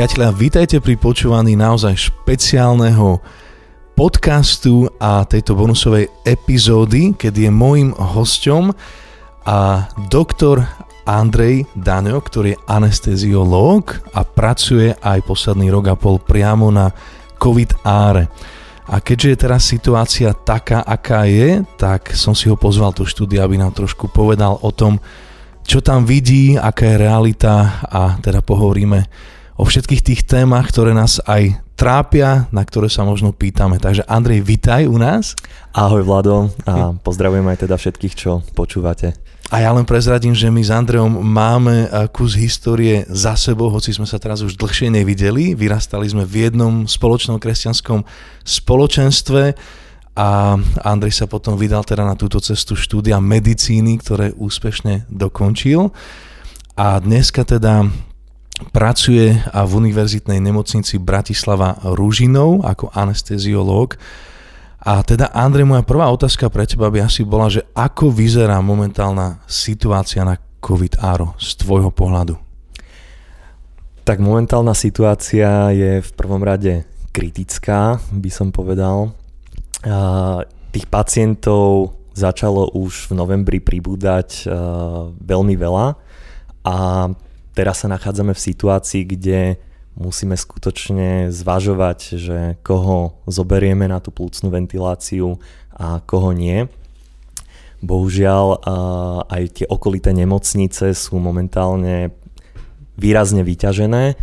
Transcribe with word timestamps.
Priatelia, 0.00 0.32
vítajte 0.32 0.80
pri 0.80 0.96
počúvaní 0.96 1.60
naozaj 1.60 2.08
špeciálneho 2.08 3.20
podcastu 3.92 4.88
a 4.96 5.28
tejto 5.28 5.52
bonusovej 5.52 6.08
epizódy, 6.24 7.12
keď 7.12 7.36
je 7.36 7.50
môjim 7.52 7.92
hosťom 7.92 8.72
a 9.44 9.92
doktor 10.08 10.64
Andrej 11.04 11.68
Daňo, 11.76 12.16
ktorý 12.16 12.56
je 12.56 12.62
anesteziológ 12.64 14.00
a 14.16 14.24
pracuje 14.24 14.96
aj 15.04 15.20
posledný 15.20 15.68
rok 15.68 15.92
a 15.92 16.00
pol 16.00 16.16
priamo 16.16 16.72
na 16.72 16.88
COVID 17.36 17.84
áre. 17.84 18.32
A 18.88 19.04
keďže 19.04 19.28
je 19.28 19.36
teraz 19.36 19.68
situácia 19.68 20.32
taká, 20.32 20.80
aká 20.80 21.28
je, 21.28 21.60
tak 21.76 22.16
som 22.16 22.32
si 22.32 22.48
ho 22.48 22.56
pozval 22.56 22.96
do 22.96 23.04
štúdia, 23.04 23.44
aby 23.44 23.60
nám 23.60 23.76
trošku 23.76 24.08
povedal 24.08 24.64
o 24.64 24.72
tom, 24.72 24.96
čo 25.68 25.84
tam 25.84 26.08
vidí, 26.08 26.56
aká 26.56 26.88
je 26.88 27.04
realita 27.04 27.84
a 27.84 28.16
teda 28.24 28.40
pohovoríme 28.40 29.28
o 29.60 29.64
všetkých 29.68 30.00
tých 30.00 30.20
témach, 30.24 30.72
ktoré 30.72 30.96
nás 30.96 31.20
aj 31.28 31.60
trápia, 31.76 32.48
na 32.48 32.64
ktoré 32.64 32.88
sa 32.88 33.04
možno 33.04 33.36
pýtame. 33.36 33.76
Takže 33.76 34.08
Andrej, 34.08 34.40
vitaj 34.40 34.88
u 34.88 34.96
nás. 34.96 35.36
Ahoj 35.76 36.00
Vlado 36.00 36.48
a 36.64 36.96
pozdravujem 36.96 37.44
aj 37.44 37.68
teda 37.68 37.76
všetkých, 37.76 38.14
čo 38.16 38.40
počúvate. 38.56 39.12
A 39.52 39.60
ja 39.60 39.74
len 39.74 39.84
prezradím, 39.84 40.32
že 40.32 40.48
my 40.48 40.62
s 40.64 40.72
Andrejom 40.72 41.12
máme 41.20 41.84
eh, 41.84 42.08
kus 42.08 42.38
histórie 42.40 43.04
za 43.10 43.36
sebou, 43.36 43.68
hoci 43.68 43.92
sme 43.92 44.08
sa 44.08 44.16
teraz 44.16 44.40
už 44.40 44.56
dlhšie 44.56 44.88
nevideli. 44.88 45.52
Vyrastali 45.52 46.08
sme 46.08 46.24
v 46.24 46.48
jednom 46.48 46.88
spoločnom 46.88 47.36
kresťanskom 47.36 48.06
spoločenstve 48.46 49.42
a 50.16 50.56
Andrej 50.86 51.20
sa 51.20 51.26
potom 51.28 51.60
vydal 51.60 51.84
teda 51.84 52.06
na 52.06 52.16
túto 52.16 52.40
cestu 52.40 52.78
štúdia 52.78 53.20
medicíny, 53.20 54.00
ktoré 54.00 54.32
úspešne 54.38 55.10
dokončil. 55.10 55.92
A 56.78 56.96
dneska 57.02 57.44
teda 57.44 57.90
pracuje 58.68 59.40
v 59.40 59.72
univerzitnej 59.72 60.36
nemocnici 60.38 61.00
Bratislava 61.00 61.80
Ružinov 61.80 62.62
ako 62.62 62.92
anesteziológ. 62.92 63.96
A 64.80 65.04
teda 65.04 65.32
Andrej, 65.32 65.68
moja 65.68 65.84
prvá 65.84 66.08
otázka 66.08 66.48
pre 66.48 66.64
teba 66.64 66.88
by 66.88 67.04
asi 67.04 67.24
bola, 67.24 67.52
že 67.52 67.64
ako 67.76 68.08
vyzerá 68.12 68.60
momentálna 68.64 69.44
situácia 69.44 70.24
na 70.24 70.40
COVID 70.60 71.00
áro 71.00 71.36
z 71.36 71.56
tvojho 71.60 71.92
pohľadu? 71.92 72.36
Tak 74.00 74.24
momentálna 74.24 74.72
situácia 74.72 75.68
je 75.76 76.00
v 76.00 76.10
prvom 76.16 76.40
rade 76.40 76.88
kritická, 77.12 78.00
by 78.08 78.30
som 78.32 78.48
povedal. 78.48 79.12
Tých 80.72 80.86
pacientov 80.88 81.96
začalo 82.16 82.72
už 82.72 83.12
v 83.12 83.20
novembri 83.20 83.60
pribúdať 83.60 84.48
veľmi 85.20 85.54
veľa 85.60 85.86
a 86.64 86.76
teraz 87.60 87.84
sa 87.84 87.92
nachádzame 87.92 88.32
v 88.32 88.40
situácii, 88.40 89.04
kde 89.04 89.60
musíme 90.00 90.32
skutočne 90.32 91.28
zvažovať, 91.28 91.98
že 92.16 92.38
koho 92.64 93.20
zoberieme 93.28 93.84
na 93.84 94.00
tú 94.00 94.08
plúcnú 94.08 94.48
ventiláciu 94.48 95.36
a 95.76 96.00
koho 96.00 96.32
nie. 96.32 96.64
Bohužiaľ 97.84 98.64
aj 99.28 99.42
tie 99.60 99.66
okolité 99.68 100.16
nemocnice 100.16 100.96
sú 100.96 101.20
momentálne 101.20 102.16
výrazne 102.96 103.44
vyťažené 103.44 104.16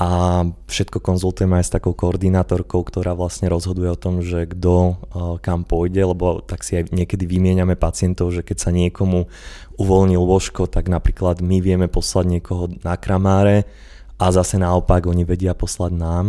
a 0.00 0.42
všetko 0.66 0.98
konzultujeme 0.98 1.62
aj 1.62 1.66
s 1.68 1.74
takou 1.78 1.94
koordinátorkou, 1.94 2.82
ktorá 2.82 3.14
vlastne 3.14 3.46
rozhoduje 3.46 3.92
o 3.92 4.00
tom, 4.00 4.18
že 4.24 4.50
kto 4.50 4.98
kam 5.44 5.62
pôjde, 5.62 6.02
lebo 6.02 6.42
tak 6.42 6.66
si 6.66 6.74
aj 6.74 6.90
niekedy 6.90 7.22
vymieňame 7.22 7.78
pacientov, 7.78 8.34
že 8.34 8.42
keď 8.42 8.56
sa 8.58 8.70
niekomu 8.74 9.30
uvoľnil 9.78 10.18
lôžko, 10.18 10.66
tak 10.66 10.90
napríklad 10.90 11.38
my 11.38 11.62
vieme 11.62 11.86
poslať 11.86 12.24
niekoho 12.26 12.66
na 12.82 12.98
kramáre 12.98 13.68
a 14.18 14.34
zase 14.34 14.58
naopak 14.58 15.06
oni 15.06 15.22
vedia 15.22 15.54
poslať 15.54 15.92
nám. 15.94 16.26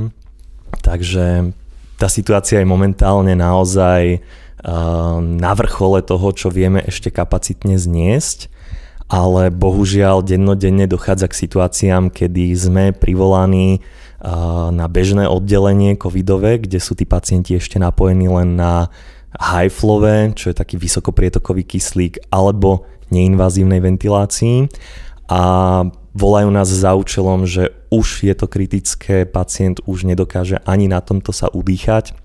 Takže 0.86 1.54
tá 1.98 2.08
situácia 2.10 2.62
je 2.62 2.68
momentálne 2.70 3.34
naozaj 3.34 4.22
uh, 4.22 5.18
na 5.22 5.52
vrchole 5.58 6.06
toho, 6.06 6.30
čo 6.34 6.54
vieme 6.54 6.82
ešte 6.86 7.10
kapacitne 7.10 7.78
zniesť, 7.78 8.53
ale 9.12 9.52
bohužiaľ 9.52 10.24
dennodenne 10.24 10.88
dochádza 10.88 11.28
k 11.30 11.40
situáciám, 11.48 12.10
kedy 12.10 12.56
sme 12.56 12.84
privolaní 12.96 13.84
na 14.72 14.88
bežné 14.88 15.28
oddelenie 15.28 16.00
covidové, 16.00 16.64
kde 16.64 16.80
sú 16.80 16.96
tí 16.96 17.04
pacienti 17.04 17.60
ešte 17.60 17.76
napojení 17.76 18.32
len 18.32 18.56
na 18.56 18.88
high 19.36 19.68
flow, 19.68 20.00
čo 20.32 20.54
je 20.54 20.56
taký 20.56 20.80
vysokoprietokový 20.80 21.68
kyslík, 21.68 22.32
alebo 22.32 22.88
neinvazívnej 23.12 23.84
ventilácii 23.84 24.72
a 25.30 25.42
volajú 26.14 26.50
nás 26.54 26.70
za 26.70 26.94
účelom, 26.94 27.46
že 27.46 27.74
už 27.90 28.26
je 28.26 28.34
to 28.38 28.46
kritické, 28.46 29.26
pacient 29.26 29.82
už 29.86 30.06
nedokáže 30.06 30.62
ani 30.66 30.88
na 30.88 31.02
tomto 31.02 31.34
sa 31.34 31.50
udýchať. 31.50 32.16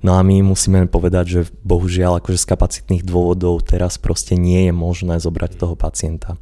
No 0.00 0.16
a 0.16 0.24
my 0.24 0.40
musíme 0.40 0.88
povedať, 0.88 1.24
že 1.28 1.40
bohužiaľ 1.60 2.24
akože 2.24 2.40
z 2.40 2.48
kapacitných 2.48 3.02
dôvodov 3.04 3.60
teraz 3.60 4.00
proste 4.00 4.32
nie 4.32 4.68
je 4.68 4.72
možné 4.72 5.20
zobrať 5.20 5.60
toho 5.60 5.76
pacienta. 5.76 6.40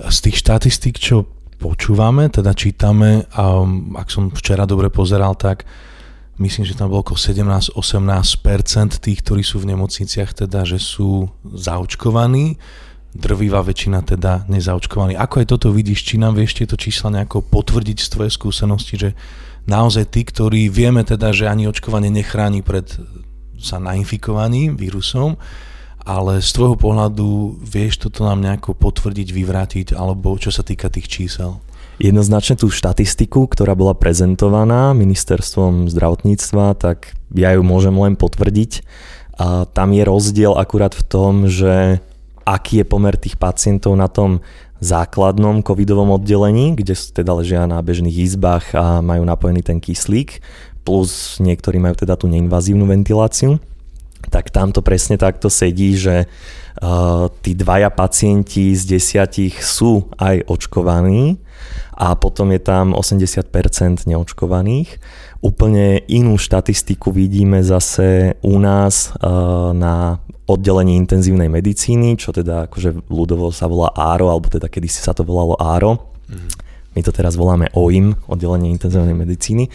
Z 0.00 0.18
tých 0.24 0.40
štatistík, 0.40 0.96
čo 0.96 1.28
počúvame, 1.60 2.32
teda 2.32 2.54
čítame, 2.54 3.28
a 3.34 3.66
ak 4.00 4.08
som 4.08 4.30
včera 4.32 4.64
dobre 4.64 4.88
pozeral, 4.88 5.36
tak 5.36 5.68
myslím, 6.38 6.64
že 6.64 6.78
tam 6.78 6.88
bolo 6.88 7.02
okolo 7.04 7.18
17-18% 7.18 7.74
tých, 9.02 9.18
ktorí 9.20 9.42
sú 9.42 9.60
v 9.60 9.74
nemocniciach, 9.74 10.32
teda, 10.32 10.64
že 10.64 10.78
sú 10.78 11.28
zaočkovaní, 11.44 12.56
drvivá 13.12 13.60
väčšina 13.66 14.06
teda 14.06 14.46
nezaočkovaní. 14.46 15.18
Ako 15.18 15.42
aj 15.42 15.46
toto 15.50 15.68
vidíš, 15.74 16.06
či 16.06 16.14
nám 16.16 16.38
vieš 16.38 16.62
tieto 16.62 16.78
čísla 16.78 17.10
nejako 17.10 17.42
potvrdiť 17.42 17.98
z 17.98 18.08
tvojej 18.08 18.32
skúsenosti, 18.32 18.94
že 18.94 19.10
naozaj 19.68 20.08
tí, 20.08 20.24
ktorí 20.24 20.72
vieme 20.72 21.04
teda, 21.04 21.30
že 21.30 21.46
ani 21.46 21.68
očkovanie 21.68 22.08
nechráni 22.08 22.64
pred 22.64 22.88
sa 23.58 23.82
nainfikovaním 23.82 24.78
vírusom, 24.78 25.36
ale 26.08 26.40
z 26.40 26.50
tvojho 26.56 26.78
pohľadu 26.80 27.58
vieš 27.60 28.00
toto 28.00 28.24
nám 28.24 28.40
nejako 28.40 28.72
potvrdiť, 28.72 29.28
vyvrátiť, 29.34 29.86
alebo 29.92 30.38
čo 30.40 30.48
sa 30.48 30.64
týka 30.64 30.88
tých 30.88 31.10
čísel? 31.10 31.60
Jednoznačne 31.98 32.54
tú 32.54 32.70
štatistiku, 32.70 33.50
ktorá 33.50 33.74
bola 33.74 33.92
prezentovaná 33.92 34.94
ministerstvom 34.94 35.90
zdravotníctva, 35.90 36.78
tak 36.78 37.18
ja 37.34 37.58
ju 37.58 37.66
môžem 37.66 37.92
len 37.98 38.14
potvrdiť. 38.14 38.86
A 39.38 39.66
tam 39.66 39.90
je 39.90 40.06
rozdiel 40.06 40.54
akurát 40.54 40.94
v 40.94 41.04
tom, 41.04 41.50
že 41.50 41.98
aký 42.46 42.80
je 42.80 42.86
pomer 42.86 43.18
tých 43.18 43.36
pacientov 43.36 43.98
na 43.98 44.06
tom 44.06 44.40
základnom 44.78 45.62
covidovom 45.62 46.14
oddelení, 46.14 46.78
kde 46.78 46.94
teda 46.94 47.32
ležia 47.34 47.66
na 47.66 47.82
bežných 47.82 48.14
izbách 48.14 48.74
a 48.74 49.02
majú 49.02 49.26
napojený 49.26 49.66
ten 49.66 49.78
kyslík, 49.82 50.42
plus 50.86 51.42
niektorí 51.42 51.82
majú 51.82 51.98
teda 51.98 52.14
tú 52.14 52.30
neinvazívnu 52.30 52.86
ventiláciu, 52.86 53.58
tak 54.30 54.50
tamto 54.54 54.82
presne 54.82 55.18
takto 55.18 55.50
sedí, 55.50 55.94
že 55.98 56.26
uh, 56.26 57.26
tí 57.42 57.54
dvaja 57.54 57.90
pacienti 57.90 58.74
z 58.74 58.98
desiatich 58.98 59.62
sú 59.62 60.10
aj 60.18 60.46
očkovaní, 60.46 61.38
a 61.98 62.14
potom 62.14 62.54
je 62.54 62.62
tam 62.62 62.94
80% 62.94 64.06
neočkovaných. 64.06 65.02
Úplne 65.42 66.06
inú 66.06 66.38
štatistiku 66.38 67.10
vidíme 67.10 67.58
zase 67.66 68.38
u 68.38 68.54
nás 68.62 69.10
uh, 69.18 69.74
na 69.74 70.22
oddelení 70.48 70.96
intenzívnej 70.96 71.52
medicíny, 71.52 72.16
čo 72.16 72.32
teda 72.32 72.66
akože 72.66 73.12
ľudovo 73.12 73.52
sa 73.52 73.68
volá 73.68 73.92
ARO, 73.92 74.32
alebo 74.32 74.48
teda 74.48 74.66
kedy 74.72 74.88
si 74.88 75.04
sa 75.04 75.12
to 75.12 75.22
volalo 75.22 75.54
ARO. 75.60 76.16
Mm. 76.26 76.48
My 76.96 77.00
to 77.04 77.12
teraz 77.12 77.36
voláme 77.36 77.68
OIM, 77.76 78.16
oddelenie 78.26 78.72
intenzívnej 78.72 79.14
medicíny. 79.14 79.68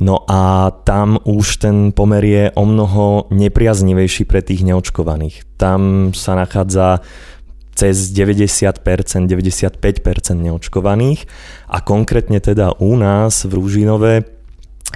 No 0.00 0.24
a 0.28 0.72
tam 0.84 1.20
už 1.24 1.60
ten 1.60 1.92
pomer 1.92 2.24
je 2.24 2.44
o 2.52 2.64
mnoho 2.64 3.28
nepriaznivejší 3.32 4.28
pre 4.28 4.40
tých 4.40 4.64
neočkovaných. 4.64 5.44
Tam 5.60 6.12
sa 6.12 6.36
nachádza 6.36 7.04
cez 7.76 8.12
90%, 8.12 8.72
95% 9.28 9.76
neočkovaných 10.32 11.28
a 11.68 11.84
konkrétne 11.84 12.40
teda 12.40 12.80
u 12.80 12.96
nás 12.96 13.44
v 13.44 13.52
Rúžinove, 13.52 14.12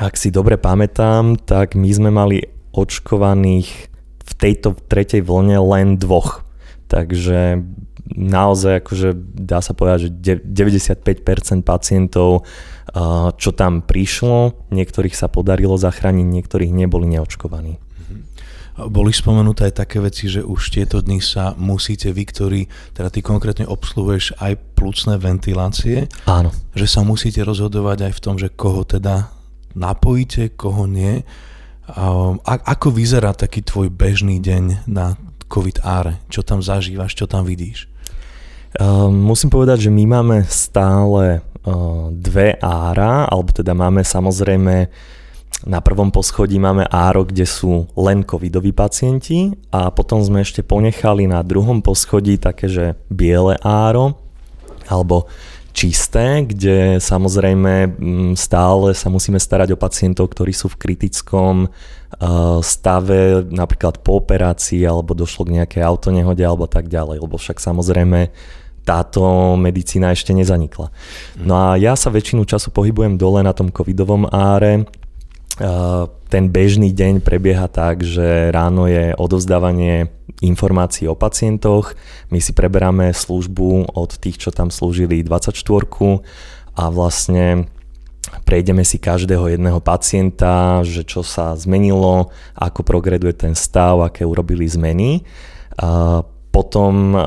ak 0.00 0.16
si 0.16 0.32
dobre 0.32 0.56
pamätám, 0.56 1.36
tak 1.36 1.76
my 1.76 1.90
sme 1.92 2.08
mali 2.08 2.40
očkovaných 2.72 3.89
v 4.30 4.32
tejto 4.38 4.78
tretej 4.86 5.26
vlne 5.26 5.58
len 5.58 5.98
dvoch. 5.98 6.46
Takže 6.86 7.62
naozaj 8.10 8.82
akože 8.82 9.08
dá 9.38 9.62
sa 9.62 9.74
povedať, 9.74 10.10
že 10.10 10.42
95% 10.42 11.62
pacientov, 11.62 12.46
čo 13.38 13.50
tam 13.54 13.86
prišlo, 13.86 14.70
niektorých 14.74 15.14
sa 15.14 15.30
podarilo 15.30 15.78
zachrániť, 15.78 16.26
niektorých 16.26 16.72
neboli 16.74 17.06
neočkovaní. 17.10 17.78
Boli 18.80 19.12
spomenuté 19.12 19.68
aj 19.68 19.84
také 19.84 20.00
veci, 20.00 20.24
že 20.24 20.40
už 20.40 20.72
tieto 20.72 21.04
dny 21.04 21.20
sa 21.20 21.52
musíte 21.52 22.08
vy, 22.16 22.24
ktorí, 22.24 22.60
teda 22.96 23.12
ty 23.12 23.20
konkrétne 23.20 23.68
obsluhuješ 23.68 24.40
aj 24.40 24.56
plúcne 24.72 25.20
ventilácie, 25.20 26.08
Áno. 26.24 26.48
že 26.72 26.86
sa 26.88 27.04
musíte 27.04 27.44
rozhodovať 27.44 28.08
aj 28.08 28.12
v 28.16 28.22
tom, 28.24 28.40
že 28.40 28.48
koho 28.48 28.88
teda 28.88 29.28
napojíte, 29.76 30.56
koho 30.56 30.88
nie. 30.88 31.20
A, 31.90 32.54
ako 32.76 32.94
vyzerá 32.94 33.34
taký 33.34 33.62
tvoj 33.66 33.90
bežný 33.90 34.38
deň 34.38 34.86
na 34.86 35.18
COVID 35.50 35.82
áre? 35.82 36.22
Čo 36.30 36.46
tam 36.46 36.62
zažívaš, 36.62 37.18
čo 37.18 37.26
tam 37.26 37.42
vidíš? 37.42 37.90
Um, 38.78 39.10
musím 39.26 39.50
povedať, 39.50 39.86
že 39.86 39.90
my 39.90 40.04
máme 40.06 40.46
stále 40.46 41.42
dve 42.10 42.56
ára, 42.56 43.28
alebo 43.28 43.52
teda 43.52 43.76
máme 43.76 44.00
samozrejme 44.00 44.88
na 45.68 45.84
prvom 45.84 46.08
poschodí 46.08 46.56
máme 46.56 46.88
áro, 46.88 47.28
kde 47.28 47.44
sú 47.44 47.84
len 47.92 48.24
covidoví 48.24 48.72
pacienti 48.72 49.52
a 49.68 49.92
potom 49.92 50.24
sme 50.24 50.40
ešte 50.40 50.64
ponechali 50.64 51.28
na 51.28 51.44
druhom 51.44 51.84
poschodí 51.84 52.40
také, 52.40 52.64
že 52.64 52.96
biele 53.12 53.60
áro 53.60 54.16
alebo 54.88 55.28
čisté, 55.70 56.44
kde 56.44 56.98
samozrejme 56.98 57.96
stále 58.34 58.92
sa 58.92 59.08
musíme 59.08 59.38
starať 59.38 59.74
o 59.74 59.80
pacientov, 59.80 60.30
ktorí 60.34 60.50
sú 60.50 60.68
v 60.70 60.80
kritickom 60.80 61.70
stave, 62.60 63.46
napríklad 63.46 64.02
po 64.02 64.18
operácii 64.18 64.82
alebo 64.82 65.14
došlo 65.14 65.46
k 65.46 65.62
nejakej 65.62 65.82
autonehode 65.86 66.42
alebo 66.42 66.66
tak 66.66 66.90
ďalej, 66.90 67.22
lebo 67.22 67.38
však 67.38 67.62
samozrejme 67.62 68.34
táto 68.82 69.54
medicína 69.54 70.10
ešte 70.10 70.34
nezanikla. 70.34 70.90
No 71.38 71.54
a 71.54 71.78
ja 71.78 71.94
sa 71.94 72.10
väčšinu 72.10 72.42
času 72.48 72.74
pohybujem 72.74 73.14
dole 73.14 73.46
na 73.46 73.54
tom 73.54 73.70
covidovom 73.70 74.26
áre, 74.26 74.88
ten 76.30 76.44
bežný 76.48 76.88
deň 76.94 77.20
prebieha 77.20 77.68
tak, 77.68 78.00
že 78.00 78.48
ráno 78.48 78.88
je 78.88 79.12
odovzdávanie 79.12 80.08
informácií 80.38 81.10
o 81.10 81.18
pacientoch, 81.18 81.98
my 82.30 82.38
si 82.38 82.54
preberáme 82.54 83.10
službu 83.10 83.90
od 83.94 84.10
tých, 84.22 84.38
čo 84.38 84.50
tam 84.54 84.70
slúžili 84.70 85.26
24 85.26 85.58
a 86.78 86.84
vlastne 86.88 87.66
prejdeme 88.46 88.86
si 88.86 89.02
každého 89.02 89.50
jedného 89.50 89.82
pacienta, 89.82 90.86
že 90.86 91.02
čo 91.02 91.26
sa 91.26 91.58
zmenilo, 91.58 92.30
ako 92.54 92.86
progreduje 92.86 93.34
ten 93.34 93.54
stav, 93.58 93.98
aké 94.00 94.22
urobili 94.22 94.68
zmeny. 94.70 95.26
Potom 96.50 97.14
uh, 97.14 97.22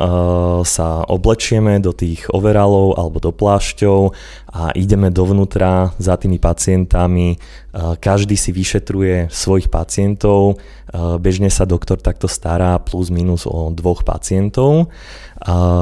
sa 0.67 1.07
oblečieme 1.07 1.79
do 1.79 1.95
tých 1.95 2.27
overalov 2.27 2.99
alebo 2.99 3.23
do 3.23 3.31
plášťov 3.31 4.11
a 4.51 4.75
ideme 4.75 5.07
dovnútra 5.09 5.95
za 5.95 6.19
tými 6.19 6.43
pacientami. 6.43 7.39
Uh, 7.71 7.95
každý 7.95 8.35
si 8.35 8.51
vyšetruje 8.51 9.31
svojich 9.31 9.71
pacientov. 9.71 10.59
Uh, 10.91 11.15
bežne 11.17 11.47
sa 11.47 11.63
doktor 11.63 12.03
takto 12.03 12.27
stará 12.27 12.75
plus 12.83 13.07
minus 13.09 13.47
o 13.47 13.71
dvoch 13.71 14.03
pacientov. 14.03 14.91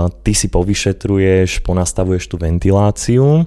Ty 0.09 0.33
si 0.33 0.49
povyšetruješ, 0.49 1.61
ponastavuješ 1.61 2.33
tú 2.33 2.41
ventiláciu 2.41 3.45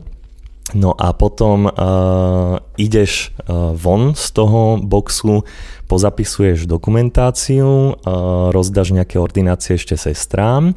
No 0.72 0.96
a 0.96 1.12
potom 1.12 1.68
uh, 1.68 2.56
ideš 2.80 3.36
uh, 3.36 3.76
von 3.76 4.16
z 4.16 4.32
toho 4.32 4.80
boxu, 4.80 5.44
pozapisuješ 5.84 6.64
dokumentáciu, 6.64 7.92
uh, 7.92 8.48
rozdáš 8.48 8.96
nejaké 8.96 9.20
ordinácie 9.20 9.76
ešte 9.76 10.00
sestrám 10.00 10.72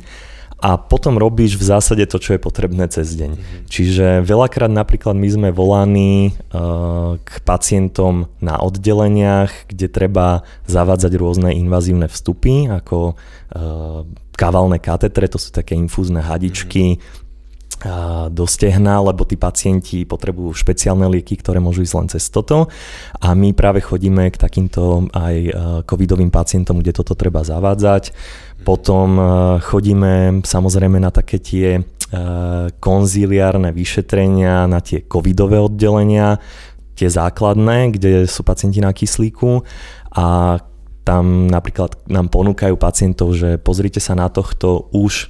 a 0.60 0.76
potom 0.76 1.16
robíš 1.16 1.56
v 1.56 1.70
zásade 1.72 2.04
to, 2.10 2.20
čo 2.20 2.36
je 2.36 2.42
potrebné 2.42 2.90
cez 2.92 3.16
deň. 3.16 3.32
Mm-hmm. 3.32 3.64
Čiže 3.72 4.08
veľakrát 4.28 4.74
napríklad 4.74 5.16
my 5.16 5.30
sme 5.32 5.50
volaní 5.56 6.36
uh, 6.52 7.16
k 7.24 7.32
pacientom 7.48 8.28
na 8.44 8.60
oddeleniach, 8.60 9.72
kde 9.72 9.88
treba 9.88 10.44
zavádzať 10.68 11.14
rôzne 11.16 11.56
invazívne 11.56 12.12
vstupy, 12.12 12.68
ako 12.68 13.16
uh, 13.16 14.04
kavalné 14.36 14.84
katetre, 14.84 15.32
to 15.32 15.40
sú 15.40 15.56
také 15.56 15.80
infúzne 15.80 16.20
hadičky, 16.20 17.00
mm-hmm 17.00 17.27
do 18.34 18.46
stehna, 18.50 18.98
lebo 19.06 19.22
tí 19.22 19.38
pacienti 19.38 20.02
potrebujú 20.02 20.50
špeciálne 20.50 21.06
lieky, 21.14 21.38
ktoré 21.38 21.62
môžu 21.62 21.86
ísť 21.86 21.96
len 21.96 22.08
cez 22.10 22.26
toto 22.34 22.74
a 23.22 23.38
my 23.38 23.54
práve 23.54 23.86
chodíme 23.86 24.34
k 24.34 24.42
takýmto 24.42 25.14
aj 25.14 25.36
covidovým 25.86 26.34
pacientom, 26.34 26.82
kde 26.82 26.98
toto 26.98 27.14
treba 27.14 27.46
zavádzať. 27.46 28.18
Potom 28.66 29.22
chodíme 29.62 30.42
samozrejme 30.42 30.98
na 30.98 31.14
také 31.14 31.38
tie 31.38 31.86
konziliárne 32.82 33.70
vyšetrenia, 33.70 34.66
na 34.66 34.82
tie 34.82 35.06
covidové 35.06 35.62
oddelenia, 35.62 36.42
tie 36.98 37.14
základné, 37.14 37.94
kde 37.94 38.26
sú 38.26 38.42
pacienti 38.42 38.82
na 38.82 38.90
kyslíku 38.90 39.62
a 40.18 40.58
tam 41.06 41.46
napríklad 41.48 42.10
nám 42.10 42.28
ponúkajú 42.34 42.74
pacientov, 42.76 43.38
že 43.38 43.62
pozrite 43.62 44.02
sa 44.02 44.18
na 44.18 44.28
tohto 44.34 44.90
už 44.92 45.30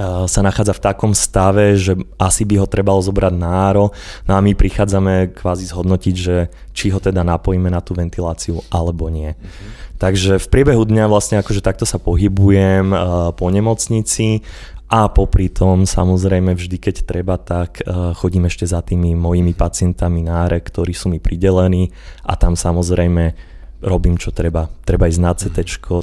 sa 0.00 0.40
nachádza 0.42 0.74
v 0.74 0.84
takom 0.84 1.12
stave, 1.14 1.78
že 1.78 1.94
asi 2.18 2.42
by 2.42 2.58
ho 2.58 2.66
trebalo 2.66 2.98
zobrať 2.98 3.34
na 3.38 3.70
áro, 3.70 3.94
no 4.26 4.32
a 4.34 4.40
my 4.42 4.52
prichádzame 4.58 5.36
kvázi 5.38 5.70
zhodnotiť, 5.70 6.14
že 6.14 6.36
či 6.74 6.90
ho 6.90 6.98
teda 6.98 7.22
napojíme 7.22 7.70
na 7.70 7.78
tú 7.78 7.94
ventiláciu 7.94 8.58
alebo 8.74 9.06
nie. 9.06 9.32
Mm-hmm. 9.34 9.84
Takže 10.02 10.42
v 10.42 10.46
priebehu 10.50 10.82
dňa 10.82 11.06
vlastne 11.06 11.38
akože 11.38 11.62
takto 11.62 11.86
sa 11.86 12.02
pohybujem 12.02 12.90
uh, 12.90 13.30
po 13.30 13.46
nemocnici 13.48 14.42
a 14.90 15.06
popri 15.08 15.48
tom 15.48 15.86
samozrejme 15.86 16.52
vždy, 16.52 16.76
keď 16.82 16.96
treba, 17.06 17.38
tak 17.38 17.80
uh, 17.86 18.10
chodím 18.18 18.50
ešte 18.50 18.66
za 18.66 18.82
tými 18.82 19.14
mojimi 19.14 19.54
pacientami 19.54 20.26
na 20.26 20.44
áre, 20.44 20.58
ktorí 20.58 20.92
sú 20.92 21.08
mi 21.08 21.22
pridelení 21.22 21.94
a 22.26 22.34
tam 22.34 22.58
samozrejme 22.58 23.53
robím, 23.84 24.16
čo 24.16 24.32
treba. 24.32 24.66
Treba 24.82 25.06
ísť 25.06 25.20
na 25.20 25.32
CT, 25.36 25.58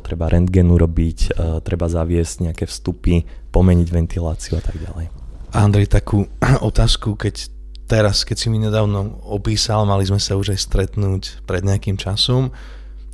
treba 0.06 0.30
rentgenu 0.30 0.78
robiť, 0.78 1.20
uh, 1.34 1.60
treba 1.66 1.90
zaviesť 1.90 2.50
nejaké 2.50 2.70
vstupy, 2.70 3.26
pomeniť 3.50 3.88
ventiláciu 3.90 4.56
a 4.56 4.64
tak 4.64 4.78
ďalej. 4.78 5.10
Andrej, 5.52 5.90
takú 5.90 6.30
otázku, 6.70 7.18
keď 7.18 7.50
teraz, 7.90 8.24
keď 8.24 8.38
si 8.38 8.48
mi 8.48 8.62
nedávno 8.62 9.20
opísal, 9.28 9.84
mali 9.84 10.08
sme 10.08 10.22
sa 10.22 10.40
už 10.40 10.56
aj 10.56 10.60
stretnúť 10.62 11.44
pred 11.44 11.66
nejakým 11.66 12.00
časom, 12.00 12.54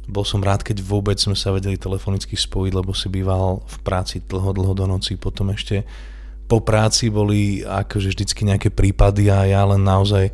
bol 0.08 0.24
som 0.24 0.40
rád, 0.40 0.64
keď 0.64 0.80
vôbec 0.80 1.19
sme 1.19 1.36
sa 1.36 1.52
vedeli 1.52 1.75
telefonicky 1.75 2.40
spojiť, 2.40 2.72
lebo 2.72 2.96
si 2.96 3.12
býval 3.12 3.60
v 3.60 3.78
práci 3.84 4.24
dlho, 4.24 4.56
dlho 4.56 4.72
do 4.72 4.86
noci, 4.88 5.19
potom 5.19 5.52
ešte 5.52 5.84
po 6.48 6.64
práci 6.64 7.12
boli 7.12 7.60
akože 7.60 8.16
vždycky 8.16 8.48
nejaké 8.48 8.72
prípady 8.72 9.28
a 9.28 9.44
ja 9.44 9.68
len 9.68 9.84
naozaj 9.84 10.31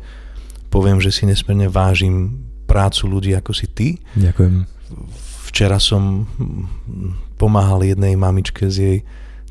poviem, 0.70 1.02
že 1.02 1.10
si 1.10 1.26
nesmierne 1.26 1.66
vážim 1.66 2.43
prácu 2.64 3.08
ľudí 3.08 3.30
ako 3.36 3.52
si 3.52 3.66
ty. 3.70 3.88
Ďakujem. 4.16 4.64
Včera 5.52 5.78
som 5.78 6.26
pomáhal 7.38 7.84
jednej 7.86 8.18
mamičke 8.18 8.66
z 8.66 8.76
jej 8.76 8.98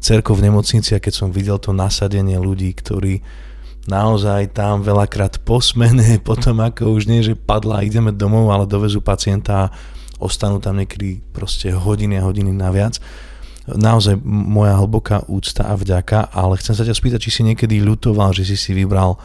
cerkou 0.04 0.36
v 0.36 0.51
nemocnici 0.51 0.92
a 0.92 1.00
keď 1.00 1.13
som 1.15 1.30
videl 1.31 1.56
to 1.63 1.71
nasadenie 1.71 2.36
ľudí, 2.36 2.75
ktorí 2.75 3.24
naozaj 3.88 4.51
tam 4.56 4.83
veľakrát 4.83 5.44
posmene, 5.48 6.19
potom 6.27 6.60
ako 6.60 6.92
už 6.92 7.07
nie, 7.07 7.24
že 7.24 7.39
padla, 7.39 7.88
ideme 7.88 8.12
domov, 8.12 8.51
ale 8.51 8.68
dovezú 8.68 9.00
pacienta 9.00 9.68
a 9.68 9.71
ostanú 10.19 10.60
tam 10.60 10.80
niekedy 10.80 11.19
proste 11.31 11.71
hodiny 11.71 12.19
a 12.19 12.25
hodiny 12.27 12.51
naviac. 12.51 13.00
Naozaj 13.63 14.19
moja 14.27 14.75
hlboká 14.75 15.24
úcta 15.31 15.71
a 15.71 15.80
vďaka, 15.80 16.36
ale 16.36 16.60
chcem 16.60 16.75
sa 16.75 16.83
ťa 16.83 16.95
spýtať, 16.95 17.19
či 17.24 17.31
si 17.31 17.42
niekedy 17.48 17.80
ľutoval, 17.80 18.36
že 18.36 18.44
si 18.44 18.60
si 18.60 18.75
vybral 18.75 19.15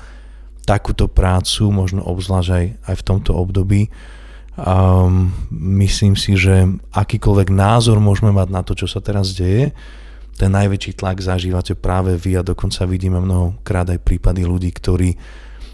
takúto 0.69 1.09
prácu, 1.09 1.73
možno 1.73 2.04
obzvlášť 2.04 2.50
aj, 2.52 2.64
aj 2.93 2.95
v 3.00 3.07
tomto 3.09 3.33
období. 3.33 3.88
Um, 4.59 5.33
myslím 5.49 6.12
si, 6.12 6.37
že 6.37 6.69
akýkoľvek 6.93 7.49
názor 7.49 7.97
môžeme 8.04 8.35
mať 8.37 8.49
na 8.52 8.61
to, 8.61 8.76
čo 8.76 8.85
sa 8.85 9.00
teraz 9.00 9.33
deje, 9.33 9.73
ten 10.37 10.52
najväčší 10.52 11.00
tlak 11.00 11.19
zažívate 11.19 11.73
práve 11.75 12.14
vy 12.14 12.38
a 12.38 12.47
dokonca 12.47 12.87
vidíme 12.87 13.19
mnohokrát 13.19 13.88
aj 13.90 14.02
prípady 14.04 14.47
ľudí, 14.47 14.71
ktorí 14.71 15.19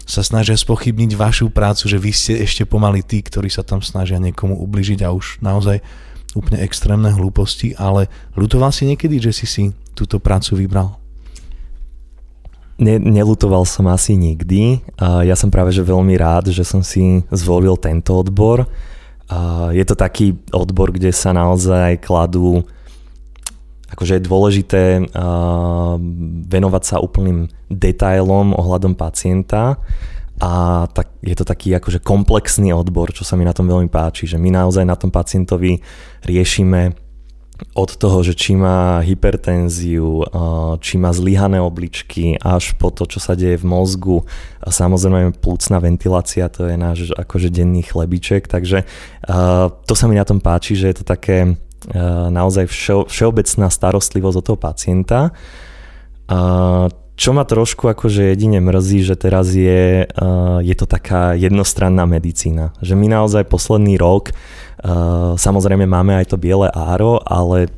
sa 0.05 0.21
snažia 0.21 0.53
spochybniť 0.57 1.17
vašu 1.17 1.49
prácu, 1.49 1.89
že 1.89 1.97
vy 1.97 2.11
ste 2.13 2.33
ešte 2.45 2.65
pomaly 2.65 3.01
tí, 3.01 3.25
ktorí 3.25 3.49
sa 3.49 3.65
tam 3.65 3.81
snažia 3.81 4.21
niekomu 4.21 4.57
ubližiť 4.57 5.01
a 5.01 5.13
už 5.13 5.41
naozaj 5.41 5.81
úplne 6.37 6.61
extrémne 6.61 7.09
hlúposti, 7.09 7.73
ale 7.77 8.09
ľutoval 8.37 8.69
si 8.69 8.85
niekedy, 8.85 9.17
že 9.17 9.31
si 9.33 9.45
si 9.49 9.63
túto 9.97 10.21
prácu 10.21 10.61
vybral? 10.61 11.04
Ne, 12.75 12.99
nelutoval 12.99 13.63
som 13.63 13.87
asi 13.87 14.19
nikdy. 14.19 14.83
Ja 14.99 15.39
som 15.39 15.47
práve 15.47 15.71
že 15.71 15.79
veľmi 15.79 16.19
rád, 16.19 16.51
že 16.51 16.67
som 16.67 16.83
si 16.83 17.23
zvolil 17.31 17.79
tento 17.79 18.19
odbor. 18.19 18.67
Je 19.71 19.83
to 19.87 19.95
taký 19.95 20.35
odbor, 20.51 20.91
kde 20.91 21.15
sa 21.15 21.31
naozaj 21.31 22.03
kladú 22.03 22.67
akože 23.85 24.17
je 24.19 24.27
dôležité 24.27 24.83
venovať 26.51 26.83
sa 26.83 26.99
úplným 26.99 27.47
detailom 27.71 28.51
ohľadom 28.51 28.97
pacienta 28.97 29.79
a 30.41 30.83
tak, 30.91 31.15
je 31.23 31.31
to 31.31 31.47
taký 31.47 31.71
akože 31.79 32.03
komplexný 32.03 32.75
odbor, 32.75 33.15
čo 33.15 33.23
sa 33.23 33.39
mi 33.39 33.47
na 33.47 33.55
tom 33.55 33.71
veľmi 33.71 33.87
páči, 33.87 34.27
že 34.27 34.35
my 34.35 34.51
naozaj 34.51 34.83
na 34.83 34.99
tom 34.99 35.13
pacientovi 35.13 35.79
riešime 36.27 36.91
od 37.75 37.95
toho, 37.95 38.19
že 38.19 38.35
či 38.35 38.55
má 38.55 38.99
hypertenziu, 38.99 40.27
či 40.83 40.99
má 40.99 41.11
zlyhané 41.15 41.63
obličky, 41.63 42.35
až 42.39 42.75
po 42.75 42.91
to, 42.91 43.07
čo 43.07 43.23
sa 43.23 43.35
deje 43.35 43.59
v 43.59 43.67
mozgu. 43.67 44.27
Samozrejme 44.63 45.39
plúcna 45.39 45.79
ventilácia, 45.79 46.51
to 46.51 46.67
je 46.67 46.75
náš 46.75 47.15
akože 47.15 47.47
denný 47.51 47.87
chlebiček, 47.87 48.51
takže 48.51 48.83
to 49.87 49.93
sa 49.95 50.05
mi 50.11 50.19
na 50.19 50.27
tom 50.27 50.43
páči, 50.43 50.75
že 50.75 50.91
je 50.91 50.97
to 50.99 51.05
také 51.07 51.55
naozaj 52.31 52.67
všeo, 52.67 53.07
všeobecná 53.07 53.67
starostlivosť 53.71 54.37
od 54.39 54.45
toho 54.45 54.59
pacienta. 54.59 55.19
Čo 57.15 57.31
ma 57.31 57.47
trošku 57.47 57.87
akože 57.87 58.35
jedine 58.35 58.59
mrzí, 58.59 59.07
že 59.07 59.15
teraz 59.15 59.55
je, 59.55 60.03
je 60.61 60.75
to 60.75 60.85
taká 60.85 61.31
jednostranná 61.31 62.03
medicína. 62.03 62.75
Že 62.83 62.93
my 62.99 63.07
naozaj 63.07 63.47
posledný 63.47 63.95
rok 63.95 64.35
Uh, 64.85 65.33
samozrejme 65.39 65.87
máme 65.89 66.13
aj 66.13 66.29
to 66.29 66.37
biele 66.37 66.69
áro, 66.69 67.17
ale 67.25 67.71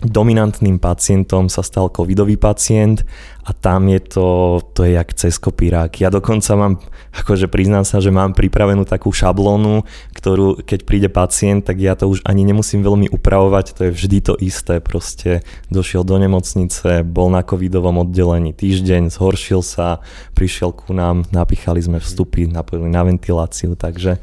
dominantným 0.00 0.80
pacientom 0.80 1.52
sa 1.52 1.60
stal 1.60 1.92
covidový 1.92 2.40
pacient 2.40 3.04
a 3.44 3.52
tam 3.52 3.88
je 3.88 4.00
to, 4.00 4.26
to 4.72 4.84
je 4.84 4.96
jak 4.96 5.10
cez 5.16 5.36
kopírák. 5.36 5.92
Ja 6.00 6.08
dokonca 6.08 6.56
mám, 6.56 6.80
akože 7.12 7.48
priznám 7.52 7.84
sa, 7.84 8.00
že 8.00 8.08
mám 8.08 8.32
pripravenú 8.32 8.88
takú 8.88 9.12
šablónu, 9.12 9.84
ktorú 10.16 10.64
keď 10.64 10.80
príde 10.88 11.08
pacient, 11.12 11.68
tak 11.68 11.80
ja 11.80 11.96
to 11.96 12.08
už 12.08 12.24
ani 12.24 12.44
nemusím 12.48 12.80
veľmi 12.80 13.12
upravovať, 13.12 13.76
to 13.76 13.80
je 13.88 13.96
vždy 13.96 14.18
to 14.24 14.34
isté, 14.40 14.80
proste 14.80 15.44
došiel 15.68 16.04
do 16.04 16.16
nemocnice, 16.16 17.04
bol 17.04 17.28
na 17.28 17.44
covidovom 17.44 18.00
oddelení 18.04 18.56
týždeň, 18.56 19.12
zhoršil 19.12 19.60
sa, 19.60 20.00
prišiel 20.32 20.72
ku 20.72 20.96
nám, 20.96 21.28
napíchali 21.32 21.80
sme 21.80 22.00
vstupy, 22.00 22.48
napojili 22.48 22.88
na 22.88 23.04
ventiláciu, 23.04 23.76
takže 23.76 24.20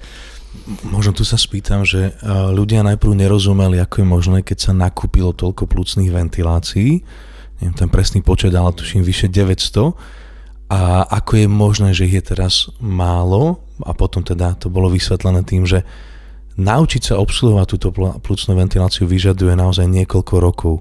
Možno 0.84 1.16
tu 1.16 1.24
sa 1.24 1.40
spýtam, 1.40 1.88
že 1.88 2.12
e, 2.12 2.32
ľudia 2.52 2.84
najprv 2.84 3.14
nerozumeli, 3.14 3.80
ako 3.80 4.04
je 4.04 4.08
možné, 4.08 4.38
keď 4.44 4.58
sa 4.70 4.72
nakúpilo 4.76 5.32
toľko 5.32 5.70
plúcných 5.70 6.12
ventilácií, 6.12 7.04
neviem 7.62 7.76
ten 7.76 7.90
presný 7.90 8.22
počet, 8.22 8.52
ale 8.52 8.76
tuším 8.76 9.02
vyše 9.06 9.32
900, 9.32 9.96
a 10.68 11.08
ako 11.08 11.32
je 11.40 11.48
možné, 11.48 11.90
že 11.96 12.12
ich 12.12 12.20
je 12.20 12.36
teraz 12.36 12.68
málo 12.84 13.64
a 13.88 13.96
potom 13.96 14.20
teda 14.20 14.60
to 14.60 14.68
bolo 14.68 14.92
vysvetlené 14.92 15.48
tým, 15.48 15.64
že 15.64 15.88
naučiť 16.60 17.14
sa 17.14 17.16
obsluhovať 17.24 17.66
túto 17.72 17.88
plúcnú 17.96 18.52
ventiláciu 18.60 19.08
vyžaduje 19.08 19.56
naozaj 19.56 19.88
niekoľko 19.88 20.34
rokov. 20.44 20.76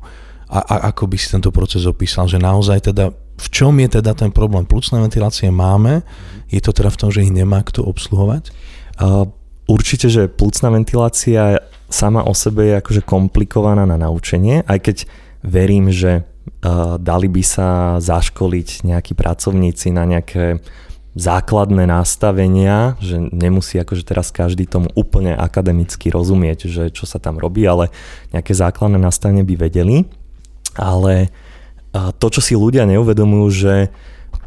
A, 0.50 0.59
a 0.59 0.75
ako 0.90 1.06
by 1.11 1.16
si 1.18 1.30
tento 1.30 1.54
proces 1.54 1.87
opísal, 1.87 2.26
že 2.26 2.42
naozaj 2.42 2.90
teda 2.90 3.14
v 3.14 3.47
čom 3.52 3.76
je 3.78 4.00
teda 4.00 4.16
ten 4.16 4.35
problém? 4.35 4.66
Plúcne 4.66 4.99
ventilácie 4.99 5.52
máme, 5.54 6.02
je 6.50 6.59
to 6.59 6.75
teda 6.75 6.90
v 6.90 6.99
tom, 6.99 7.11
že 7.14 7.23
ich 7.23 7.30
nemá 7.30 7.62
kto 7.62 7.87
obsluhovať? 7.87 8.50
Uh, 8.97 9.28
Určite, 9.66 10.06
že 10.06 10.30
plúcna 10.30 10.70
ventilácia 10.70 11.58
sama 11.90 12.23
o 12.23 12.35
sebe 12.35 12.70
je 12.70 12.75
akože 12.78 13.02
komplikovaná 13.02 13.82
na 13.87 13.99
naučenie, 13.99 14.62
aj 14.66 14.78
keď 14.78 14.96
verím, 15.42 15.90
že 15.90 16.23
uh, 16.23 16.99
dali 16.99 17.26
by 17.26 17.42
sa 17.42 17.68
zaškoliť 17.99 18.87
nejakí 18.87 19.18
pracovníci 19.18 19.90
na 19.90 20.06
nejaké 20.06 20.62
základné 21.16 21.88
nastavenia, 21.88 23.00
že 23.00 23.16
nemusí 23.16 23.80
akože 23.80 24.04
teraz 24.04 24.28
každý 24.28 24.68
tomu 24.68 24.92
úplne 24.92 25.32
akademicky 25.32 26.12
rozumieť, 26.12 26.68
že 26.68 26.92
čo 26.92 27.08
sa 27.08 27.16
tam 27.16 27.40
robí, 27.40 27.64
ale 27.64 27.88
nejaké 28.37 28.52
základné 28.52 29.00
nastavenie 29.00 29.40
by 29.40 29.56
vedeli. 29.56 30.04
Ale 30.76 31.32
to, 32.20 32.26
čo 32.28 32.44
si 32.44 32.52
ľudia 32.52 32.85
neuvedomujú, 32.85 33.46
že 33.49 33.75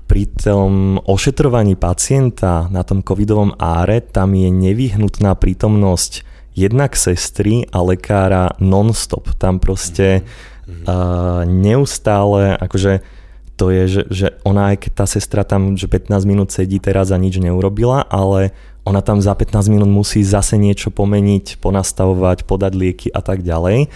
pri 0.10 0.26
tom 0.26 0.98
ošetrovaní 1.06 1.78
pacienta 1.78 2.66
na 2.74 2.82
tom 2.82 3.06
covidovom 3.06 3.54
áre 3.62 4.02
tam 4.02 4.34
je 4.34 4.50
nevyhnutná 4.50 5.38
prítomnosť 5.38 6.26
jednak 6.58 6.98
sestry 6.98 7.70
a 7.70 7.86
lekára 7.86 8.58
non-stop. 8.58 9.38
Tam 9.38 9.62
proste 9.62 10.26
uh, 10.26 11.46
neustále, 11.46 12.58
akože 12.58 13.06
to 13.54 13.70
je, 13.70 13.84
že, 13.86 14.04
že 14.10 14.28
ona 14.42 14.74
aj 14.74 14.88
keď 14.88 14.92
tá 14.98 15.06
sestra 15.06 15.46
tam, 15.46 15.78
že 15.78 15.86
15 15.86 16.26
minút 16.26 16.50
sedí 16.50 16.82
teraz 16.82 17.14
a 17.14 17.22
nič 17.22 17.38
neurobila, 17.38 18.02
ale 18.10 18.56
ona 18.90 19.06
tam 19.06 19.22
za 19.22 19.38
15 19.38 19.70
minút 19.70 19.92
musí 19.94 20.26
zase 20.26 20.58
niečo 20.58 20.90
pomeniť, 20.90 21.62
ponastavovať, 21.62 22.50
podať 22.50 22.74
lieky 22.74 23.08
a 23.14 23.22
tak 23.22 23.46
ďalej. 23.46 23.94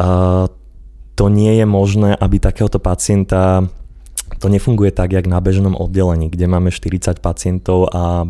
Uh, 0.00 0.48
to 1.20 1.28
nie 1.28 1.60
je 1.60 1.66
možné, 1.68 2.16
aby 2.16 2.40
takéhoto 2.40 2.80
pacienta 2.80 3.68
to 4.40 4.48
nefunguje 4.48 4.90
tak, 4.90 5.12
jak 5.12 5.28
na 5.28 5.38
bežnom 5.38 5.76
oddelení, 5.76 6.32
kde 6.32 6.48
máme 6.48 6.72
40 6.72 7.20
pacientov 7.20 7.92
a 7.92 8.24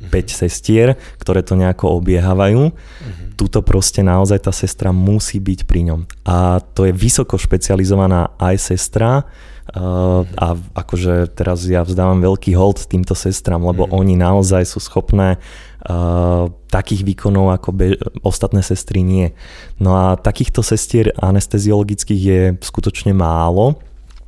5 0.00 0.10
mhm. 0.10 0.28
sestier, 0.28 0.88
ktoré 1.20 1.44
to 1.44 1.56
nejako 1.56 2.00
obiehávajú. 2.00 2.62
Uh-huh. 2.68 3.26
Tuto 3.40 3.64
proste 3.64 4.04
naozaj 4.04 4.44
tá 4.44 4.52
sestra 4.52 4.92
musí 4.92 5.40
byť 5.40 5.64
pri 5.64 5.80
ňom. 5.92 6.00
A 6.28 6.60
to 6.60 6.84
je 6.88 6.92
vysoko 6.92 7.40
špecializovaná 7.40 8.36
aj 8.40 8.56
sestra, 8.74 9.24
Uh, 9.64 10.28
a 10.36 10.60
akože 10.76 11.32
teraz 11.32 11.64
ja 11.64 11.80
vzdávam 11.80 12.20
veľký 12.20 12.52
hold 12.52 12.84
týmto 12.84 13.16
sestram, 13.16 13.64
lebo 13.64 13.88
mm. 13.88 13.96
oni 13.96 14.14
naozaj 14.20 14.60
sú 14.68 14.76
schopné 14.76 15.40
uh, 15.88 16.52
takých 16.68 17.00
výkonov 17.00 17.48
ako 17.48 17.72
be- 17.72 17.96
ostatné 18.20 18.60
sestry 18.60 19.00
nie. 19.00 19.32
No 19.80 19.96
a 19.96 20.20
takýchto 20.20 20.60
sestier 20.60 21.16
anesteziologických 21.16 22.20
je 22.20 22.40
skutočne 22.60 23.16
málo 23.16 23.80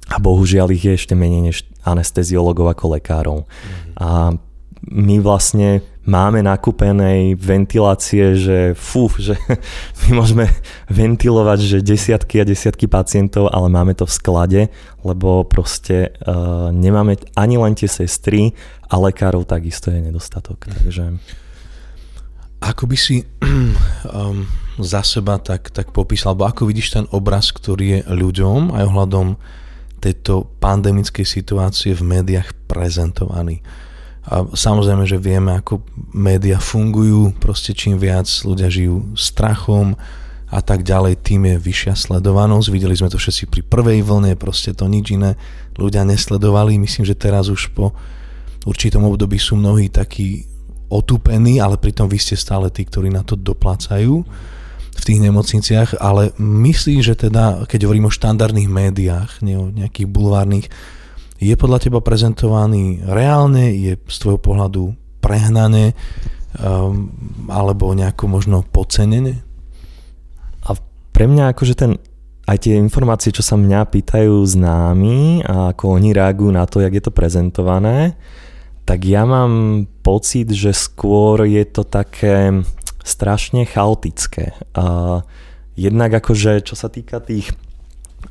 a 0.07 0.17
bohužiaľ 0.23 0.71
ich 0.71 0.87
je 0.87 0.95
ešte 0.95 1.15
menej 1.19 1.43
než 1.51 1.57
anesteziologov 1.83 2.71
ako 2.71 2.99
lekárov. 2.99 3.39
Mm-hmm. 3.43 3.93
A 3.99 4.39
my 4.87 5.17
vlastne 5.19 5.83
máme 6.07 6.39
nakúpenej 6.47 7.35
ventilácie, 7.35 8.39
že 8.39 8.59
fú, 8.79 9.11
že 9.19 9.35
my 10.07 10.23
môžeme 10.23 10.47
ventilovať, 10.87 11.59
že 11.59 11.79
desiatky 11.83 12.41
a 12.41 12.47
desiatky 12.47 12.87
pacientov, 12.87 13.51
ale 13.51 13.67
máme 13.67 13.99
to 13.99 14.07
v 14.07 14.15
sklade, 14.15 14.63
lebo 15.03 15.43
proste 15.43 16.15
uh, 16.23 16.71
nemáme 16.71 17.19
ani 17.35 17.59
len 17.59 17.75
tie 17.75 17.91
sestry 17.91 18.55
a 18.87 18.95
lekárov 19.03 19.43
takisto 19.43 19.91
je 19.91 19.99
nedostatok. 19.99 20.71
Mm. 20.71 20.73
Takže... 20.87 21.05
Ako 22.57 22.89
by 22.89 22.97
si 22.97 23.21
um, 23.43 24.47
za 24.81 25.03
seba 25.03 25.43
tak, 25.43 25.75
tak 25.75 25.91
popísal, 25.91 26.33
alebo 26.33 26.49
ako 26.49 26.63
vidíš 26.71 26.89
ten 26.95 27.05
obraz, 27.13 27.51
ktorý 27.51 27.87
je 27.87 28.01
ľuďom 28.07 28.73
aj 28.73 28.83
ohľadom 28.87 29.27
tejto 30.01 30.47
pandemickej 30.61 31.25
situácie 31.25 31.97
v 31.97 32.03
médiách 32.05 32.53
prezentovaný. 32.69 33.65
A 34.27 34.43
samozrejme, 34.43 35.07
že 35.07 35.23
vieme, 35.23 35.55
ako 35.55 35.87
médiá 36.11 36.59
fungujú, 36.59 37.31
proste 37.39 37.71
čím 37.71 37.95
viac 37.95 38.27
ľudia 38.43 38.67
žijú 38.67 39.15
strachom 39.15 39.95
a 40.51 40.59
tak 40.63 40.83
ďalej, 40.83 41.23
tým 41.23 41.47
je 41.47 41.57
vyššia 41.63 41.95
sledovanosť. 41.95 42.67
Videli 42.75 42.99
sme 42.99 43.11
to 43.11 43.23
všetci 43.23 43.47
pri 43.47 43.63
prvej 43.63 44.03
vlne, 44.03 44.35
proste 44.35 44.75
to 44.75 44.91
nič 44.91 45.15
iné 45.15 45.39
ľudia 45.79 46.03
nesledovali. 46.03 46.75
Myslím, 46.75 47.07
že 47.07 47.15
teraz 47.15 47.47
už 47.47 47.71
po 47.71 47.95
určitom 48.67 49.07
období 49.07 49.39
sú 49.39 49.55
mnohí 49.55 49.87
takí 49.91 50.47
otupení, 50.91 51.63
ale 51.63 51.79
pritom 51.79 52.11
vy 52.11 52.19
ste 52.19 52.35
stále 52.35 52.71
tí, 52.71 52.83
ktorí 52.83 53.11
na 53.11 53.23
to 53.23 53.39
doplácajú 53.39 54.27
v 54.97 55.07
tých 55.07 55.21
nemocniciach, 55.23 56.01
ale 56.01 56.33
myslíš, 56.41 57.01
že 57.03 57.15
teda, 57.29 57.69
keď 57.69 57.87
hovorím 57.87 58.09
o 58.09 58.15
štandardných 58.15 58.71
médiách, 58.71 59.45
nie 59.45 59.57
o 59.61 59.69
nejakých 59.69 60.09
bulvárnych, 60.09 60.67
je 61.37 61.53
podľa 61.53 61.85
teba 61.85 62.01
prezentovaný 62.01 63.05
reálne, 63.05 63.77
je 63.77 64.01
z 64.01 64.17
tvojho 64.17 64.41
pohľadu 64.41 64.83
prehnané 65.21 65.93
um, 66.57 67.13
alebo 67.53 67.93
nejako 67.93 68.25
možno 68.25 68.65
podcenené? 68.65 69.45
A 70.65 70.73
pre 71.13 71.29
mňa 71.29 71.53
akože 71.53 71.75
ten 71.77 72.01
aj 72.47 72.63
tie 72.63 72.79
informácie, 72.79 73.35
čo 73.35 73.43
sa 73.43 73.59
mňa 73.59 73.91
pýtajú 73.91 74.39
známi 74.39 75.43
a 75.43 75.75
ako 75.75 75.99
oni 75.99 76.15
reagujú 76.15 76.51
na 76.55 76.63
to, 76.63 76.79
jak 76.79 76.95
je 76.95 77.03
to 77.03 77.11
prezentované, 77.11 78.15
tak 78.87 79.03
ja 79.03 79.27
mám 79.27 79.83
pocit, 80.07 80.47
že 80.55 80.71
skôr 80.71 81.43
je 81.43 81.67
to 81.67 81.83
také 81.83 82.63
strašne 83.07 83.63
chaotické. 83.63 84.59
A 84.75 85.23
jednak 85.79 86.11
akože, 86.11 86.67
čo 86.67 86.75
sa 86.75 86.91
týka 86.91 87.23
tých 87.23 87.55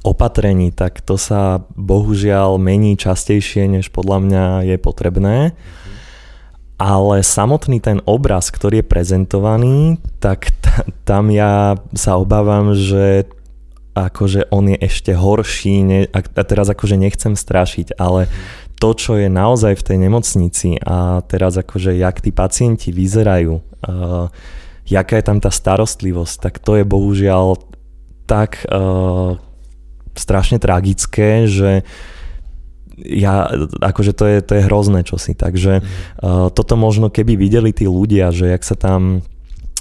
opatrení, 0.04 0.76
tak 0.76 1.00
to 1.00 1.16
sa 1.16 1.64
bohužiaľ 1.80 2.60
mení 2.60 3.00
častejšie, 3.00 3.72
než 3.72 3.90
podľa 3.96 4.18
mňa 4.20 4.46
je 4.68 4.78
potrebné. 4.78 5.38
Ale 6.76 7.24
samotný 7.24 7.80
ten 7.80 8.04
obraz, 8.04 8.52
ktorý 8.52 8.84
je 8.84 8.92
prezentovaný, 8.92 9.80
tak 10.20 10.52
t- 10.60 10.92
tam 11.08 11.32
ja 11.32 11.80
sa 11.96 12.20
obávam, 12.20 12.76
že 12.76 13.32
akože 13.96 14.52
on 14.52 14.76
je 14.76 14.78
ešte 14.84 15.16
horší, 15.16 15.76
ne, 15.88 16.00
a 16.12 16.20
teraz 16.44 16.68
akože 16.68 17.00
nechcem 17.00 17.40
strašiť, 17.40 17.96
ale 17.96 18.28
to, 18.76 18.92
čo 18.92 19.16
je 19.16 19.32
naozaj 19.32 19.80
v 19.80 19.86
tej 19.88 19.98
nemocnici 20.04 20.70
a 20.84 21.24
teraz 21.24 21.56
akože 21.56 21.96
jak 21.96 22.20
tí 22.20 22.36
pacienti 22.36 22.92
vyzerajú, 22.92 23.56
uh, 23.56 24.28
jaká 24.86 25.18
je 25.18 25.26
tam 25.26 25.38
tá 25.42 25.50
starostlivosť, 25.50 26.36
tak 26.40 26.54
to 26.62 26.78
je 26.78 26.86
bohužiaľ 26.86 27.58
tak 28.26 28.66
uh, 28.70 29.38
strašne 30.18 30.58
tragické, 30.58 31.46
že 31.46 31.86
ja, 32.96 33.52
akože 33.84 34.16
to 34.16 34.24
je, 34.26 34.38
to 34.40 34.54
je 34.56 34.66
hrozné 34.66 35.04
čosi, 35.04 35.36
takže 35.36 35.84
uh, 35.84 36.48
toto 36.50 36.80
možno 36.80 37.12
keby 37.12 37.36
videli 37.36 37.76
tí 37.76 37.86
ľudia, 37.86 38.32
že 38.32 38.56
jak 38.56 38.64
sa 38.64 38.80
tam 38.80 39.26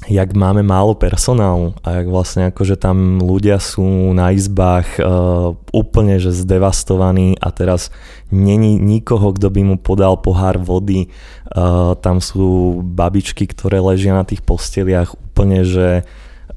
jak 0.09 0.37
máme 0.37 0.61
málo 0.61 0.93
personálu 0.95 1.73
a 1.81 2.01
jak 2.01 2.07
vlastne 2.09 2.43
akože 2.53 2.77
tam 2.77 3.21
ľudia 3.21 3.57
sú 3.57 4.13
na 4.13 4.31
izbách 4.37 5.01
uh, 5.01 5.57
úplne 5.73 6.21
že 6.21 6.33
zdevastovaní 6.33 7.41
a 7.41 7.49
teraz 7.49 7.89
není 8.29 8.77
nikoho, 8.77 9.33
kto 9.33 9.49
by 9.49 9.63
mu 9.65 9.77
podal 9.81 10.21
pohár 10.21 10.61
vody. 10.61 11.09
Uh, 11.49 11.97
tam 11.99 12.21
sú 12.21 12.81
babičky, 12.85 13.49
ktoré 13.49 13.81
ležia 13.81 14.13
na 14.13 14.27
tých 14.27 14.45
posteliach 14.45 15.17
úplne, 15.17 15.65
že 15.65 16.05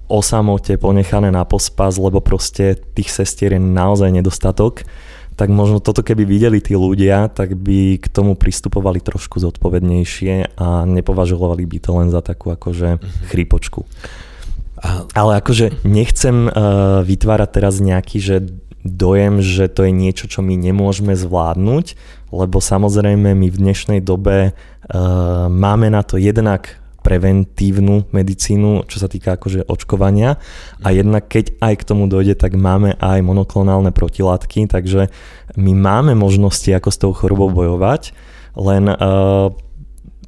o 0.07 0.23
samote 0.23 0.79
ponechané 0.79 1.31
na 1.31 1.43
pospas, 1.43 1.99
lebo 1.99 2.23
proste 2.23 2.79
tých 2.95 3.11
sestier 3.11 3.55
je 3.55 3.61
naozaj 3.61 4.11
nedostatok 4.11 4.87
tak 5.37 5.53
možno 5.53 5.77
toto 5.77 6.01
keby 6.01 6.25
videli 6.25 6.57
tí 6.57 6.73
ľudia, 6.73 7.29
tak 7.29 7.53
by 7.53 8.01
k 8.01 8.05
tomu 8.09 8.33
pristupovali 8.33 8.97
trošku 8.97 9.37
zodpovednejšie 9.37 10.57
a 10.57 10.83
nepovažovali 10.89 11.61
by 11.69 11.77
to 11.77 11.91
len 11.93 12.09
za 12.09 12.25
takú 12.25 12.49
akože 12.49 12.97
mhm. 12.97 13.29
chrípočku. 13.29 13.85
Ale 15.13 15.41
akože 15.41 15.81
nechcem 15.85 16.49
uh, 16.49 17.01
vytvárať 17.01 17.49
teraz 17.49 17.81
nejaký, 17.81 18.17
že 18.21 18.35
dojem, 18.85 19.41
že 19.41 19.69
to 19.73 19.89
je 19.89 19.93
niečo, 19.93 20.29
čo 20.29 20.45
my 20.45 20.53
nemôžeme 20.53 21.17
zvládnuť, 21.17 21.85
lebo 22.29 22.57
samozrejme 22.61 23.33
my 23.33 23.47
v 23.49 23.57
dnešnej 23.57 23.99
dobe 24.05 24.53
uh, 24.53 24.53
máme 25.49 25.89
na 25.89 26.05
to 26.05 26.21
jednak 26.21 26.77
preventívnu 27.07 28.11
medicínu, 28.11 28.83
čo 28.91 28.99
sa 28.99 29.07
týka 29.07 29.39
akože 29.39 29.71
očkovania. 29.71 30.35
A 30.83 30.91
jednak 30.91 31.31
keď 31.31 31.55
aj 31.63 31.73
k 31.79 31.87
tomu 31.87 32.11
dojde, 32.11 32.35
tak 32.35 32.59
máme 32.59 32.99
aj 32.99 33.23
monoklonálne 33.23 33.95
protilátky, 33.95 34.67
takže 34.67 35.07
my 35.55 35.71
máme 35.71 36.19
možnosti, 36.19 36.67
ako 36.67 36.89
s 36.91 36.99
tou 36.99 37.15
chorobou 37.15 37.47
bojovať, 37.47 38.11
len 38.59 38.91
uh, 38.91 39.47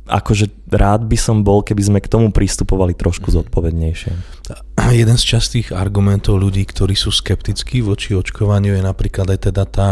akože 0.07 0.71
rád 0.71 1.05
by 1.05 1.17
som 1.19 1.43
bol, 1.43 1.61
keby 1.61 1.83
sme 1.83 1.99
k 1.99 2.07
tomu 2.07 2.31
pristupovali 2.31 2.95
trošku 2.95 3.27
mhm. 3.27 3.35
zodpovednejšie. 3.43 4.11
Jeden 4.95 5.17
z 5.19 5.25
častých 5.35 5.75
argumentov 5.75 6.39
ľudí, 6.39 6.63
ktorí 6.63 6.95
sú 6.95 7.11
skeptickí 7.11 7.83
voči 7.83 8.15
očkovaniu 8.15 8.73
je 8.73 8.81
napríklad 8.81 9.35
aj 9.35 9.51
teda 9.51 9.63
tá 9.67 9.89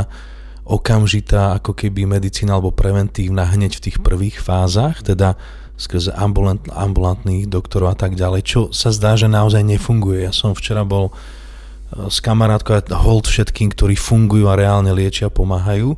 okamžitá 0.67 1.56
ako 1.56 1.72
keby 1.72 2.03
medicína 2.03 2.60
alebo 2.60 2.75
preventívna 2.75 3.48
hneď 3.48 3.79
v 3.79 3.84
tých 3.88 3.98
prvých 4.03 4.44
fázach, 4.44 5.00
teda 5.00 5.39
skrze 5.77 6.10
ambulant, 6.17 6.60
ambulantných 6.74 7.46
doktorov 7.46 7.93
a 7.93 7.98
tak 7.98 8.17
ďalej, 8.17 8.41
čo 8.43 8.62
sa 8.74 8.89
zdá, 8.89 9.13
že 9.13 9.29
naozaj 9.29 9.62
nefunguje. 9.62 10.25
Ja 10.25 10.34
som 10.34 10.57
včera 10.57 10.81
bol 10.81 11.10
e, 11.10 12.10
s 12.10 12.17
kamarátkou 12.17 12.74
a 12.74 12.98
hold 12.98 13.29
všetkým, 13.29 13.72
ktorí 13.72 13.93
fungujú 13.93 14.50
a 14.50 14.57
reálne 14.57 14.89
liečia, 14.91 15.29
pomáhajú, 15.29 15.93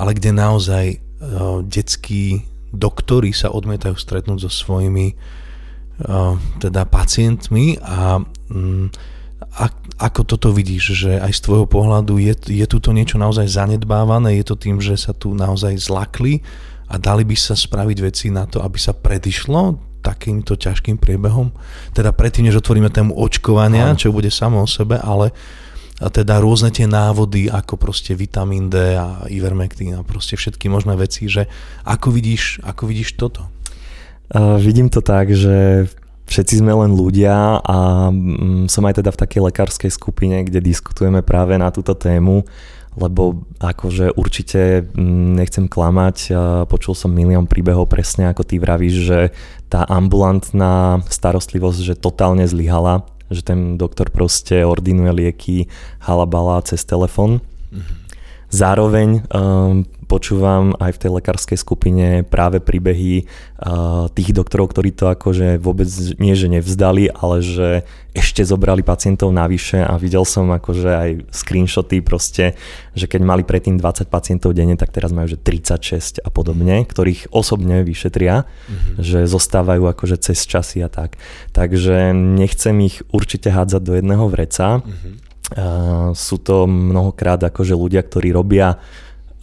ale 0.00 0.16
kde 0.16 0.32
naozaj 0.32 0.86
uh, 0.96 1.60
detskí 1.60 2.48
doktori 2.72 3.36
sa 3.36 3.52
odmietajú 3.52 4.00
stretnúť 4.00 4.48
so 4.48 4.50
svojimi 4.50 5.12
uh, 5.12 6.40
teda 6.56 6.88
pacientmi 6.88 7.76
a 7.84 8.24
um, 8.48 8.88
a, 9.56 9.66
ako 9.98 10.22
toto 10.24 10.48
vidíš, 10.54 10.84
že 10.94 11.12
aj 11.18 11.32
z 11.32 11.40
tvojho 11.42 11.66
pohľadu 11.66 12.22
je, 12.22 12.34
je 12.54 12.66
tu 12.70 12.78
to 12.78 12.94
niečo 12.94 13.18
naozaj 13.18 13.50
zanedbávané, 13.50 14.38
je 14.38 14.44
to 14.46 14.56
tým, 14.56 14.78
že 14.78 14.94
sa 14.94 15.10
tu 15.16 15.34
naozaj 15.34 15.74
zlakli 15.80 16.44
a 16.90 16.94
dali 16.98 17.22
by 17.22 17.36
sa 17.38 17.54
spraviť 17.54 17.98
veci 18.02 18.26
na 18.34 18.50
to, 18.50 18.58
aby 18.60 18.76
sa 18.76 18.90
predišlo 18.90 19.78
takýmto 20.02 20.58
ťažkým 20.58 20.98
priebehom. 20.98 21.54
Teda 21.94 22.10
predtým, 22.10 22.48
než 22.48 22.58
otvoríme 22.58 22.90
tému 22.90 23.14
očkovania, 23.14 23.94
čo 23.94 24.10
bude 24.10 24.32
samo 24.32 24.64
o 24.64 24.68
sebe, 24.68 24.98
ale 24.98 25.30
a 26.00 26.08
teda 26.08 26.40
rôzne 26.40 26.72
tie 26.72 26.88
návody, 26.88 27.52
ako 27.52 27.76
proste 27.76 28.16
vitamín 28.16 28.72
D 28.72 28.96
a 28.96 29.28
ivermectin 29.28 30.00
a 30.00 30.00
proste 30.00 30.32
všetky 30.32 30.72
možné 30.72 30.96
veci, 30.96 31.28
že 31.28 31.44
ako 31.84 32.08
vidíš, 32.08 32.64
ako 32.64 32.88
vidíš 32.88 33.20
toto? 33.20 33.44
Uh, 34.32 34.56
vidím 34.56 34.88
to 34.88 35.04
tak, 35.04 35.28
že 35.28 35.84
všetci 36.24 36.64
sme 36.64 36.72
len 36.72 36.96
ľudia 36.96 37.60
a 37.60 38.08
mm, 38.08 38.72
som 38.72 38.86
aj 38.88 39.04
teda 39.04 39.12
v 39.12 39.20
takej 39.20 39.40
lekárskej 39.52 39.90
skupine, 39.92 40.40
kde 40.40 40.64
diskutujeme 40.64 41.20
práve 41.20 41.60
na 41.60 41.68
túto 41.68 41.92
tému 41.92 42.48
lebo 43.00 43.48
akože 43.58 44.12
určite 44.14 44.84
mm, 44.84 45.40
nechcem 45.40 45.66
klamať, 45.66 46.36
počul 46.68 46.92
som 46.92 47.10
milión 47.10 47.48
príbehov 47.48 47.88
presne 47.88 48.28
ako 48.28 48.44
ty 48.44 48.60
vravíš, 48.60 48.96
že 49.00 49.20
tá 49.72 49.88
ambulantná 49.88 51.00
starostlivosť, 51.08 51.80
že 51.80 51.94
totálne 51.96 52.44
zlyhala, 52.44 53.08
že 53.32 53.40
ten 53.40 53.80
doktor 53.80 54.12
proste 54.12 54.62
ordinuje 54.66 55.10
lieky 55.16 55.56
halabala 56.04 56.60
cez 56.66 56.84
telefon. 56.84 57.40
Mm-hmm. 57.72 57.96
Zároveň 58.50 59.08
um, 59.30 59.86
počúvam 60.10 60.74
aj 60.82 60.98
v 60.98 61.00
tej 61.06 61.10
lekárskej 61.22 61.58
skupine 61.62 62.06
práve 62.26 62.58
príbehy 62.58 63.22
uh, 63.22 64.10
tých 64.10 64.34
doktorov, 64.34 64.74
ktorí 64.74 64.90
to 64.90 65.06
akože 65.14 65.62
vôbec 65.62 65.86
nie, 66.18 66.34
že 66.34 66.50
nevzdali, 66.50 67.14
ale 67.14 67.38
že 67.38 67.86
ešte 68.10 68.42
zobrali 68.42 68.82
pacientov 68.82 69.30
navyše 69.30 69.78
a 69.86 69.94
videl 69.94 70.26
som 70.26 70.50
akože 70.50 70.90
aj 70.90 71.10
screenshoty 71.30 72.02
proste, 72.02 72.58
že 72.90 73.06
keď 73.06 73.20
mali 73.22 73.42
predtým 73.46 73.78
20 73.78 74.10
pacientov 74.10 74.50
denne, 74.50 74.74
tak 74.74 74.90
teraz 74.90 75.14
majú 75.14 75.30
že 75.30 75.38
36 75.38 76.18
a 76.18 76.30
podobne, 76.34 76.82
ktorých 76.82 77.30
osobne 77.30 77.86
vyšetria, 77.86 78.50
mm-hmm. 78.50 78.98
že 78.98 79.30
zostávajú 79.30 79.86
akože 79.94 80.18
cez 80.18 80.42
časy 80.42 80.82
a 80.82 80.90
tak. 80.90 81.22
Takže 81.54 82.10
nechcem 82.10 82.74
ich 82.82 83.06
určite 83.14 83.54
hádzať 83.54 83.82
do 83.86 83.94
jedného 83.94 84.26
vreca. 84.26 84.82
Mm-hmm. 84.82 85.14
Uh, 85.50 86.14
sú 86.14 86.38
to 86.42 86.66
mnohokrát 86.66 87.42
akože 87.42 87.74
ľudia, 87.74 88.02
ktorí 88.02 88.34
robia 88.34 88.78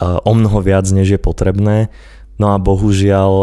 o 0.02 0.32
mnoho 0.34 0.60
viac, 0.62 0.86
než 0.94 1.18
je 1.18 1.20
potrebné. 1.22 1.90
No 2.38 2.54
a 2.54 2.62
bohužiaľ 2.62 3.34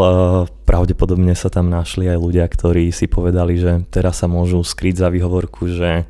pravdepodobne 0.63 1.35
sa 1.35 1.51
tam 1.51 1.67
našli 1.67 2.07
aj 2.07 2.15
ľudia, 2.15 2.47
ktorí 2.47 2.95
si 2.95 3.11
povedali, 3.11 3.59
že 3.59 3.83
teraz 3.91 4.23
sa 4.23 4.31
môžu 4.31 4.63
skryť 4.63 5.03
za 5.03 5.07
výhovorku, 5.11 5.67
že 5.67 6.07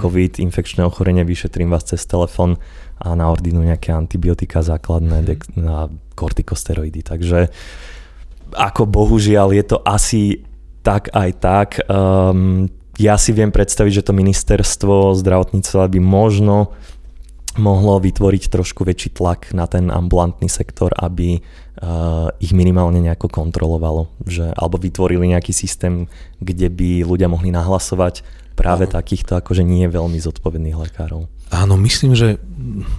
COVID, 0.00 0.40
infekčné 0.40 0.86
ochorenie, 0.86 1.26
vyšetrím 1.26 1.74
vás 1.74 1.84
cez 1.84 2.06
telefón 2.06 2.56
a 2.96 3.12
naordinujú 3.12 3.68
nejaké 3.68 3.90
antibiotika 3.92 4.64
základné 4.64 5.26
mm. 5.26 5.66
a 5.68 5.92
kortikosteroidy. 6.14 7.04
Takže 7.04 7.52
ako 8.54 8.86
bohužiaľ 8.86 9.52
je 9.56 9.64
to 9.66 9.78
asi 9.82 10.22
tak 10.80 11.12
aj 11.12 11.30
tak. 11.42 11.68
Um, 11.90 12.70
ja 13.00 13.16
si 13.16 13.32
viem 13.32 13.52
predstaviť, 13.52 14.00
že 14.00 14.06
to 14.06 14.16
ministerstvo 14.16 15.16
zdravotníctva 15.16 15.88
by 15.88 16.00
možno 16.00 16.76
mohlo 17.60 18.00
vytvoriť 18.00 18.48
trošku 18.48 18.82
väčší 18.82 19.14
tlak 19.14 19.52
na 19.52 19.68
ten 19.68 19.92
ambulantný 19.92 20.48
sektor, 20.48 20.90
aby 20.96 21.38
uh, 21.38 22.32
ich 22.40 22.56
minimálne 22.56 22.98
nejako 22.98 23.28
kontrolovalo. 23.28 24.08
Že, 24.24 24.56
alebo 24.56 24.80
vytvorili 24.80 25.36
nejaký 25.36 25.52
systém, 25.52 26.08
kde 26.40 26.72
by 26.72 27.04
ľudia 27.04 27.28
mohli 27.28 27.52
nahlasovať 27.52 28.24
práve 28.60 28.84
Áno. 28.84 28.92
takýchto 28.92 29.40
akože 29.40 29.64
nie 29.64 29.88
veľmi 29.88 30.20
zodpovedných 30.20 30.76
lekárov. 30.76 31.24
Áno, 31.50 31.74
myslím, 31.80 32.14
že 32.14 32.38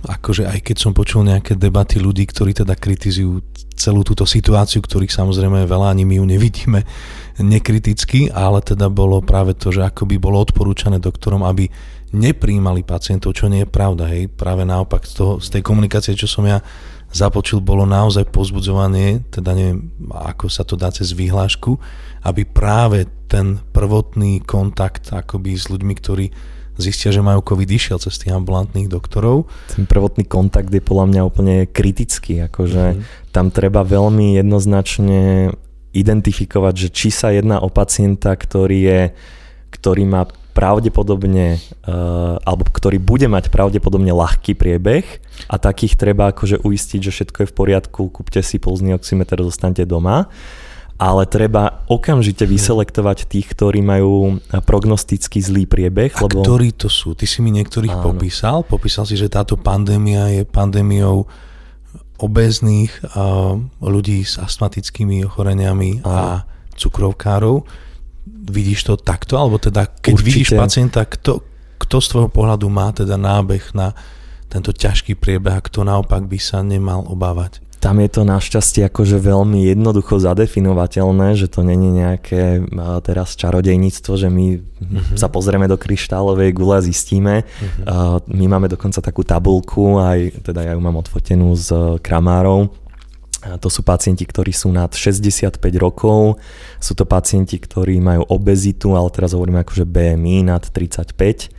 akože 0.03 0.43
aj 0.43 0.59
keď 0.59 0.77
som 0.81 0.91
počul 0.91 1.23
nejaké 1.23 1.55
debaty 1.55 2.03
ľudí, 2.03 2.27
ktorí 2.27 2.51
teda 2.51 2.75
kritizujú 2.75 3.39
celú 3.77 4.03
túto 4.03 4.27
situáciu, 4.27 4.83
ktorých 4.83 5.13
samozrejme 5.13 5.63
veľa 5.63 5.95
ani 5.95 6.03
my 6.03 6.19
ju 6.19 6.25
nevidíme 6.27 6.79
nekriticky, 7.39 8.27
ale 8.27 8.59
teda 8.59 8.91
bolo 8.91 9.23
práve 9.23 9.55
to, 9.55 9.71
že 9.71 9.87
ako 9.87 10.03
by 10.03 10.19
bolo 10.19 10.43
odporúčané 10.43 10.99
doktorom, 10.99 11.47
aby 11.47 11.71
nepríjmali 12.11 12.83
pacientov, 12.83 13.35
čo 13.35 13.47
nie 13.47 13.63
je 13.63 13.69
pravda. 13.69 14.07
Hej. 14.11 14.31
Práve 14.35 14.67
naopak 14.67 15.07
z, 15.07 15.13
toho, 15.15 15.33
z 15.39 15.47
tej 15.47 15.63
komunikácie, 15.63 16.15
čo 16.15 16.27
som 16.27 16.43
ja 16.43 16.59
započul, 17.11 17.59
bolo 17.59 17.83
naozaj 17.83 18.31
pozbudzovanie, 18.31 19.27
teda 19.31 19.51
neviem, 19.51 19.91
ako 20.11 20.47
sa 20.47 20.63
to 20.63 20.79
dá 20.79 20.91
cez 20.95 21.11
vyhlášku, 21.11 21.75
aby 22.23 22.47
práve 22.47 23.07
ten 23.27 23.59
prvotný 23.75 24.43
kontakt 24.43 25.11
akoby 25.11 25.55
s 25.55 25.67
ľuďmi, 25.67 25.93
ktorí 25.99 26.25
zistia, 26.79 27.11
že 27.11 27.19
majú 27.19 27.43
COVID, 27.43 27.67
išiel 27.67 27.99
cez 27.99 28.15
tých 28.15 28.31
ambulantných 28.31 28.87
doktorov. 28.87 29.51
Ten 29.75 29.83
prvotný 29.83 30.23
kontakt 30.23 30.71
je 30.71 30.79
podľa 30.79 31.05
mňa 31.11 31.21
úplne 31.27 31.55
kritický, 31.67 32.47
akože 32.47 32.83
mm-hmm. 32.95 33.35
tam 33.35 33.51
treba 33.51 33.83
veľmi 33.83 34.39
jednoznačne 34.39 35.51
identifikovať, 35.91 36.73
že 36.87 36.89
či 36.95 37.09
sa 37.11 37.35
jedná 37.35 37.59
o 37.59 37.67
pacienta, 37.67 38.31
ktorý 38.31 38.79
je 38.87 39.01
ktorý 39.71 40.03
má 40.03 40.27
pravdepodobne, 40.61 41.57
uh, 41.57 42.37
alebo 42.45 42.69
ktorý 42.69 43.01
bude 43.01 43.25
mať 43.25 43.49
pravdepodobne 43.49 44.13
ľahký 44.13 44.53
priebeh 44.53 45.01
a 45.49 45.57
takých 45.57 45.97
treba 45.97 46.29
akože 46.29 46.61
uistiť, 46.61 47.01
že 47.01 47.09
všetko 47.09 47.37
je 47.41 47.47
v 47.49 47.55
poriadku, 47.57 48.13
kúpte 48.13 48.45
si 48.45 48.61
pulzný 48.61 48.93
oximeter, 48.93 49.41
zostanete 49.41 49.89
doma. 49.89 50.29
Ale 51.01 51.25
treba 51.25 51.81
okamžite 51.89 52.45
vyselektovať 52.45 53.25
tých, 53.25 53.57
ktorí 53.57 53.81
majú 53.81 54.37
prognosticky 54.69 55.41
zlý 55.41 55.65
priebeh. 55.65 56.13
A 56.13 56.29
lebo... 56.29 56.45
ktorí 56.45 56.77
to 56.77 56.93
sú? 56.93 57.17
Ty 57.17 57.25
si 57.25 57.41
mi 57.41 57.49
niektorých 57.49 57.97
Áno. 57.97 58.13
popísal. 58.13 58.61
Popísal 58.61 59.09
si, 59.09 59.17
že 59.17 59.25
táto 59.25 59.57
pandémia 59.57 60.29
je 60.29 60.45
pandémiou 60.45 61.25
obezných 62.21 63.17
uh, 63.17 63.57
ľudí 63.81 64.21
s 64.21 64.37
astmatickými 64.37 65.25
ochoreniami 65.25 66.05
Áno. 66.05 66.13
a 66.13 66.45
cukrovkárov 66.77 67.65
vidíš 68.41 68.89
to 68.89 68.93
takto? 68.97 69.37
Alebo 69.37 69.61
teda, 69.61 69.85
keď 69.85 70.13
Určite. 70.17 70.25
vidíš 70.25 70.49
pacienta, 70.57 71.05
kto, 71.05 71.45
kto 71.77 71.95
z 72.01 72.07
tvojho 72.09 72.29
pohľadu 72.33 72.65
má 72.73 72.89
teda 72.89 73.15
nábeh 73.21 73.61
na 73.77 73.93
tento 74.49 74.73
ťažký 74.73 75.15
priebeh 75.15 75.61
a 75.61 75.63
kto 75.63 75.85
naopak 75.85 76.25
by 76.25 76.39
sa 76.41 76.65
nemal 76.65 77.05
obávať? 77.07 77.63
Tam 77.81 77.97
je 77.97 78.13
to 78.13 78.21
našťastie 78.21 78.85
akože 78.93 79.17
veľmi 79.17 79.65
jednoducho 79.73 80.21
zadefinovateľné, 80.21 81.33
že 81.33 81.49
to 81.49 81.65
není 81.65 81.89
nejaké 81.89 82.61
teraz 83.01 83.33
čarodejníctvo, 83.33 84.11
že 84.21 84.29
my 84.29 84.45
uh-huh. 84.53 85.17
sa 85.17 85.33
pozrieme 85.33 85.65
do 85.65 85.81
kryštálovej 85.81 86.53
gule 86.53 86.77
a 86.77 86.85
zistíme. 86.85 87.41
Uh-huh. 87.41 88.21
My 88.29 88.45
máme 88.45 88.69
dokonca 88.69 89.01
takú 89.01 89.25
tabulku, 89.25 89.97
aj 89.97 90.45
teda 90.45 90.61
ja 90.61 90.77
ju 90.77 90.81
mám 90.83 91.01
odfotenú 91.01 91.57
s 91.57 91.73
kramárov, 92.05 92.69
to 93.41 93.69
sú 93.73 93.81
pacienti, 93.81 94.23
ktorí 94.25 94.53
sú 94.53 94.69
nad 94.69 94.93
65 94.93 95.57
rokov, 95.81 96.37
sú 96.77 96.93
to 96.93 97.09
pacienti, 97.09 97.57
ktorí 97.57 97.97
majú 97.97 98.25
obezitu, 98.29 98.93
ale 98.93 99.09
teraz 99.09 99.33
hovoríme 99.33 99.65
akože 99.65 99.85
BMI 99.85 100.45
nad 100.45 100.61
35, 100.61 101.49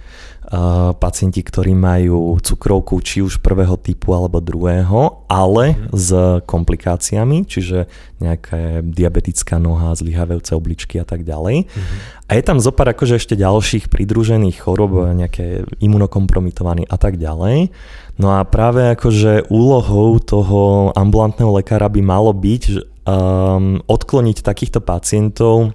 pacienti, 1.01 1.41
ktorí 1.41 1.73
majú 1.73 2.37
cukrovku 2.37 3.01
či 3.01 3.25
už 3.25 3.41
prvého 3.41 3.81
typu 3.81 4.13
alebo 4.13 4.37
druhého, 4.37 5.25
ale 5.25 5.73
mm. 5.73 5.97
s 5.97 6.09
komplikáciami, 6.45 7.49
čiže 7.49 7.89
nejaká 8.21 8.85
diabetická 8.85 9.57
noha, 9.57 9.97
zlyhavajúce 9.97 10.53
obličky 10.53 11.01
a 11.01 11.09
tak 11.09 11.25
ďalej. 11.25 11.73
Mm. 11.73 11.97
A 12.29 12.31
je 12.37 12.43
tam 12.45 12.61
zopár 12.61 12.93
akože 12.93 13.17
ešte 13.17 13.33
ďalších 13.33 13.89
pridružených 13.89 14.61
chorob, 14.61 15.17
nejaké 15.17 15.65
imunokompromitovaní 15.81 16.85
a 16.85 17.01
tak 17.01 17.17
ďalej. 17.17 17.73
No 18.23 18.39
a 18.39 18.47
práve 18.47 18.87
akože 18.95 19.51
úlohou 19.51 20.23
toho 20.23 20.95
ambulantného 20.95 21.59
lekára 21.59 21.91
by 21.91 21.99
malo 21.99 22.31
byť 22.31 22.63
um, 23.03 23.83
odkloniť 23.83 24.47
takýchto 24.47 24.79
pacientov 24.79 25.75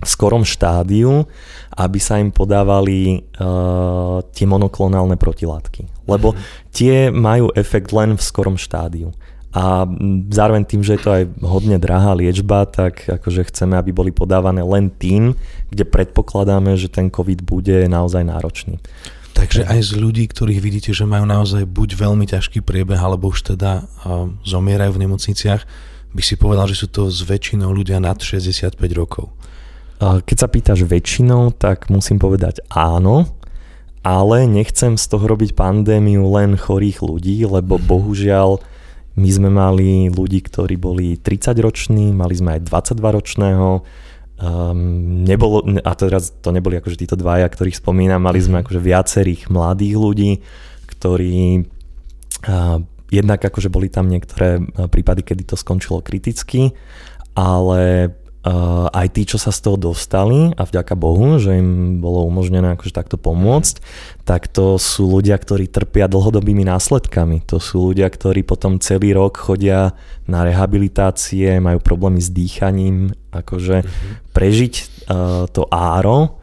v 0.00 0.08
skorom 0.08 0.46
štádiu, 0.46 1.26
aby 1.74 1.98
sa 1.98 2.22
im 2.22 2.30
podávali 2.30 3.26
uh, 3.42 4.22
tie 4.30 4.46
monoklonálne 4.46 5.18
protilátky. 5.18 6.06
Lebo 6.06 6.32
mhm. 6.32 6.38
tie 6.70 6.94
majú 7.10 7.50
efekt 7.58 7.90
len 7.90 8.14
v 8.14 8.22
skorom 8.22 8.54
štádiu. 8.54 9.10
A 9.50 9.82
zároveň 10.30 10.62
tým, 10.62 10.86
že 10.86 10.94
je 10.94 11.02
to 11.02 11.10
aj 11.10 11.24
hodne 11.42 11.74
drahá 11.82 12.14
liečba, 12.14 12.70
tak 12.70 13.02
akože 13.10 13.50
chceme, 13.50 13.74
aby 13.74 13.90
boli 13.90 14.14
podávané 14.14 14.62
len 14.62 14.94
tým, 14.94 15.34
kde 15.74 15.90
predpokladáme, 15.90 16.78
že 16.78 16.86
ten 16.86 17.10
COVID 17.10 17.42
bude 17.42 17.90
naozaj 17.90 18.22
náročný. 18.30 18.78
Takže 19.40 19.64
aj 19.64 19.80
z 19.80 19.92
ľudí, 19.96 20.28
ktorých 20.28 20.60
vidíte, 20.60 20.92
že 20.92 21.08
majú 21.08 21.24
naozaj 21.24 21.64
buď 21.64 21.96
veľmi 21.96 22.28
ťažký 22.28 22.60
priebeh, 22.60 23.00
alebo 23.00 23.32
už 23.32 23.56
teda 23.56 23.88
zomierajú 24.44 25.00
v 25.00 25.02
nemocniciach, 25.08 25.64
by 26.12 26.20
si 26.20 26.36
povedal, 26.36 26.68
že 26.68 26.84
sú 26.84 26.92
to 26.92 27.08
s 27.08 27.24
väčšinou 27.24 27.72
ľudia 27.72 28.04
nad 28.04 28.20
65 28.20 28.76
rokov. 28.92 29.32
Keď 29.96 30.36
sa 30.36 30.44
pýtaš 30.44 30.84
väčšinou, 30.84 31.56
tak 31.56 31.88
musím 31.88 32.20
povedať 32.20 32.60
áno, 32.68 33.32
ale 34.04 34.44
nechcem 34.44 35.00
z 35.00 35.08
toho 35.08 35.24
robiť 35.24 35.56
pandémiu 35.56 36.20
len 36.36 36.60
chorých 36.60 37.00
ľudí, 37.00 37.40
lebo 37.48 37.80
mhm. 37.80 37.84
bohužiaľ 37.88 38.60
my 39.16 39.30
sme 39.32 39.48
mali 39.48 40.12
ľudí, 40.12 40.44
ktorí 40.44 40.76
boli 40.76 41.16
30 41.16 41.56
roční, 41.64 42.12
mali 42.12 42.36
sme 42.36 42.60
aj 42.60 42.68
22 42.68 43.16
ročného, 43.16 43.68
um, 44.40 45.22
nebolo, 45.22 45.62
a 45.84 45.92
teraz 45.94 46.32
to 46.40 46.50
neboli 46.50 46.80
akože 46.80 46.96
títo 46.96 47.16
dvaja, 47.16 47.46
ktorých 47.46 47.78
spomínam, 47.78 48.24
mali 48.24 48.40
sme 48.40 48.60
mhm. 48.60 48.62
akože 48.66 48.80
viacerých 48.80 49.42
mladých 49.52 49.94
ľudí, 49.96 50.30
ktorí 50.88 51.64
uh, 52.48 52.78
jednak 53.10 53.40
akože 53.42 53.68
boli 53.68 53.90
tam 53.90 54.06
niektoré 54.08 54.62
prípady, 54.88 55.26
kedy 55.26 55.42
to 55.44 55.56
skončilo 55.58 55.98
kriticky, 56.00 56.72
ale 57.34 58.14
Uh, 58.40 58.88
aj 58.96 59.20
tí, 59.20 59.28
čo 59.28 59.36
sa 59.36 59.52
z 59.52 59.68
toho 59.68 59.76
dostali 59.76 60.48
a 60.56 60.64
vďaka 60.64 60.96
Bohu, 60.96 61.36
že 61.36 61.60
im 61.60 62.00
bolo 62.00 62.24
umožnené 62.24 62.72
akože 62.72 62.96
takto 62.96 63.20
pomôcť, 63.20 63.84
tak 64.24 64.48
to 64.48 64.80
sú 64.80 65.12
ľudia, 65.12 65.36
ktorí 65.36 65.68
trpia 65.68 66.08
dlhodobými 66.08 66.64
následkami. 66.64 67.44
To 67.52 67.60
sú 67.60 67.92
ľudia, 67.92 68.08
ktorí 68.08 68.40
potom 68.40 68.80
celý 68.80 69.12
rok 69.12 69.36
chodia 69.36 69.92
na 70.24 70.40
rehabilitácie, 70.48 71.60
majú 71.60 71.84
problémy 71.84 72.16
s 72.16 72.32
dýchaním, 72.32 73.12
akože 73.28 73.84
uh-huh. 73.84 74.32
prežiť 74.32 74.74
uh, 75.12 75.44
to 75.52 75.68
áro, 75.68 76.40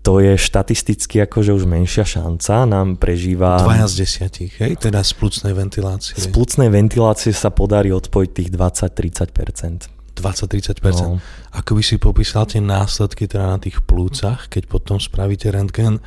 to 0.00 0.24
je 0.24 0.40
štatisticky 0.40 1.20
akože 1.28 1.52
už 1.52 1.68
menšia 1.68 2.08
šanca, 2.08 2.64
nám 2.64 2.96
prežíva... 2.96 3.60
Dvaja 3.60 3.84
z 3.92 3.94
desiatich, 4.08 4.56
hej? 4.56 4.80
Teda 4.80 5.04
z 5.04 5.12
plúcnej 5.12 5.52
ventilácie. 5.52 6.16
Z 6.16 6.32
plúcnej 6.32 6.72
ventilácie 6.72 7.36
sa 7.36 7.52
podarí 7.52 7.92
odpojiť 7.92 8.30
tých 8.32 8.48
20-30%. 8.48 9.99
20-30%. 10.20 10.84
No. 11.00 11.18
Ako 11.56 11.74
by 11.74 11.82
si 11.82 11.96
popísal 11.96 12.44
tie 12.44 12.60
následky 12.60 13.24
teda 13.24 13.56
na 13.56 13.58
tých 13.58 13.80
plúcach, 13.82 14.52
keď 14.52 14.68
potom 14.68 15.00
spravíte 15.00 15.48
rentgen 15.48 15.98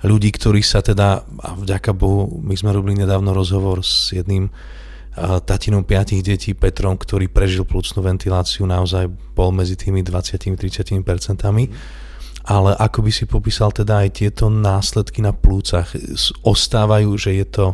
ľudí, 0.00 0.32
ktorí 0.32 0.64
sa 0.64 0.80
teda, 0.80 1.28
a 1.44 1.48
vďaka 1.54 1.92
Bohu, 1.92 2.40
my 2.40 2.56
sme 2.56 2.72
robili 2.72 2.96
nedávno 3.04 3.36
rozhovor 3.36 3.84
s 3.84 4.16
jedným 4.16 4.48
tatinom 5.20 5.84
piatich 5.84 6.24
detí 6.24 6.56
Petrom, 6.56 6.96
ktorý 6.96 7.28
prežil 7.28 7.68
plúcnú 7.68 8.00
ventiláciu, 8.00 8.64
naozaj 8.64 9.10
bol 9.36 9.52
medzi 9.52 9.76
tými 9.76 10.00
20-30%. 10.00 11.04
Ale 12.48 12.72
ako 12.72 12.98
by 13.04 13.10
si 13.12 13.28
popísal 13.28 13.68
teda 13.68 14.00
aj 14.00 14.16
tieto 14.16 14.48
následky 14.48 15.20
na 15.20 15.36
plúcach? 15.36 15.92
Ostávajú, 16.40 17.12
že 17.20 17.36
je 17.36 17.44
to, 17.44 17.66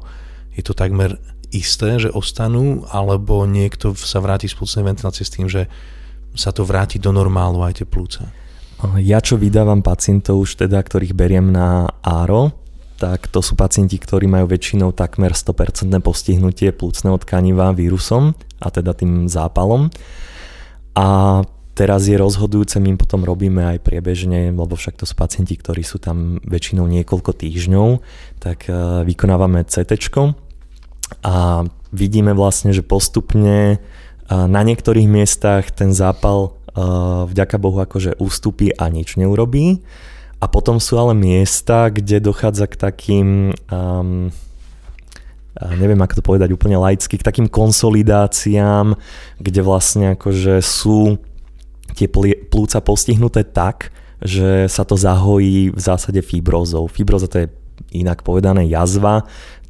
je 0.59 0.62
to 0.66 0.75
takmer 0.75 1.14
isté, 1.52 1.98
že 2.02 2.11
ostanú, 2.11 2.87
alebo 2.90 3.46
niekto 3.46 3.94
sa 3.94 4.18
vráti 4.22 4.50
z 4.50 4.56
plúcnej 4.59 4.85
ventilácie 4.87 5.22
s 5.22 5.35
tým, 5.35 5.46
že 5.46 5.70
sa 6.37 6.52
to 6.52 6.66
vráti 6.68 7.00
do 7.00 7.11
normálu 7.11 7.64
aj 7.64 7.82
tie 7.82 7.87
plúca? 7.88 8.28
Ja 9.00 9.24
čo 9.24 9.40
vydávam 9.40 9.80
pacientov 9.80 10.44
už 10.44 10.68
teda, 10.68 10.76
ktorých 10.85 11.16
beriem 11.16 11.48
na 11.48 11.88
ARO, 12.04 12.52
tak 12.96 13.28
to 13.28 13.44
sú 13.44 13.56
pacienti, 13.56 13.96
ktorí 14.00 14.24
majú 14.28 14.48
väčšinou 14.48 14.92
takmer 14.92 15.32
100% 15.32 15.92
postihnutie 16.00 16.72
plúcneho 16.72 17.16
tkaniva 17.20 17.72
vírusom 17.72 18.32
a 18.61 18.68
teda 18.72 18.96
tým 18.96 19.28
zápalom. 19.28 19.92
A 20.96 21.40
teraz 21.76 22.09
je 22.09 22.16
rozhodujúce, 22.16 22.80
my 22.80 22.96
potom 22.96 23.20
robíme 23.20 23.76
aj 23.76 23.85
priebežne, 23.85 24.48
lebo 24.48 24.72
však 24.72 24.96
to 24.96 25.04
sú 25.04 25.12
pacienti, 25.12 25.61
ktorí 25.61 25.85
sú 25.85 26.00
tam 26.00 26.40
väčšinou 26.40 26.88
niekoľko 26.88 27.37
týždňov, 27.37 27.88
tak 28.40 28.72
eh, 28.72 29.04
vykonávame 29.04 29.64
CT, 29.68 29.92
a 31.22 31.62
vidíme 31.94 32.34
vlastne, 32.34 32.74
že 32.74 32.82
postupne 32.82 33.78
na 34.26 34.60
niektorých 34.66 35.06
miestach 35.06 35.70
ten 35.70 35.94
zápal 35.94 36.58
vďaka 37.30 37.56
Bohu 37.56 37.80
akože 37.80 38.18
ústupí 38.20 38.74
a 38.74 38.90
nič 38.92 39.16
neurobí. 39.16 39.80
A 40.36 40.50
potom 40.52 40.76
sú 40.76 41.00
ale 41.00 41.16
miesta, 41.16 41.88
kde 41.88 42.20
dochádza 42.20 42.68
k 42.68 42.76
takým, 42.76 43.56
um, 43.72 44.28
neviem 45.56 45.96
ako 45.96 46.20
to 46.20 46.26
povedať 46.28 46.52
úplne 46.52 46.76
laicky, 46.76 47.16
k 47.16 47.24
takým 47.24 47.48
konsolidáciám, 47.48 48.92
kde 49.40 49.60
vlastne 49.64 50.12
akože 50.12 50.60
sú 50.60 51.16
tie 51.96 52.04
plúca 52.52 52.84
postihnuté 52.84 53.48
tak, 53.48 53.88
že 54.20 54.68
sa 54.68 54.84
to 54.84 55.00
zahojí 55.00 55.72
v 55.72 55.80
zásade 55.80 56.20
fibrozou. 56.20 56.84
Fibroza 56.92 57.32
to 57.32 57.40
je 57.40 57.52
inak 57.96 58.20
povedané 58.20 58.68
jazva, 58.68 59.24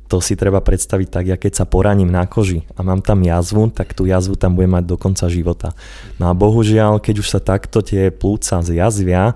to 0.07 0.23
si 0.23 0.39
treba 0.39 0.63
predstaviť 0.63 1.09
tak, 1.11 1.25
ja 1.27 1.37
keď 1.39 1.53
sa 1.63 1.65
poraním 1.67 2.11
na 2.11 2.27
koži 2.27 2.63
a 2.79 2.87
mám 2.87 3.03
tam 3.03 3.23
jazvu, 3.27 3.71
tak 3.75 3.93
tú 3.93 4.07
jazvu 4.07 4.39
tam 4.39 4.55
budem 4.55 4.79
mať 4.79 4.85
do 4.87 4.97
konca 4.97 5.27
života. 5.27 5.75
No 6.23 6.31
a 6.31 6.33
bohužiaľ, 6.33 7.03
keď 7.03 7.15
už 7.23 7.29
sa 7.29 7.41
takto 7.43 7.83
tie 7.83 8.15
plúca 8.15 8.63
zjazvia, 8.63 9.35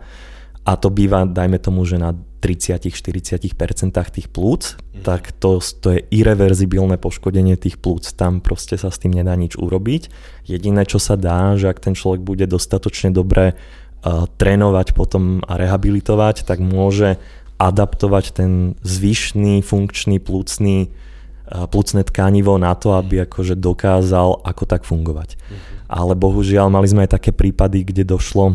a 0.61 0.73
to 0.77 0.93
býva, 0.93 1.25
dajme 1.25 1.57
tomu, 1.57 1.83
že 1.89 1.97
na 1.97 2.13
30-40% 2.41 3.93
tých 3.93 4.29
plúc, 4.33 4.77
mm. 4.77 5.05
tak 5.05 5.33
to, 5.37 5.61
to 5.61 5.99
je 5.99 6.01
irreverzibilné 6.09 6.97
poškodenie 6.97 7.57
tých 7.57 7.77
plúc. 7.77 8.17
Tam 8.17 8.41
proste 8.41 8.81
sa 8.81 8.89
s 8.89 9.01
tým 9.01 9.13
nedá 9.13 9.37
nič 9.37 9.57
urobiť. 9.61 10.09
Jediné, 10.49 10.89
čo 10.89 10.97
sa 10.97 11.21
dá, 11.21 11.57
že 11.57 11.69
ak 11.69 11.81
ten 11.81 11.93
človek 11.93 12.25
bude 12.25 12.49
dostatočne 12.49 13.13
dobre 13.13 13.53
uh, 13.53 14.25
trénovať 14.41 14.97
potom 14.97 15.45
a 15.45 15.53
rehabilitovať, 15.61 16.49
tak 16.49 16.65
môže 16.65 17.21
adaptovať 17.61 18.25
ten 18.33 18.81
zvyšný 18.81 19.61
funkčný 19.61 20.17
plúcný 20.17 20.89
plúcne 21.51 22.07
tkanivo 22.07 22.55
na 22.63 22.79
to, 22.79 22.95
aby 22.95 23.27
akože 23.27 23.59
dokázal 23.59 24.47
ako 24.47 24.65
tak 24.71 24.87
fungovať. 24.87 25.35
Mm-hmm. 25.35 25.91
Ale 25.91 26.15
bohužiaľ 26.15 26.71
mali 26.71 26.87
sme 26.87 27.03
aj 27.05 27.19
také 27.19 27.35
prípady, 27.35 27.83
kde 27.83 28.07
došlo 28.07 28.55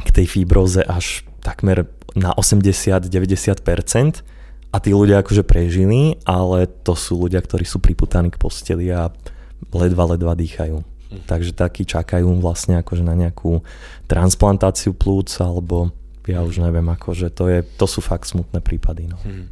k 0.00 0.08
tej 0.08 0.26
fibroze 0.26 0.80
až 0.80 1.28
takmer 1.44 1.92
na 2.16 2.32
80-90% 2.32 4.24
a 4.72 4.76
tí 4.80 4.90
ľudia 4.96 5.20
akože 5.20 5.44
prežili, 5.44 6.16
ale 6.24 6.64
to 6.64 6.96
sú 6.96 7.20
ľudia, 7.20 7.44
ktorí 7.44 7.68
sú 7.68 7.76
priputaní 7.84 8.32
k 8.32 8.40
posteli 8.40 8.88
a 8.88 9.12
ledva, 9.76 10.16
ledva 10.16 10.32
dýchajú. 10.32 10.80
Mm-hmm. 10.80 11.28
Takže 11.28 11.52
takí 11.52 11.84
čakajú 11.84 12.32
vlastne 12.40 12.80
akože 12.80 13.04
na 13.04 13.12
nejakú 13.12 13.60
transplantáciu 14.08 14.96
plúc 14.96 15.36
alebo 15.36 15.92
ja 16.26 16.40
už 16.42 16.62
neviem, 16.62 16.86
akože 16.86 17.34
to, 17.34 17.50
je, 17.50 17.58
to 17.64 17.86
sú 17.90 17.98
fakt 17.98 18.30
smutné 18.30 18.62
prípady. 18.62 19.10
No. 19.10 19.18
Hmm. 19.22 19.46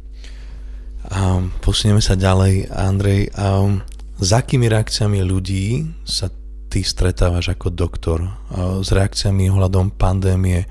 Um, 1.11 1.43
posunieme 1.59 1.99
sa 1.99 2.13
ďalej, 2.15 2.69
Andrej. 2.71 3.33
Um, 3.33 3.81
s 4.21 4.29
akými 4.31 4.69
reakciami 4.69 5.19
ľudí 5.25 5.83
sa 6.05 6.29
ty 6.71 6.85
stretávaš 6.85 7.51
ako 7.51 7.73
doktor? 7.73 8.19
Uh, 8.53 8.79
s 8.79 8.93
reakciami 8.93 9.49
ohľadom 9.49 9.97
pandémie, 9.97 10.69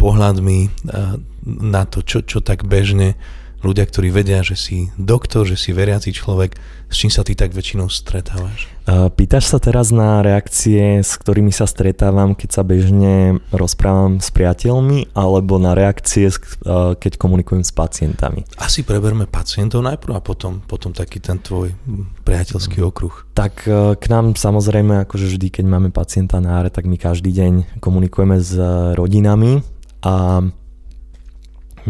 pohľadmi 0.00 0.58
uh, 0.90 1.20
na 1.46 1.82
to, 1.86 2.00
čo, 2.02 2.24
čo 2.24 2.40
tak 2.40 2.64
bežne 2.64 3.14
ľudia, 3.60 3.84
ktorí 3.86 4.08
vedia, 4.12 4.40
že 4.40 4.56
si 4.56 4.76
doktor, 4.96 5.44
že 5.44 5.56
si 5.56 5.70
veriaci 5.76 6.12
človek, 6.12 6.56
s 6.90 6.94
čím 6.98 7.12
sa 7.12 7.22
ty 7.22 7.38
tak 7.38 7.54
väčšinou 7.54 7.86
stretávaš? 7.86 8.66
Pýtaš 8.90 9.54
sa 9.54 9.62
teraz 9.62 9.94
na 9.94 10.18
reakcie, 10.18 10.98
s 10.98 11.14
ktorými 11.14 11.54
sa 11.54 11.70
stretávam, 11.70 12.34
keď 12.34 12.50
sa 12.50 12.62
bežne 12.66 13.38
rozprávam 13.54 14.18
s 14.18 14.34
priateľmi, 14.34 15.14
alebo 15.14 15.62
na 15.62 15.78
reakcie, 15.78 16.26
keď 16.98 17.12
komunikujem 17.14 17.62
s 17.62 17.70
pacientami? 17.70 18.42
Asi 18.58 18.82
preberme 18.82 19.30
pacientov 19.30 19.86
najprv 19.86 20.18
a 20.18 20.22
potom, 20.24 20.58
potom 20.66 20.90
taký 20.90 21.22
ten 21.22 21.38
tvoj 21.38 21.70
priateľský 22.26 22.82
mhm. 22.82 22.86
okruh. 22.90 23.14
Tak 23.38 23.70
e, 23.70 23.94
k 23.94 24.04
nám 24.10 24.34
samozrejme, 24.34 25.06
akože 25.06 25.30
vždy, 25.30 25.48
keď 25.54 25.64
máme 25.70 25.88
pacienta 25.94 26.42
na 26.42 26.58
áre, 26.58 26.74
tak 26.74 26.90
my 26.90 26.98
každý 26.98 27.30
deň 27.30 27.78
komunikujeme 27.78 28.42
s 28.42 28.58
rodinami 28.98 29.62
a 30.02 30.42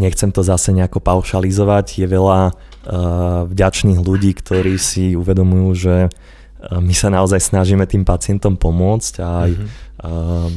nechcem 0.01 0.33
to 0.33 0.41
zase 0.41 0.73
nejako 0.73 1.05
paušalizovať, 1.05 2.01
je 2.01 2.07
veľa 2.09 2.41
uh, 2.49 3.45
vďačných 3.45 4.01
ľudí, 4.01 4.33
ktorí 4.33 4.81
si 4.81 5.13
uvedomujú, 5.13 5.69
že 5.77 5.97
uh, 6.09 6.81
my 6.81 6.97
sa 6.97 7.13
naozaj 7.13 7.41
snažíme 7.53 7.85
tým 7.85 8.09
pacientom 8.09 8.57
pomôcť 8.57 9.15
a 9.21 9.29
aj 9.45 9.51
mm-hmm. 9.53 9.69
uh, 10.01 10.49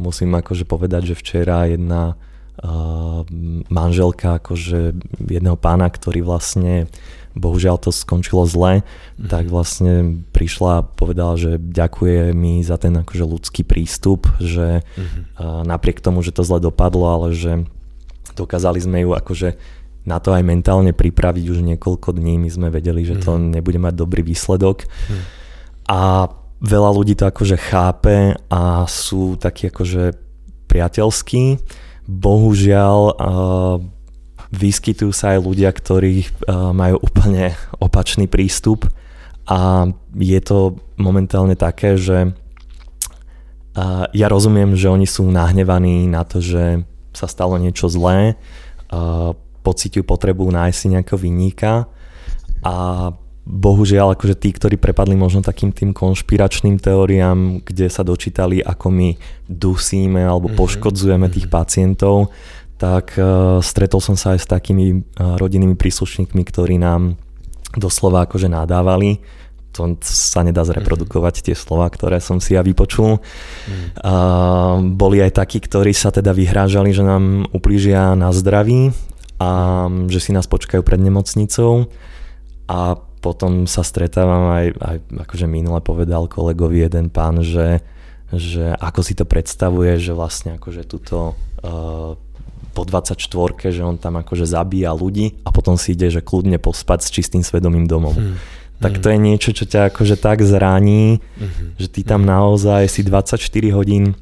musím 0.00 0.32
akože 0.40 0.64
povedať, 0.64 1.12
že 1.12 1.20
včera 1.20 1.68
jedna 1.68 2.16
uh, 2.16 3.22
manželka 3.68 4.40
akože 4.40 4.96
jedného 5.28 5.60
pána, 5.60 5.92
ktorý 5.92 6.24
vlastne 6.24 6.88
bohužiaľ 7.30 7.78
to 7.78 7.94
skončilo 7.94 8.42
zle, 8.42 8.82
mm-hmm. 8.82 9.28
tak 9.30 9.46
vlastne 9.46 10.24
prišla 10.34 10.82
a 10.82 10.86
povedala, 10.86 11.38
že 11.38 11.62
ďakuje 11.62 12.34
mi 12.34 12.64
za 12.66 12.74
ten 12.80 12.96
akože 12.96 13.24
ľudský 13.24 13.62
prístup, 13.62 14.26
že 14.42 14.82
mm-hmm. 14.82 15.22
uh, 15.38 15.62
napriek 15.62 16.02
tomu, 16.02 16.24
že 16.26 16.34
to 16.34 16.42
zle 16.42 16.58
dopadlo, 16.58 17.06
ale 17.06 17.28
že 17.36 17.68
dokázali 18.40 18.80
sme 18.80 19.04
ju 19.04 19.12
akože 19.12 19.60
na 20.08 20.16
to 20.16 20.32
aj 20.32 20.40
mentálne 20.40 20.96
pripraviť 20.96 21.44
už 21.52 21.60
niekoľko 21.60 22.16
dní, 22.16 22.40
my 22.40 22.48
sme 22.48 22.68
vedeli, 22.72 23.04
že 23.04 23.20
to 23.20 23.36
mm-hmm. 23.36 23.52
nebude 23.60 23.76
mať 23.76 23.94
dobrý 24.00 24.24
výsledok. 24.24 24.88
Mm-hmm. 24.88 25.22
A 25.92 26.00
veľa 26.64 26.90
ľudí 26.96 27.12
to 27.20 27.28
akože 27.28 27.56
chápe 27.60 28.32
a 28.48 28.88
sú 28.88 29.36
takí 29.36 29.68
akože 29.68 30.16
priateľskí. 30.72 31.60
Bohužiaľ 32.08 32.98
uh, 33.12 33.76
Vyskytujú 34.50 35.14
sa 35.14 35.38
aj 35.38 35.46
ľudia, 35.46 35.70
ktorí 35.70 36.26
uh, 36.26 36.74
majú 36.74 36.98
úplne 37.06 37.54
opačný 37.78 38.26
prístup 38.26 38.82
a 39.46 39.86
je 40.18 40.40
to 40.42 40.74
momentálne 40.98 41.54
také, 41.54 41.94
že 41.94 42.34
uh, 43.78 44.10
ja 44.10 44.26
rozumiem, 44.26 44.74
že 44.74 44.90
oni 44.90 45.06
sú 45.06 45.30
nahnevaní 45.30 46.10
na 46.10 46.26
to, 46.26 46.42
že 46.42 46.82
sa 47.10 47.26
stalo 47.26 47.58
niečo 47.58 47.90
zlé, 47.90 48.38
uh, 48.90 49.34
pociťujú 49.60 50.04
potrebu 50.04 50.48
nájsť 50.48 50.76
si 50.76 50.86
nejakého 50.92 51.18
vinníka 51.20 51.86
a 52.64 52.74
bohužiaľ 53.50 54.14
akože 54.14 54.36
tí, 54.36 54.52
ktorí 54.52 54.76
prepadli 54.76 55.16
možno 55.16 55.42
takým 55.42 55.74
tým 55.74 55.90
konšpiračným 55.90 56.78
teóriám, 56.78 57.64
kde 57.64 57.90
sa 57.90 58.06
dočítali, 58.06 58.62
ako 58.62 58.86
my 58.92 59.08
dusíme 59.48 60.22
alebo 60.22 60.52
mhm. 60.52 60.56
poškodzujeme 60.56 61.26
tých 61.32 61.50
mhm. 61.50 61.52
pacientov, 61.52 62.30
tak 62.80 63.16
uh, 63.20 63.60
stretol 63.60 64.00
som 64.00 64.16
sa 64.16 64.32
aj 64.36 64.40
s 64.40 64.48
takými 64.48 64.86
uh, 64.96 65.36
rodinnými 65.36 65.76
príslušníkmi, 65.76 66.42
ktorí 66.48 66.80
nám 66.80 67.20
doslova 67.76 68.24
akože 68.26 68.48
nadávali. 68.48 69.20
To 69.78 69.94
sa 70.02 70.42
nedá 70.42 70.66
zreprodukovať, 70.66 71.46
tie 71.46 71.54
slova, 71.54 71.86
ktoré 71.86 72.18
som 72.18 72.42
si 72.42 72.58
ja 72.58 72.62
vypočul. 72.66 73.22
Mm. 73.22 73.86
Uh, 74.02 74.76
boli 74.98 75.22
aj 75.22 75.38
takí, 75.38 75.62
ktorí 75.62 75.94
sa 75.94 76.10
teda 76.10 76.34
vyhrážali, 76.34 76.90
že 76.90 77.06
nám 77.06 77.46
uplížia 77.54 78.18
na 78.18 78.34
zdraví 78.34 78.90
a 79.40 79.50
že 80.10 80.20
si 80.20 80.30
nás 80.34 80.50
počkajú 80.50 80.82
pred 80.82 81.00
nemocnicou 81.00 81.88
a 82.68 82.98
potom 83.20 83.68
sa 83.68 83.84
stretávam 83.84 84.52
aj, 84.52 84.66
aj 84.80 84.96
akože 85.28 85.46
minule 85.46 85.80
povedal 85.84 86.26
kolegovi 86.26 86.88
jeden 86.88 87.12
pán, 87.12 87.44
že, 87.44 87.84
že 88.32 88.72
ako 88.80 89.00
si 89.04 89.12
to 89.12 89.28
predstavuje, 89.28 90.00
že 90.00 90.16
vlastne 90.16 90.56
akože 90.56 90.82
túto 90.88 91.36
uh, 91.62 92.16
po 92.70 92.82
24, 92.86 93.18
že 93.68 93.82
on 93.82 93.98
tam 93.98 94.22
akože 94.22 94.46
zabíja 94.46 94.94
ľudí 94.94 95.42
a 95.44 95.52
potom 95.52 95.74
si 95.74 95.92
ide, 95.92 96.08
že 96.08 96.24
kľudne 96.24 96.56
pospať 96.56 96.98
s 97.04 97.12
čistým 97.12 97.42
svedomím 97.42 97.84
domov. 97.84 98.16
Hmm. 98.16 98.38
Tak 98.80 98.96
to 99.04 99.12
je 99.12 99.18
niečo, 99.20 99.52
čo 99.52 99.68
ťa 99.68 99.92
akože 99.92 100.16
tak 100.16 100.40
zraní, 100.40 101.20
hmm. 101.36 101.76
že 101.76 101.86
ty 101.92 102.00
tam 102.00 102.24
naozaj 102.24 102.88
si 102.88 103.04
24 103.04 103.36
hodín, 103.76 104.16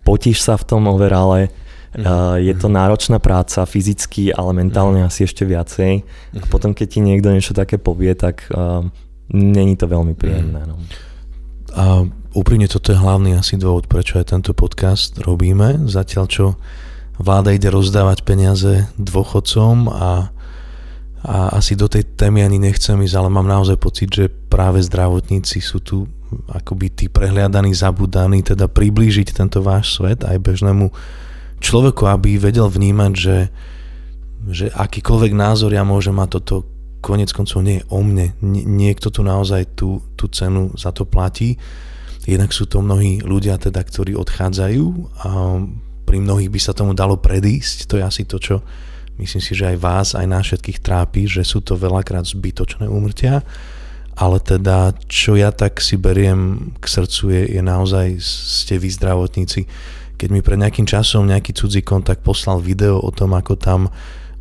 potíš 0.00 0.40
sa 0.40 0.56
v 0.56 0.64
tom 0.64 0.88
overale, 0.88 1.52
Mm. 1.92 2.08
Uh, 2.08 2.40
je 2.40 2.56
to 2.56 2.72
náročná 2.72 3.20
práca 3.20 3.68
fyzicky, 3.68 4.32
ale 4.32 4.56
mentálne 4.56 5.04
mm. 5.04 5.12
asi 5.12 5.28
ešte 5.28 5.44
viacej. 5.44 6.00
A 6.40 6.44
potom, 6.48 6.72
keď 6.72 6.86
ti 6.88 7.00
niekto 7.04 7.28
niečo 7.28 7.52
také 7.52 7.76
povie, 7.76 8.16
tak 8.16 8.48
uh, 8.48 8.80
není 9.28 9.76
to 9.76 9.84
veľmi 9.84 10.16
príjemné. 10.16 10.64
Mm. 10.64 10.68
No. 10.72 10.76
A 11.76 11.84
úprimne 12.32 12.64
toto 12.64 12.96
je 12.96 13.00
hlavný 13.00 13.36
asi 13.36 13.60
dôvod, 13.60 13.92
prečo 13.92 14.16
aj 14.16 14.32
tento 14.32 14.56
podcast 14.56 15.20
robíme. 15.20 15.84
Zatiaľ, 15.84 16.24
čo 16.32 16.44
vláda 17.20 17.52
ide 17.52 17.68
rozdávať 17.68 18.24
peniaze 18.24 18.88
dôchodcom 18.96 19.92
a, 19.92 20.32
a 21.22 21.54
asi 21.54 21.78
do 21.78 21.86
tej 21.86 22.18
témy 22.18 22.42
ani 22.42 22.58
nechcem 22.58 22.98
ísť, 22.98 23.14
ale 23.14 23.30
mám 23.30 23.46
naozaj 23.46 23.78
pocit, 23.78 24.10
že 24.10 24.26
práve 24.26 24.82
zdravotníci 24.82 25.62
sú 25.62 25.78
tu 25.78 26.10
akoby 26.50 26.90
tí 26.90 27.06
prehliadaní, 27.06 27.70
zabudaní, 27.76 28.42
teda 28.42 28.66
priblížiť 28.66 29.30
tento 29.30 29.62
váš 29.62 29.94
svet 30.00 30.26
aj 30.26 30.42
bežnému 30.42 30.90
človeku, 31.62 32.10
aby 32.10 32.42
vedel 32.42 32.66
vnímať, 32.66 33.12
že, 33.14 33.38
že 34.50 34.66
akýkoľvek 34.74 35.32
názor 35.36 35.70
ja 35.70 35.86
môžem 35.86 36.16
mať 36.16 36.28
toto 36.42 36.56
konec 37.02 37.34
koncov 37.34 37.62
nie 37.66 37.82
je 37.82 37.86
o 37.90 37.98
mne. 38.02 38.34
niekto 38.66 39.10
tu 39.10 39.26
naozaj 39.26 39.74
tú, 39.74 40.02
tú 40.14 40.30
cenu 40.30 40.70
za 40.78 40.94
to 40.94 41.02
platí. 41.02 41.58
Jednak 42.22 42.54
sú 42.54 42.70
to 42.70 42.78
mnohí 42.78 43.18
ľudia, 43.22 43.58
teda, 43.58 43.82
ktorí 43.82 44.14
odchádzajú 44.14 44.84
a 45.26 45.30
pri 46.06 46.18
mnohých 46.22 46.50
by 46.50 46.60
sa 46.62 46.70
tomu 46.70 46.94
dalo 46.94 47.18
predísť. 47.18 47.90
To 47.90 47.98
je 47.98 48.06
asi 48.06 48.22
to, 48.22 48.38
čo 48.38 48.62
myslím 49.18 49.42
si, 49.42 49.52
že 49.52 49.74
aj 49.74 49.78
vás, 49.80 50.08
aj 50.16 50.26
nás 50.28 50.44
všetkých 50.46 50.78
trápi, 50.80 51.28
že 51.28 51.42
sú 51.44 51.60
to 51.60 51.76
veľakrát 51.76 52.24
zbytočné 52.24 52.88
úmrtia. 52.88 53.44
Ale 54.12 54.44
teda, 54.44 54.92
čo 55.08 55.40
ja 55.40 55.48
tak 55.56 55.80
si 55.80 55.96
beriem 55.96 56.72
k 56.76 56.84
srdcu, 56.84 57.22
je, 57.32 57.42
je 57.56 57.62
naozaj 57.64 58.20
ste 58.20 58.76
vy 58.76 58.92
zdravotníci. 58.92 59.64
Keď 60.20 60.28
mi 60.28 60.44
pred 60.44 60.60
nejakým 60.60 60.84
časom 60.84 61.24
nejaký 61.24 61.56
cudzí 61.56 61.80
kontakt 61.80 62.20
poslal 62.20 62.60
video 62.60 63.00
o 63.00 63.08
tom, 63.08 63.32
ako 63.32 63.56
tam 63.56 63.88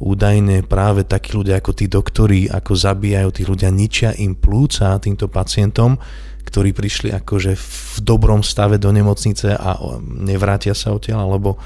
údajne 0.01 0.65
práve 0.65 1.05
takí 1.05 1.37
ľudia 1.37 1.61
ako 1.61 1.71
tí 1.77 1.85
doktori, 1.85 2.49
ako 2.49 2.73
zabíjajú 2.73 3.29
tých 3.31 3.47
ľudia, 3.47 3.69
ničia 3.69 4.11
im 4.17 4.33
plúca 4.33 4.97
týmto 4.97 5.29
pacientom, 5.29 5.95
ktorí 6.41 6.73
prišli 6.73 7.13
akože 7.21 7.53
v 7.53 7.97
dobrom 8.01 8.41
stave 8.41 8.81
do 8.81 8.89
nemocnice 8.89 9.55
a 9.55 9.77
nevrátia 10.03 10.73
sa 10.73 10.91
odtiaľ, 10.91 11.29
alebo 11.29 11.61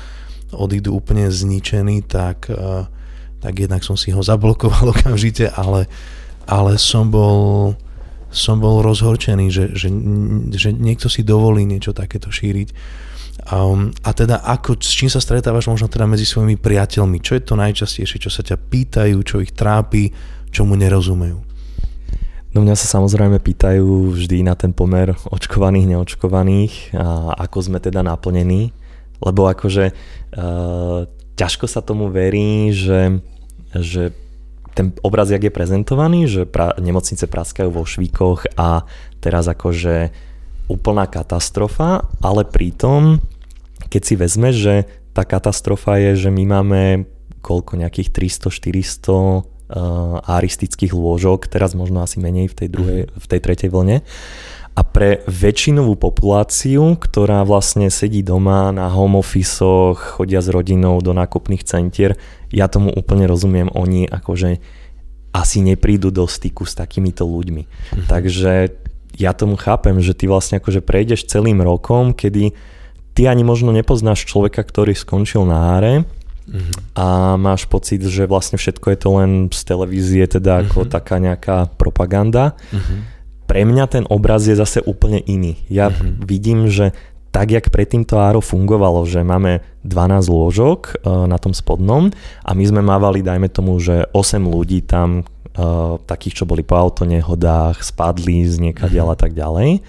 odídu 0.51 0.93
úplne 0.93 1.31
zničení, 1.31 2.03
tak, 2.05 2.51
e, 2.51 2.55
tak 3.45 3.61
jednak 3.61 3.85
som 3.85 3.93
si 3.93 4.09
ho 4.09 4.25
zablokoval 4.25 4.89
okamžite, 4.97 5.53
ale, 5.53 5.85
ale 6.49 6.81
som 6.81 7.13
bol 7.13 7.77
som 8.35 8.59
bol 8.59 8.83
rozhorčený, 8.83 9.47
že, 9.47 9.65
že, 9.71 9.87
že 10.51 10.75
niekto 10.75 11.07
si 11.07 11.23
dovolí 11.23 11.63
niečo 11.63 11.95
takéto 11.95 12.27
šíriť. 12.27 12.75
Um, 13.47 13.95
a 14.03 14.11
teda 14.11 14.43
ako, 14.43 14.75
s 14.75 14.91
čím 14.91 15.07
sa 15.07 15.23
stretávaš 15.23 15.71
možno 15.71 15.87
teda 15.87 16.03
medzi 16.03 16.27
svojimi 16.27 16.59
priateľmi? 16.59 17.23
Čo 17.23 17.39
je 17.39 17.43
to 17.47 17.55
najčastejšie, 17.55 18.19
čo 18.19 18.27
sa 18.27 18.43
ťa 18.43 18.59
pýtajú, 18.59 19.15
čo 19.23 19.39
ich 19.39 19.55
trápi, 19.55 20.11
čo 20.51 20.67
mu 20.67 20.75
nerozumejú? 20.75 21.39
No 22.51 22.57
mňa 22.59 22.75
sa 22.75 22.99
samozrejme 22.99 23.39
pýtajú 23.39 24.15
vždy 24.19 24.43
na 24.43 24.59
ten 24.59 24.75
pomer 24.75 25.15
očkovaných, 25.31 25.95
neočkovaných 25.95 26.95
a 26.95 27.39
ako 27.39 27.71
sme 27.71 27.79
teda 27.79 28.03
naplnení, 28.03 28.75
lebo 29.23 29.47
akože 29.47 29.91
uh, 29.91 31.07
ťažko 31.35 31.65
sa 31.67 31.83
tomu 31.83 32.07
verí, 32.07 32.71
že, 32.71 33.19
že 33.81 34.15
ten 34.75 34.91
obraz, 35.01 35.31
jak 35.31 35.47
je 35.47 35.55
prezentovaný, 35.55 36.27
že 36.27 36.43
pra, 36.43 36.75
nemocnice 36.75 37.31
praskajú 37.31 37.71
vo 37.71 37.87
švíkoch 37.87 38.59
a 38.59 38.83
teraz 39.23 39.47
akože 39.47 40.11
úplná 40.67 41.07
katastrofa, 41.07 42.03
ale 42.19 42.43
pritom, 42.43 43.23
keď 43.87 44.01
si 44.03 44.15
vezme, 44.19 44.51
že 44.51 44.83
tá 45.15 45.23
katastrofa 45.23 45.95
je, 46.01 46.27
že 46.27 46.29
my 46.29 46.43
máme 46.43 46.81
koľko, 47.39 47.77
nejakých 47.77 48.09
300-400 48.11 49.05
uh, 49.13 50.17
aristických 50.25 50.91
lôžok, 50.97 51.45
teraz 51.45 51.77
možno 51.77 52.01
asi 52.01 52.17
menej 52.17 52.49
v 52.49 52.55
tej, 52.57 52.69
druhej, 52.73 53.01
mhm. 53.05 53.09
v 53.21 53.25
tej 53.29 53.39
tretej 53.39 53.69
vlne. 53.69 54.01
A 54.75 54.83
pre 54.83 55.23
väčšinovú 55.23 55.95
populáciu, 55.95 56.99
ktorá 56.99 57.47
vlastne 57.47 57.87
sedí 57.87 58.19
doma 58.19 58.75
na 58.75 58.91
home 58.91 59.23
office 59.23 59.63
chodia 59.95 60.43
s 60.43 60.51
rodinou 60.51 60.99
do 60.99 61.15
nákupných 61.15 61.63
centier, 61.63 62.19
ja 62.51 62.67
tomu 62.67 62.91
úplne 62.91 63.23
rozumiem, 63.23 63.71
oni 63.71 64.03
akože 64.11 64.59
asi 65.31 65.63
neprídu 65.63 66.11
do 66.11 66.27
styku 66.27 66.67
s 66.67 66.75
takýmito 66.75 67.23
ľuďmi. 67.23 67.63
Mm-hmm. 67.63 68.07
Takže 68.07 68.51
ja 69.15 69.31
tomu 69.31 69.55
chápem, 69.55 69.95
že 70.03 70.11
ty 70.11 70.27
vlastne 70.27 70.59
akože 70.59 70.83
prejdeš 70.83 71.27
celým 71.31 71.63
rokom, 71.63 72.11
kedy 72.11 72.51
ty 73.15 73.31
ani 73.31 73.47
možno 73.47 73.71
nepoznáš 73.71 74.27
človeka, 74.27 74.59
ktorý 74.59 74.91
skončil 74.91 75.47
na 75.47 75.79
áre, 75.79 76.03
Uh-huh. 76.45 76.77
A 76.93 77.05
máš 77.41 77.65
pocit, 77.65 78.05
že 78.05 78.29
vlastne 78.29 78.61
všetko 78.61 78.93
je 78.93 78.97
to 79.01 79.09
len 79.17 79.31
z 79.49 79.61
televízie, 79.65 80.23
teda 80.29 80.61
ako 80.61 80.85
uh-huh. 80.85 80.93
taká 80.93 81.17
nejaká 81.17 81.73
propaganda. 81.73 82.53
Uh-huh. 82.69 83.01
Pre 83.45 83.61
mňa 83.61 83.85
ten 83.87 84.03
obraz 84.09 84.45
je 84.49 84.57
zase 84.57 84.81
úplne 84.81 85.21
iný. 85.21 85.61
Ja 85.69 85.93
uh-huh. 85.93 86.25
vidím, 86.25 86.65
že 86.69 86.97
tak, 87.29 87.51
jak 87.51 87.67
predtým 87.67 88.07
to 88.07 88.15
áro 88.15 88.39
fungovalo, 88.39 89.03
že 89.03 89.19
máme 89.19 89.59
12 89.83 90.31
lôžok 90.31 90.79
uh, 91.03 91.27
na 91.27 91.35
tom 91.35 91.51
spodnom 91.51 92.09
a 92.47 92.51
my 92.55 92.63
sme 92.63 92.79
mávali, 92.79 93.19
dajme 93.19 93.51
tomu, 93.51 93.75
že 93.77 94.07
8 94.15 94.39
ľudí 94.39 94.87
tam, 94.87 95.27
uh, 95.59 95.99
takých, 96.07 96.41
čo 96.41 96.45
boli 96.47 96.63
po 96.63 96.79
autonehodách, 96.79 97.83
spadli 97.83 98.47
z 98.47 98.71
niekaďal 98.71 99.11
uh-huh. 99.11 99.19
a 99.19 99.21
tak 99.21 99.35
ďalej. 99.35 99.83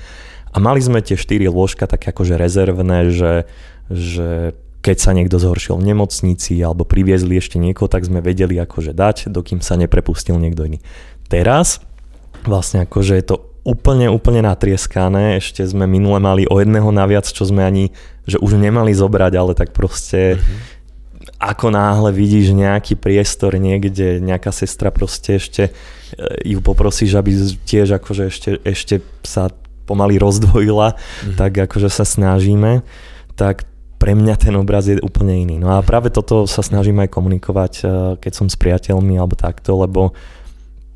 A 0.52 0.56
mali 0.58 0.80
sme 0.82 1.04
tie 1.04 1.14
4 1.14 1.46
lôžka 1.52 1.86
také 1.86 2.10
akože 2.10 2.34
rezervné, 2.34 3.14
že, 3.14 3.46
že 3.92 4.56
keď 4.86 4.96
sa 5.02 5.10
niekto 5.14 5.42
zhoršil 5.42 5.82
v 5.82 5.90
nemocnici 5.90 6.62
alebo 6.62 6.86
priviezli 6.86 7.34
ešte 7.42 7.58
niekoho, 7.58 7.90
tak 7.90 8.06
sme 8.06 8.22
vedeli 8.22 8.54
akože 8.54 8.94
dať, 8.94 9.34
dokým 9.34 9.58
sa 9.58 9.74
neprepustil 9.74 10.38
niekto 10.38 10.62
iný. 10.62 10.78
Teraz 11.26 11.82
vlastne 12.46 12.86
akože 12.86 13.14
je 13.18 13.24
to 13.26 13.36
úplne, 13.66 14.06
úplne 14.06 14.46
natrieskané. 14.46 15.42
Ešte 15.42 15.66
sme 15.66 15.90
minule 15.90 16.22
mali 16.22 16.46
o 16.46 16.62
jedného 16.62 16.86
naviac, 16.94 17.26
čo 17.26 17.42
sme 17.42 17.66
ani, 17.66 17.90
že 18.22 18.38
už 18.38 18.54
nemali 18.54 18.94
zobrať, 18.94 19.32
ale 19.34 19.52
tak 19.58 19.74
proste 19.74 20.38
mm-hmm. 20.38 21.36
ako 21.42 21.74
náhle 21.74 22.14
vidíš 22.14 22.54
nejaký 22.54 22.94
priestor 22.94 23.58
niekde, 23.58 24.22
nejaká 24.22 24.54
sestra 24.54 24.94
proste 24.94 25.42
ešte 25.42 25.62
e, 25.68 25.72
ju 26.54 26.62
poprosíš, 26.62 27.18
aby 27.18 27.34
tiež 27.66 27.98
akože 27.98 28.22
ešte, 28.30 28.50
ešte 28.62 28.94
sa 29.26 29.50
pomaly 29.90 30.22
rozdvojila, 30.22 30.94
mm-hmm. 30.94 31.34
tak 31.34 31.58
akože 31.66 31.90
sa 31.90 32.06
snažíme, 32.06 32.86
tak 33.34 33.66
pre 33.96 34.12
mňa 34.12 34.34
ten 34.38 34.54
obraz 34.54 34.86
je 34.86 35.00
úplne 35.00 35.42
iný. 35.42 35.56
No 35.56 35.72
a 35.74 35.80
práve 35.80 36.12
toto 36.12 36.44
sa 36.44 36.60
snažím 36.60 37.02
aj 37.02 37.10
komunikovať, 37.10 37.72
e, 37.82 37.84
keď 38.22 38.32
som 38.32 38.46
s 38.46 38.54
priateľmi 38.54 39.18
alebo 39.18 39.34
takto, 39.34 39.74
lebo 39.82 40.14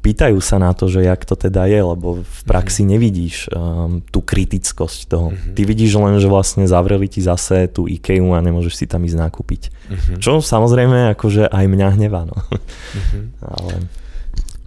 pýtajú 0.01 0.41
sa 0.41 0.57
na 0.57 0.73
to, 0.73 0.89
že 0.89 1.05
jak 1.05 1.23
to 1.29 1.37
teda 1.37 1.69
je, 1.69 1.81
lebo 1.81 2.25
v 2.25 2.41
praxi 2.49 2.83
mm-hmm. 2.83 2.93
nevidíš 2.97 3.37
um, 3.53 4.01
tú 4.09 4.25
kritickosť 4.25 4.99
toho. 5.07 5.29
Mm-hmm. 5.31 5.55
Ty 5.55 5.63
vidíš 5.69 5.93
len, 6.01 6.17
že 6.17 6.29
vlastne 6.29 6.65
zavreli 6.65 7.07
ti 7.07 7.21
zase 7.21 7.69
tú 7.69 7.85
IKEA 7.85 8.25
a 8.33 8.41
nemôžeš 8.41 8.75
si 8.75 8.85
tam 8.89 9.05
ísť 9.05 9.21
nakúpiť. 9.21 9.63
Mm-hmm. 9.69 10.17
Čo 10.25 10.41
samozrejme 10.41 11.13
akože 11.15 11.53
aj 11.53 11.65
mňa 11.69 11.89
hnevá. 12.01 12.25
No. 12.25 12.37
Mm-hmm. 12.37 13.23
Ale... 13.45 13.75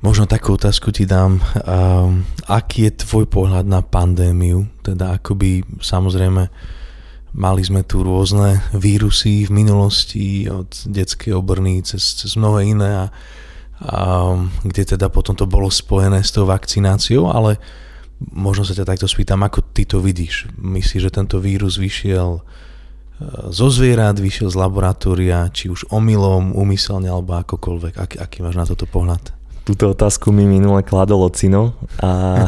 Možno 0.03 0.27
takú 0.27 0.59
otázku 0.59 0.91
ti 0.91 1.07
dám. 1.07 1.39
Um, 1.63 2.27
aký 2.51 2.91
je 2.91 3.07
tvoj 3.07 3.23
pohľad 3.23 3.63
na 3.63 3.79
pandémiu? 3.79 4.67
Teda 4.83 5.15
akoby 5.15 5.63
samozrejme 5.79 6.43
mali 7.39 7.61
sme 7.63 7.87
tu 7.87 8.03
rôzne 8.03 8.61
vírusy 8.75 9.47
v 9.47 9.63
minulosti 9.63 10.43
od 10.51 10.67
detskej 10.91 11.31
obrny 11.31 11.87
cez, 11.87 12.19
cez 12.19 12.35
mnohé 12.35 12.75
iné 12.75 12.91
a 12.93 13.05
kde 14.63 14.83
teda 14.95 15.11
potom 15.11 15.35
to 15.35 15.43
bolo 15.43 15.67
spojené 15.67 16.23
s 16.23 16.31
tou 16.31 16.47
vakcináciou, 16.47 17.27
ale 17.27 17.59
možno 18.31 18.63
sa 18.63 18.77
ťa 18.77 18.87
takto 18.87 19.07
spýtam, 19.09 19.43
ako 19.43 19.59
ty 19.75 19.83
to 19.83 19.99
vidíš? 19.99 20.47
Myslíš, 20.55 21.11
že 21.11 21.15
tento 21.15 21.43
vírus 21.43 21.75
vyšiel 21.75 22.39
e, 22.39 22.41
zo 23.51 23.67
zvierat, 23.67 24.15
vyšiel 24.15 24.47
z 24.47 24.55
laboratória, 24.55 25.51
či 25.51 25.67
už 25.67 25.91
omylom, 25.91 26.55
umyselne 26.55 27.11
alebo 27.11 27.35
akokoľvek? 27.43 27.93
Aký, 27.99 28.15
aký 28.23 28.37
máš 28.39 28.55
na 28.55 28.65
toto 28.69 28.87
pohľad? 28.87 29.35
Túto 29.67 29.91
otázku 29.91 30.31
mi 30.31 30.47
minule 30.47 30.83
kladol 30.83 31.27
Ocino 31.27 31.75
a 31.99 32.43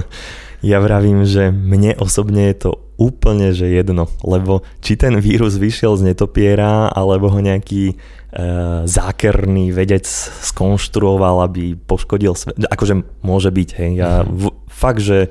ja 0.64 0.80
vravím, 0.80 1.24
že 1.24 1.52
mne 1.52 1.96
osobne 2.00 2.52
je 2.52 2.68
to 2.68 2.70
úplne 2.94 3.50
že 3.50 3.68
jedno, 3.68 4.06
lebo 4.22 4.62
či 4.78 4.94
ten 4.94 5.18
vírus 5.18 5.58
vyšiel 5.58 5.98
z 5.98 6.14
netopiera, 6.14 6.88
alebo 6.88 7.26
ho 7.28 7.40
nejaký 7.42 7.98
zákerný 8.84 9.70
vedec 9.70 10.06
skonštruoval, 10.42 11.46
aby 11.46 11.78
poškodil 11.78 12.34
svet. 12.34 12.58
Akože 12.66 13.06
môže 13.22 13.54
byť, 13.54 13.68
hej. 13.78 13.90
Ja 13.94 14.26
mhm. 14.26 14.30
v, 14.34 14.42
fakt, 14.66 15.02
že 15.02 15.30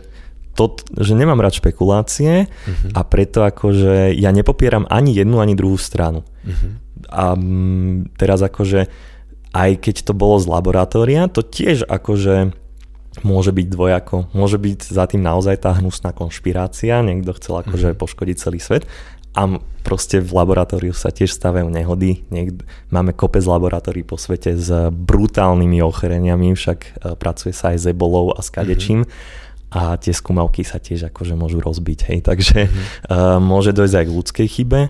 to, 0.54 0.78
že 1.02 1.18
nemám 1.18 1.42
rád 1.42 1.58
špekulácie 1.58 2.46
uh-huh. 2.46 2.90
a 2.94 3.02
preto 3.02 3.42
akože 3.42 4.14
ja 4.14 4.30
nepopieram 4.30 4.86
ani 4.86 5.18
jednu, 5.18 5.42
ani 5.42 5.58
druhú 5.58 5.82
stranu. 5.82 6.22
Uh-huh. 6.46 6.78
A 7.10 7.34
m, 7.34 8.06
teraz 8.22 8.38
akože 8.46 8.86
aj 9.54 9.72
keď 9.82 9.96
to 10.06 10.14
bolo 10.14 10.38
z 10.38 10.46
laboratória, 10.50 11.26
to 11.26 11.42
tiež 11.42 11.90
akože 11.90 12.54
môže 13.26 13.50
byť 13.50 13.68
dvojako. 13.70 14.30
Môže 14.38 14.62
byť 14.62 14.94
za 14.94 15.10
tým 15.10 15.26
naozaj 15.26 15.62
tá 15.66 15.74
hnusná 15.74 16.14
konšpirácia, 16.14 17.02
niekto 17.02 17.34
chcel 17.42 17.66
akože 17.66 17.94
uh-huh. 17.94 18.02
poškodiť 18.06 18.38
celý 18.38 18.62
svet 18.62 18.86
a 19.34 19.60
proste 19.84 20.22
v 20.22 20.32
laboratóriu 20.32 20.94
sa 20.96 21.10
tiež 21.10 21.34
stavajú 21.34 21.68
nehody. 21.68 22.24
Niek- 22.30 22.64
máme 22.94 23.12
kopec 23.12 23.44
laboratórií 23.44 24.06
po 24.06 24.16
svete 24.16 24.56
s 24.56 24.70
brutálnymi 24.94 25.84
ochoreniami, 25.84 26.56
však 26.56 26.80
e, 26.80 26.90
pracuje 27.20 27.52
sa 27.52 27.74
aj 27.74 27.78
s 27.82 27.86
ebolou 27.90 28.32
a 28.32 28.40
s 28.40 28.54
kadečím. 28.54 29.04
Mm-hmm. 29.04 29.42
A 29.74 29.98
tie 29.98 30.14
skúmavky 30.14 30.62
sa 30.62 30.78
tiež 30.78 31.10
akože 31.10 31.34
môžu 31.34 31.58
rozbiť, 31.58 32.00
hej. 32.14 32.20
Takže 32.22 32.70
mm-hmm. 32.70 33.10
uh, 33.10 33.42
môže 33.42 33.74
dojsť 33.74 33.96
aj 33.98 34.06
k 34.06 34.16
ľudskej 34.22 34.48
chybe, 34.48 34.82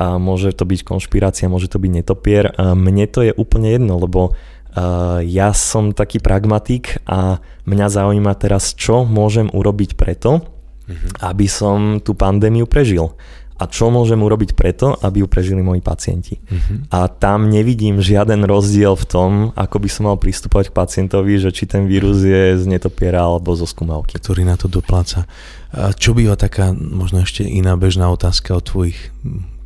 a 0.00 0.16
môže 0.16 0.56
to 0.56 0.64
byť 0.64 0.80
konšpirácia, 0.80 1.52
môže 1.52 1.68
to 1.68 1.76
byť 1.76 1.92
netopier. 1.92 2.48
Uh, 2.56 2.72
mne 2.72 3.04
to 3.04 3.20
je 3.20 3.36
úplne 3.36 3.68
jedno, 3.68 4.00
lebo 4.00 4.32
uh, 4.32 5.20
ja 5.20 5.52
som 5.52 5.92
taký 5.92 6.24
pragmatik 6.24 7.04
a 7.04 7.44
mňa 7.68 7.86
zaujíma 7.92 8.32
teraz, 8.40 8.72
čo 8.72 9.04
môžem 9.04 9.52
urobiť 9.52 10.00
preto, 10.00 10.40
mm-hmm. 10.40 11.20
aby 11.20 11.44
som 11.44 12.00
tú 12.00 12.16
pandémiu 12.16 12.64
prežil 12.64 13.12
a 13.60 13.68
čo 13.68 13.92
môžem 13.92 14.16
urobiť 14.16 14.56
preto, 14.56 14.96
aby 15.04 15.20
ju 15.20 15.28
prežili 15.28 15.60
moji 15.60 15.84
pacienti. 15.84 16.40
Uh-huh. 16.40 16.80
A 16.88 17.12
tam 17.12 17.52
nevidím 17.52 18.00
žiaden 18.00 18.48
rozdiel 18.48 18.96
v 18.96 19.04
tom, 19.04 19.30
ako 19.52 19.76
by 19.84 19.88
som 19.92 20.08
mal 20.08 20.16
pristupovať 20.16 20.72
k 20.72 20.76
pacientovi, 20.80 21.36
že 21.36 21.52
či 21.52 21.68
ten 21.68 21.84
vírus 21.84 22.24
je 22.24 22.56
z 22.56 22.64
netopiera 22.64 23.20
alebo 23.20 23.52
zo 23.52 23.68
skúmavky. 23.68 24.16
Ktorý 24.16 24.48
na 24.48 24.56
to 24.56 24.64
dopláca. 24.64 25.28
A 25.76 25.92
čo 25.92 26.16
býva 26.16 26.40
taká 26.40 26.72
možno 26.72 27.20
ešte 27.20 27.44
iná 27.44 27.76
bežná 27.76 28.08
otázka 28.08 28.56
od 28.56 28.64
tvojich 28.64 28.96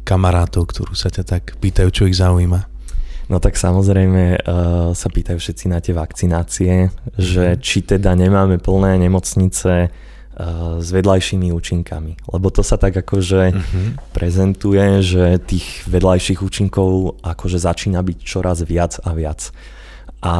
kamarátov, 0.02 0.74
ktorú 0.74 0.98
sa 0.98 1.14
ťa 1.14 1.22
tak 1.22 1.54
pýtajú, 1.62 1.88
čo 1.94 2.10
ich 2.10 2.18
zaujíma? 2.18 2.66
No 3.30 3.40
tak 3.40 3.56
samozrejme 3.56 4.22
uh, 4.36 4.92
sa 4.92 5.08
pýtajú 5.08 5.38
všetci 5.38 5.70
na 5.70 5.78
tie 5.78 5.94
vakcinácie, 5.94 6.90
uh-huh. 6.90 7.14
že 7.14 7.46
mhm. 7.54 7.60
či 7.62 7.78
teda 7.86 8.10
nemáme 8.18 8.58
plné 8.58 8.98
nemocnice, 8.98 9.94
s 10.80 10.88
vedľajšími 10.90 11.54
účinkami. 11.54 12.18
Lebo 12.26 12.50
to 12.50 12.66
sa 12.66 12.74
tak 12.74 12.98
akože 12.98 13.42
uh-huh. 13.54 13.86
prezentuje, 14.10 15.02
že 15.02 15.38
tých 15.38 15.86
vedľajších 15.86 16.42
účinkov 16.42 17.22
akože 17.22 17.58
začína 17.62 18.02
byť 18.02 18.18
čoraz 18.18 18.66
viac 18.66 18.98
a 19.02 19.10
viac. 19.14 19.54
A 20.24 20.34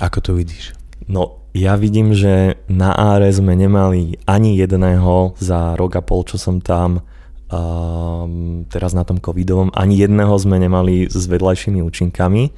ako 0.00 0.18
to 0.24 0.30
vidíš? 0.34 0.72
No, 1.04 1.44
ja 1.54 1.76
vidím, 1.78 2.16
že 2.16 2.58
na 2.66 2.90
ARE 2.96 3.30
sme 3.30 3.54
nemali 3.54 4.18
ani 4.26 4.58
jedného 4.58 5.38
za 5.38 5.78
rok 5.78 6.00
a 6.00 6.02
pol, 6.02 6.26
čo 6.26 6.34
som 6.40 6.58
tam 6.58 7.04
um, 7.46 8.66
teraz 8.66 8.90
na 8.96 9.06
tom 9.06 9.22
covidovom, 9.22 9.70
ani 9.76 10.02
jedného 10.02 10.34
sme 10.34 10.58
nemali 10.58 11.06
s 11.06 11.28
vedľajšími 11.30 11.78
účinkami. 11.78 12.50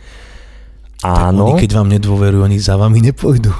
Áno. 1.04 1.52
Tak 1.52 1.52
oni, 1.52 1.52
keď 1.60 1.70
vám 1.76 1.88
nedôverujú, 1.92 2.40
oni 2.46 2.56
za 2.56 2.80
vami 2.80 3.04
nepôjdu. 3.04 3.52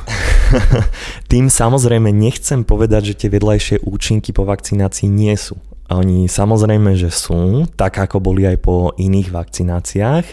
Tým 1.33 1.53
samozrejme 1.53 2.09
nechcem 2.09 2.64
povedať, 2.64 3.12
že 3.12 3.27
tie 3.27 3.29
vedľajšie 3.29 3.85
účinky 3.85 4.33
po 4.33 4.49
vakcinácii 4.49 5.11
nie 5.11 5.37
sú. 5.37 5.61
Oni 5.92 6.27
samozrejme, 6.27 6.96
že 6.96 7.12
sú, 7.12 7.68
tak 7.77 8.01
ako 8.01 8.18
boli 8.18 8.49
aj 8.49 8.59
po 8.59 8.90
iných 8.96 9.31
vakcináciách 9.31 10.27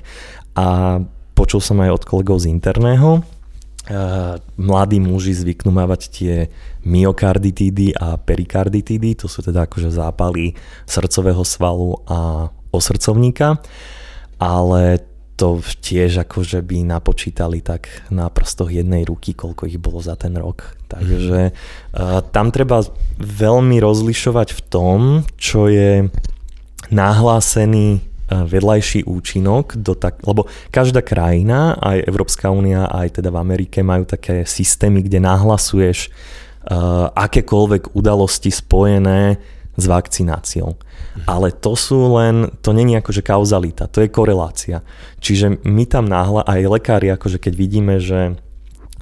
a 0.58 0.98
počul 1.38 1.62
som 1.62 1.78
aj 1.84 2.02
od 2.02 2.04
kolegov 2.08 2.42
z 2.42 2.50
interného, 2.50 3.22
mladí 4.56 4.98
muži 5.04 5.36
zvyknú 5.36 5.76
mávať 5.76 6.02
tie 6.10 6.34
myokarditídy 6.88 7.92
a 8.00 8.16
perikarditídy, 8.16 9.20
to 9.20 9.28
sú 9.28 9.44
teda 9.44 9.68
akože 9.68 9.92
zápaly 9.92 10.56
srdcového 10.88 11.44
svalu 11.44 12.00
a 12.08 12.48
osrdcovníka, 12.72 13.60
ale 14.40 15.04
to 15.34 15.60
tiež 15.62 16.30
akože 16.30 16.62
by 16.62 16.86
napočítali 16.86 17.66
tak 17.66 17.90
na 18.14 18.30
prstoch 18.30 18.70
jednej 18.70 19.02
ruky, 19.02 19.34
koľko 19.34 19.66
ich 19.66 19.82
bolo 19.82 19.98
za 19.98 20.14
ten 20.14 20.38
rok. 20.38 20.78
Takže 20.86 21.50
uh, 21.50 22.22
tam 22.30 22.54
treba 22.54 22.86
veľmi 23.18 23.82
rozlišovať 23.82 24.48
v 24.54 24.62
tom, 24.70 25.00
čo 25.42 25.66
je 25.74 26.06
nahlásený 26.94 27.88
uh, 27.98 28.46
vedľajší 28.46 29.10
účinok, 29.10 29.74
do 29.82 29.98
tak, 29.98 30.22
lebo 30.22 30.46
každá 30.70 31.02
krajina, 31.02 31.82
aj 31.82 32.06
Európska 32.06 32.54
únia, 32.54 32.86
aj 32.86 33.18
teda 33.18 33.34
v 33.34 33.42
Amerike 33.42 33.82
majú 33.82 34.06
také 34.06 34.46
systémy, 34.46 35.02
kde 35.02 35.18
nahlasuješ 35.18 36.14
uh, 36.14 37.10
akékoľvek 37.10 37.98
udalosti 37.98 38.54
spojené 38.54 39.42
s 39.74 39.86
vakcináciou. 39.90 40.78
Ale 41.30 41.54
to 41.54 41.78
sú 41.78 42.14
len, 42.18 42.50
to 42.62 42.74
není 42.74 42.98
akože 42.98 43.22
kauzalita, 43.22 43.90
to 43.90 44.02
je 44.02 44.10
korelácia. 44.10 44.82
Čiže 45.22 45.62
my 45.66 45.84
tam 45.86 46.10
náhla, 46.10 46.46
aj 46.46 46.70
lekári, 46.70 47.14
akože 47.14 47.38
keď 47.38 47.54
vidíme, 47.54 47.96
že 48.02 48.38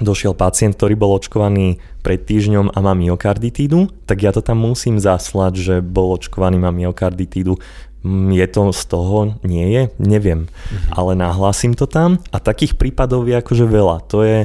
došiel 0.01 0.34
pacient, 0.34 0.75
ktorý 0.75 0.97
bol 0.97 1.13
očkovaný 1.15 1.77
pred 2.01 2.19
týždňom 2.25 2.73
a 2.73 2.77
má 2.81 2.97
myokarditídu, 2.97 3.88
tak 4.10 4.25
ja 4.25 4.34
to 4.34 4.41
tam 4.41 4.60
musím 4.60 4.97
zaslať, 4.97 5.53
že 5.55 5.75
bol 5.79 6.17
očkovaný, 6.17 6.57
má 6.57 6.73
myokarditídu. 6.73 7.62
Mm, 8.01 8.34
je 8.34 8.47
to 8.49 8.62
z 8.73 8.84
toho? 8.89 9.17
Nie 9.45 9.65
je? 9.69 9.84
Neviem. 10.01 10.49
Mhm. 10.49 10.97
Ale 10.97 11.12
nahlásim 11.13 11.77
to 11.77 11.86
tam 11.86 12.17
a 12.34 12.38
takých 12.41 12.75
prípadov 12.75 13.30
je 13.30 13.36
akože 13.38 13.65
veľa. 13.69 13.97
To 14.09 14.26
je... 14.26 14.39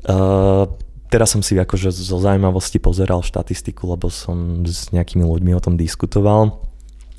Uh, 0.00 0.66
teraz 1.10 1.34
som 1.34 1.42
si 1.42 1.58
akože 1.58 1.90
zo 1.90 2.16
zaujímavosti 2.22 2.78
pozeral 2.78 3.26
štatistiku, 3.26 3.90
lebo 3.90 4.08
som 4.08 4.62
s 4.62 4.94
nejakými 4.94 5.26
ľuďmi 5.26 5.52
o 5.58 5.60
tom 5.60 5.74
diskutoval. 5.74 6.62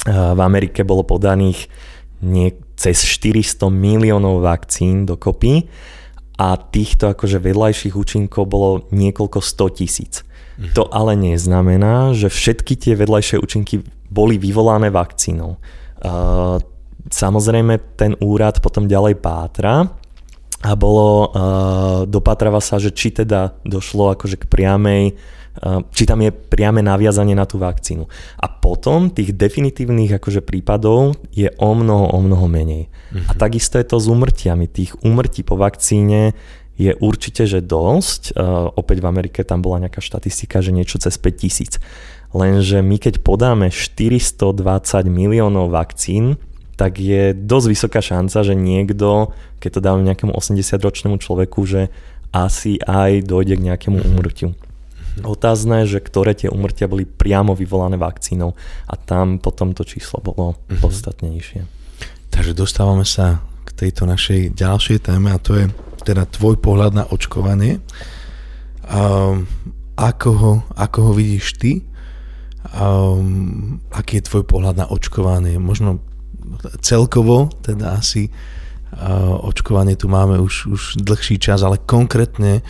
V 0.07 0.39
Amerike 0.41 0.81
bolo 0.81 1.05
podaných 1.05 1.69
nie, 2.25 2.55
cez 2.79 3.03
400 3.05 3.69
miliónov 3.69 4.41
vakcín 4.41 5.05
dokopy 5.05 5.69
a 6.41 6.57
týchto 6.57 7.13
akože 7.13 7.37
vedľajších 7.37 7.93
účinkov 7.93 8.49
bolo 8.49 8.89
niekoľko 8.89 9.37
100 9.43 9.77
tisíc. 9.77 10.13
Mhm. 10.57 10.73
To 10.73 10.89
ale 10.89 11.13
neznamená, 11.13 12.17
že 12.17 12.31
všetky 12.31 12.73
tie 12.79 12.93
vedľajšie 12.97 13.37
účinky 13.37 13.85
boli 14.09 14.41
vyvolané 14.41 14.89
vakcínou. 14.89 15.61
Uh, 16.01 16.57
samozrejme 17.13 17.93
ten 17.93 18.17
úrad 18.17 18.57
potom 18.57 18.89
ďalej 18.89 19.21
pátra 19.21 20.00
a 20.61 20.77
bolo, 20.77 21.09
uh, 21.29 21.29
dopatrava 22.05 22.61
sa, 22.61 22.77
že 22.77 22.93
či 22.93 23.09
teda 23.09 23.57
došlo 23.65 24.13
akože 24.13 24.37
k 24.37 24.45
priamej 24.45 25.03
uh, 25.59 25.83
či 25.91 26.07
tam 26.07 26.23
je 26.23 26.31
priame 26.31 26.79
naviazanie 26.79 27.35
na 27.35 27.43
tú 27.43 27.59
vakcínu. 27.59 28.07
A 28.39 28.47
potom 28.47 29.11
tých 29.11 29.35
definitívnych 29.35 30.15
akože 30.15 30.45
prípadov 30.45 31.19
je 31.35 31.51
o 31.59 31.71
mnoho, 31.75 32.15
o 32.15 32.19
mnoho 32.23 32.45
menej. 32.47 32.87
Uh-huh. 32.87 33.27
A 33.27 33.31
takisto 33.35 33.75
je 33.75 33.85
to 33.87 33.97
s 33.99 34.07
umrtiami. 34.07 34.71
Tých 34.71 34.95
umrtí 35.03 35.43
po 35.43 35.59
vakcíne 35.59 36.37
je 36.79 36.95
určite, 36.97 37.43
že 37.45 37.59
dosť. 37.59 38.33
Uh, 38.33 38.71
opäť 38.73 39.03
v 39.03 39.09
Amerike 39.09 39.39
tam 39.43 39.59
bola 39.59 39.83
nejaká 39.83 39.99
štatistika, 39.99 40.63
že 40.63 40.71
niečo 40.71 40.97
cez 41.01 41.19
5000. 41.19 41.81
Lenže 42.31 42.79
my 42.79 42.95
keď 42.95 43.19
podáme 43.19 43.67
420 43.67 44.55
miliónov 45.11 45.67
vakcín, 45.75 46.39
tak 46.81 46.97
je 46.97 47.37
dosť 47.37 47.67
vysoká 47.69 48.01
šanca, 48.01 48.41
že 48.41 48.57
niekto, 48.57 49.29
keď 49.61 49.69
to 49.77 49.85
dáme 49.85 50.01
nejakému 50.01 50.33
80-ročnému 50.33 51.21
človeku, 51.21 51.61
že 51.69 51.93
asi 52.33 52.81
aj 52.81 53.21
dojde 53.29 53.61
k 53.61 53.65
nejakému 53.69 54.01
mhm. 54.01 54.07
umrtiu. 54.09 54.49
Otázne, 55.21 55.85
že 55.85 56.01
ktoré 56.01 56.33
tie 56.33 56.49
umrtia 56.49 56.89
boli 56.89 57.05
priamo 57.05 57.53
vyvolané 57.53 58.01
vakcínou 58.01 58.57
a 58.89 58.97
tam 58.97 59.37
potom 59.37 59.75
to 59.75 59.83
číslo 59.83 60.23
bolo 60.23 60.55
uh-huh. 60.55 60.79
podstatne 60.79 61.27
nižšie. 61.27 61.67
Takže 62.31 62.55
dostávame 62.55 63.03
sa 63.03 63.43
k 63.67 63.75
tejto 63.75 64.07
našej 64.07 64.55
ďalšej 64.55 65.11
téme 65.11 65.35
a 65.35 65.43
to 65.43 65.59
je 65.59 65.67
teda 66.07 66.23
tvoj 66.31 66.63
pohľad 66.63 66.95
na 66.95 67.03
očkovanie. 67.11 67.83
Um, 68.87 69.51
ako, 69.99 70.29
ho, 70.31 70.53
ako 70.79 71.11
ho 71.11 71.13
vidíš 71.13 71.59
ty? 71.59 71.83
Um, 72.71 73.83
aký 73.91 74.23
je 74.23 74.31
tvoj 74.31 74.47
pohľad 74.47 74.79
na 74.79 74.87
očkovanie? 74.87 75.59
Možno 75.59 75.99
celkovo, 76.81 77.49
teda 77.61 77.97
asi 77.97 78.29
uh, 78.29 79.47
očkovanie 79.47 79.95
tu 79.95 80.11
máme 80.11 80.39
už, 80.41 80.55
už 80.71 80.81
dlhší 81.01 81.39
čas, 81.39 81.63
ale 81.63 81.81
konkrétne 81.81 82.61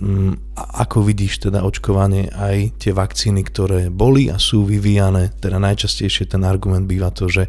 um, 0.00 0.36
ako 0.56 1.06
vidíš 1.06 1.48
teda 1.48 1.62
očkovanie 1.64 2.30
aj 2.34 2.80
tie 2.82 2.92
vakcíny, 2.92 3.42
ktoré 3.46 3.88
boli 3.88 4.28
a 4.28 4.36
sú 4.36 4.66
vyvíjane, 4.66 5.36
teda 5.38 5.58
najčastejšie 5.62 6.30
ten 6.30 6.42
argument 6.44 6.84
býva 6.84 7.10
to, 7.14 7.30
že 7.30 7.48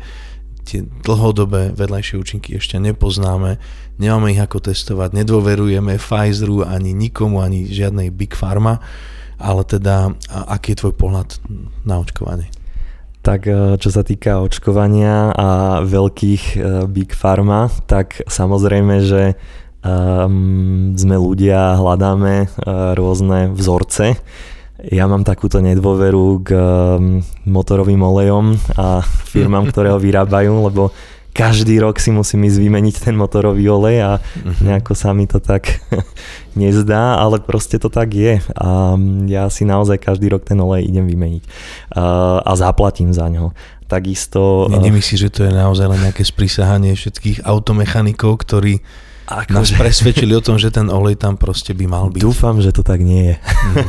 tie 0.68 0.84
dlhodobé 0.84 1.72
vedľajšie 1.72 2.20
účinky 2.20 2.60
ešte 2.60 2.76
nepoznáme, 2.76 3.56
nemáme 4.04 4.36
ich 4.36 4.42
ako 4.44 4.60
testovať, 4.60 5.16
nedôverujeme 5.16 5.96
Pfizeru 5.96 6.68
ani 6.68 6.92
nikomu, 6.92 7.40
ani 7.40 7.72
žiadnej 7.72 8.12
Big 8.12 8.36
Pharma, 8.36 8.84
ale 9.40 9.64
teda 9.64 10.12
aký 10.28 10.76
je 10.76 10.80
tvoj 10.84 10.94
pohľad 11.00 11.40
na 11.88 12.04
očkovanie? 12.04 12.52
Tak 13.28 13.44
e, 13.44 13.76
čo 13.76 13.92
sa 13.92 14.08
týka 14.08 14.40
očkovania 14.40 15.36
a 15.36 15.50
veľkých 15.84 16.44
e, 16.56 16.58
big 16.88 17.12
pharma, 17.12 17.68
tak 17.84 18.24
samozrejme, 18.24 19.04
že 19.04 19.36
sme 20.98 21.16
ľudia, 21.16 21.80
hľadáme 21.80 22.36
uh, 22.44 22.92
rôzne 22.92 23.56
vzorce. 23.56 24.20
Ja 24.84 25.08
mám 25.08 25.24
takúto 25.24 25.64
nedôveru 25.64 26.44
k 26.44 26.50
motorovým 27.48 28.02
olejom 28.04 28.60
a 28.76 29.00
firmám, 29.32 29.72
ktoré 29.72 29.96
ho 29.96 30.02
vyrábajú, 30.02 30.54
lebo 30.68 30.92
každý 31.38 31.78
rok 31.78 32.02
si 32.02 32.10
musím 32.10 32.50
ísť 32.50 32.58
vymeniť 32.58 32.96
ten 32.98 33.14
motorový 33.14 33.70
olej 33.70 33.98
a 34.02 34.12
mhm. 34.18 34.66
nejako 34.66 34.98
sa 34.98 35.14
mi 35.14 35.30
to 35.30 35.38
tak 35.38 35.70
nezdá, 36.60 37.22
ale 37.22 37.38
proste 37.38 37.78
to 37.78 37.94
tak 37.94 38.18
je 38.18 38.42
a 38.58 38.98
ja 39.30 39.46
si 39.54 39.62
naozaj 39.62 40.02
každý 40.02 40.34
rok 40.34 40.42
ten 40.42 40.58
olej 40.58 40.90
idem 40.90 41.06
vymeniť 41.06 41.44
a 42.42 42.52
zaplatím 42.58 43.14
za 43.14 43.30
ňo. 43.30 43.54
Takisto... 43.88 44.68
Ne, 44.68 44.84
nemyslíš, 44.84 45.30
že 45.30 45.32
to 45.32 45.42
je 45.48 45.54
naozaj 45.56 45.88
len 45.88 46.12
nejaké 46.12 46.28
sprísahanie 46.28 46.92
všetkých 46.92 47.48
automechanikov, 47.48 48.44
ktorí 48.44 48.84
ako 49.28 49.52
nás 49.60 49.72
že... 49.72 49.76
presvedčili 49.76 50.32
o 50.36 50.42
tom, 50.48 50.56
že 50.56 50.72
ten 50.72 50.88
olej 50.88 51.20
tam 51.20 51.36
proste 51.36 51.76
by 51.76 51.86
mal 51.88 52.08
byť. 52.08 52.20
Dúfam, 52.24 52.64
že 52.64 52.72
to 52.72 52.84
tak 52.84 53.04
nie 53.04 53.32
je. 53.32 53.36
Mm. 53.38 53.84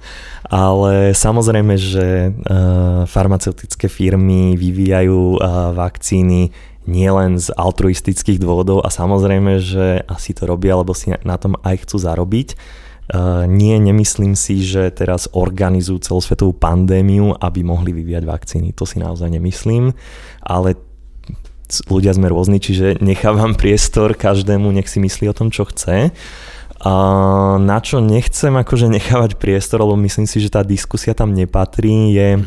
Ale 0.46 1.10
samozrejme, 1.10 1.74
že 1.74 2.30
uh, 2.30 3.02
farmaceutické 3.02 3.90
firmy 3.90 4.54
vyvíjajú 4.54 5.42
uh, 5.42 5.74
vakcíny 5.74 6.54
nielen 6.86 7.38
z 7.38 7.50
altruistických 7.52 8.38
dôvodov 8.40 8.86
a 8.86 8.90
samozrejme, 8.90 9.58
že 9.60 10.06
asi 10.06 10.32
to 10.32 10.46
robia, 10.46 10.78
lebo 10.78 10.94
si 10.94 11.12
na 11.26 11.36
tom 11.36 11.58
aj 11.62 11.86
chcú 11.86 11.96
zarobiť. 12.00 12.48
Uh, 13.06 13.46
nie, 13.46 13.78
nemyslím 13.78 14.34
si, 14.34 14.66
že 14.66 14.90
teraz 14.90 15.30
organizujú 15.30 16.02
celosvetovú 16.02 16.50
pandémiu, 16.58 17.38
aby 17.38 17.62
mohli 17.62 17.94
vyvíjať 17.94 18.24
vakcíny. 18.26 18.74
To 18.74 18.82
si 18.82 18.98
naozaj 18.98 19.30
nemyslím, 19.30 19.94
ale 20.42 20.74
ľudia 21.86 22.14
sme 22.14 22.30
rôzni, 22.30 22.58
čiže 22.58 22.98
nechávam 23.02 23.54
priestor 23.54 24.14
každému, 24.14 24.70
nech 24.74 24.90
si 24.90 24.98
myslí 24.98 25.30
o 25.30 25.38
tom, 25.38 25.54
čo 25.54 25.66
chce. 25.66 26.10
A 26.86 26.92
na 27.58 27.78
čo 27.80 28.04
nechcem 28.04 28.52
akože 28.52 28.86
nechávať 28.92 29.40
priestor, 29.40 29.82
lebo 29.82 29.96
myslím 30.02 30.28
si, 30.28 30.38
že 30.38 30.52
tá 30.52 30.66
diskusia 30.66 31.16
tam 31.16 31.32
nepatrí, 31.34 32.14
je 32.14 32.28
mhm. 32.38 32.46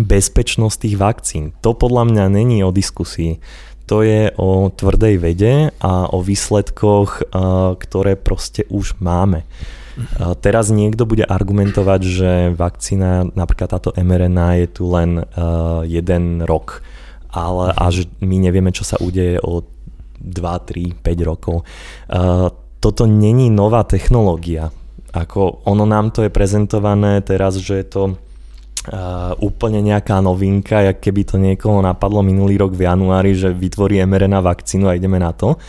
bezpečnosť 0.00 0.76
tých 0.80 0.96
vakcín. 0.96 1.44
To 1.64 1.72
podľa 1.72 2.08
mňa 2.08 2.24
není 2.28 2.64
o 2.64 2.74
diskusii 2.74 3.40
to 3.90 4.06
je 4.06 4.30
o 4.38 4.70
tvrdej 4.70 5.18
vede 5.18 5.74
a 5.82 6.06
o 6.06 6.22
výsledkoch, 6.22 7.34
ktoré 7.74 8.14
proste 8.14 8.62
už 8.70 9.02
máme. 9.02 9.42
Teraz 10.38 10.70
niekto 10.70 11.10
bude 11.10 11.26
argumentovať, 11.26 12.00
že 12.06 12.30
vakcína, 12.54 13.34
napríklad 13.34 13.74
táto 13.74 13.90
mRNA 13.98 14.62
je 14.62 14.68
tu 14.70 14.86
len 14.94 15.26
jeden 15.90 16.46
rok 16.46 16.86
ale, 17.34 17.74
a 17.74 17.90
že 17.90 18.06
my 18.22 18.38
nevieme, 18.38 18.70
čo 18.70 18.86
sa 18.86 18.94
udeje 19.02 19.42
o 19.42 19.66
2, 20.22 20.22
3, 20.22 21.02
5 21.02 21.30
rokov. 21.30 21.66
Toto 22.78 23.02
není 23.10 23.50
nová 23.50 23.82
technológia. 23.82 24.70
Ako 25.10 25.66
ono 25.66 25.82
nám 25.82 26.14
to 26.14 26.22
je 26.22 26.30
prezentované 26.30 27.18
teraz, 27.26 27.58
že 27.58 27.82
je 27.82 27.86
to 27.90 28.02
Uh, 28.80 29.36
úplne 29.44 29.84
nejaká 29.84 30.24
novinka, 30.24 30.80
jak 30.80 31.04
keby 31.04 31.28
to 31.28 31.36
niekoho 31.36 31.84
napadlo 31.84 32.24
minulý 32.24 32.56
rok 32.56 32.72
v 32.72 32.88
januári, 32.88 33.36
že 33.36 33.52
vytvorí 33.52 34.00
mRNA 34.08 34.40
vakcínu 34.40 34.88
a 34.88 34.96
ideme 34.96 35.20
na 35.20 35.36
to. 35.36 35.60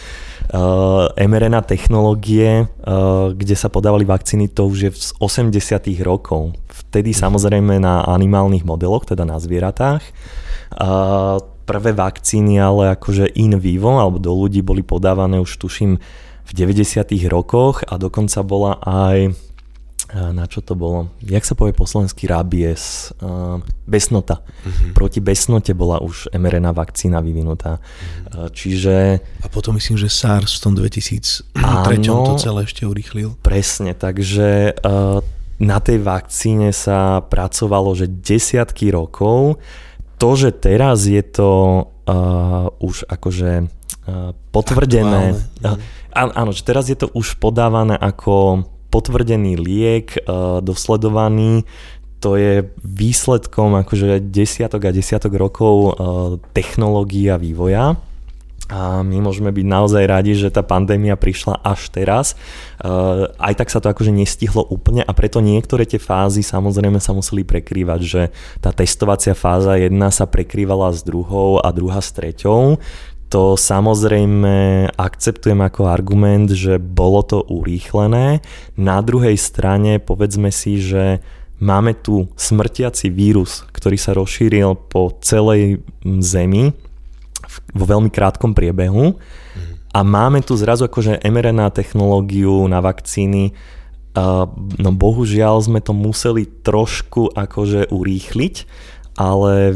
Uh, 0.47 1.11
mRNA 1.19 1.59
technológie, 1.67 2.63
uh, 2.63 3.35
kde 3.35 3.55
sa 3.59 3.67
podávali 3.67 4.07
vakcíny, 4.07 4.47
to 4.55 4.63
už 4.63 4.77
je 4.87 4.91
z 4.95 5.11
80 5.19 5.51
rokov. 6.07 6.55
Vtedy 6.71 7.11
samozrejme 7.11 7.83
na 7.83 8.07
animálnych 8.07 8.63
modeloch, 8.63 9.03
teda 9.03 9.27
na 9.27 9.43
zvieratách. 9.43 10.03
Prvé 11.67 11.91
vakcíny 11.91 12.63
ale 12.63 12.95
akože 12.95 13.35
in 13.35 13.59
vivo, 13.59 13.91
alebo 13.99 14.23
do 14.23 14.31
ľudí 14.31 14.63
boli 14.63 14.87
podávané 14.87 15.39
už 15.43 15.59
tuším 15.59 15.99
v 16.47 16.51
90 16.51 17.03
rokoch 17.27 17.83
a 17.87 17.99
dokonca 17.99 18.39
bola 18.43 18.79
aj 18.83 19.35
na 20.11 20.43
čo 20.43 20.59
to 20.59 20.75
bolo? 20.75 21.07
Jak 21.23 21.47
sa 21.47 21.55
povie 21.55 21.71
po 21.71 21.87
slovensky 21.87 22.27
rabies? 22.27 23.15
Uh, 23.23 23.63
besnota. 23.87 24.43
Uh-huh. 24.43 24.91
Proti 24.91 25.23
besnote 25.23 25.71
bola 25.71 26.03
už 26.03 26.27
mRNA 26.35 26.75
vakcína 26.75 27.23
vyvinutá. 27.23 27.79
Uh-huh. 27.79 28.51
Čiže... 28.51 29.23
A 29.39 29.47
potom 29.47 29.79
myslím, 29.79 29.95
že 29.95 30.11
SARS 30.11 30.59
v 30.59 30.61
tom 30.67 30.73
2003 30.75 31.55
to 32.03 32.35
celé 32.35 32.67
ešte 32.67 32.83
urýchlil. 32.83 33.39
Presne, 33.39 33.95
takže 33.95 34.75
uh, 34.83 35.23
na 35.63 35.77
tej 35.79 36.03
vakcíne 36.03 36.75
sa 36.75 37.23
pracovalo, 37.23 37.95
že 37.95 38.11
desiatky 38.11 38.91
rokov. 38.91 39.63
To, 40.19 40.29
že 40.35 40.51
teraz 40.51 41.07
je 41.07 41.23
to 41.23 41.51
uh, 41.87 42.67
už 42.83 43.07
akože 43.07 43.51
uh, 43.63 44.35
potvrdené. 44.51 45.39
Uh, 45.63 45.79
áno, 46.11 46.51
že 46.51 46.67
teraz 46.67 46.91
je 46.91 46.99
to 46.99 47.07
už 47.15 47.39
podávané 47.39 47.95
ako 47.95 48.67
potvrdený 48.91 49.55
liek, 49.55 50.19
e, 50.19 50.21
dosledovaný, 50.61 51.63
to 52.21 52.37
je 52.37 52.69
výsledkom 52.85 53.73
akože 53.81 54.21
desiatok 54.21 54.85
a 54.85 54.91
desiatok 54.93 55.33
rokov 55.39 55.75
e, 55.75 55.91
technológií 56.53 57.31
a 57.33 57.41
vývoja. 57.41 57.97
A 58.71 59.03
my 59.03 59.19
môžeme 59.19 59.51
byť 59.51 59.67
naozaj 59.67 60.03
radi, 60.07 60.31
že 60.31 60.47
tá 60.47 60.63
pandémia 60.63 61.19
prišla 61.19 61.59
až 61.59 61.91
teraz. 61.91 62.39
Uh, 62.79 63.27
aj 63.35 63.59
tak 63.59 63.67
sa 63.67 63.83
to 63.83 63.91
akože 63.91 64.15
nestihlo 64.15 64.63
úplne 64.63 65.03
a 65.03 65.11
preto 65.11 65.43
niektoré 65.43 65.83
tie 65.83 65.99
fázy 65.99 66.39
samozrejme 66.39 66.97
sa 67.03 67.11
museli 67.11 67.43
prekrývať, 67.43 67.99
že 67.99 68.21
tá 68.63 68.71
testovacia 68.71 69.35
fáza 69.35 69.75
jedna 69.75 70.07
sa 70.07 70.23
prekrývala 70.23 70.95
s 70.95 71.03
druhou 71.03 71.59
a 71.59 71.67
druhá 71.75 71.99
s 71.99 72.15
treťou 72.15 72.79
to 73.31 73.55
samozrejme 73.55 74.91
akceptujem 74.99 75.63
ako 75.63 75.87
argument, 75.87 76.51
že 76.51 76.75
bolo 76.83 77.23
to 77.23 77.39
urýchlené. 77.47 78.43
Na 78.75 78.99
druhej 78.99 79.39
strane 79.39 80.03
povedzme 80.03 80.51
si, 80.51 80.83
že 80.83 81.23
máme 81.63 81.95
tu 81.95 82.27
smrtiaci 82.35 83.07
vírus, 83.07 83.63
ktorý 83.71 83.95
sa 83.95 84.11
rozšíril 84.19 84.75
po 84.91 85.15
celej 85.23 85.79
Zemi 86.03 86.75
vo 87.71 87.85
veľmi 87.87 88.11
krátkom 88.11 88.51
priebehu. 88.51 89.15
A 89.95 89.99
máme 90.03 90.43
tu 90.43 90.59
zrazu 90.59 90.91
akože 90.91 91.23
mRNA 91.23 91.71
technológiu 91.71 92.67
na 92.67 92.83
vakcíny, 92.83 93.55
no 94.75 94.89
bohužiaľ 94.91 95.63
sme 95.63 95.79
to 95.79 95.95
museli 95.95 96.43
trošku 96.43 97.31
akože 97.31 97.95
urýchliť 97.95 98.55
ale 99.15 99.75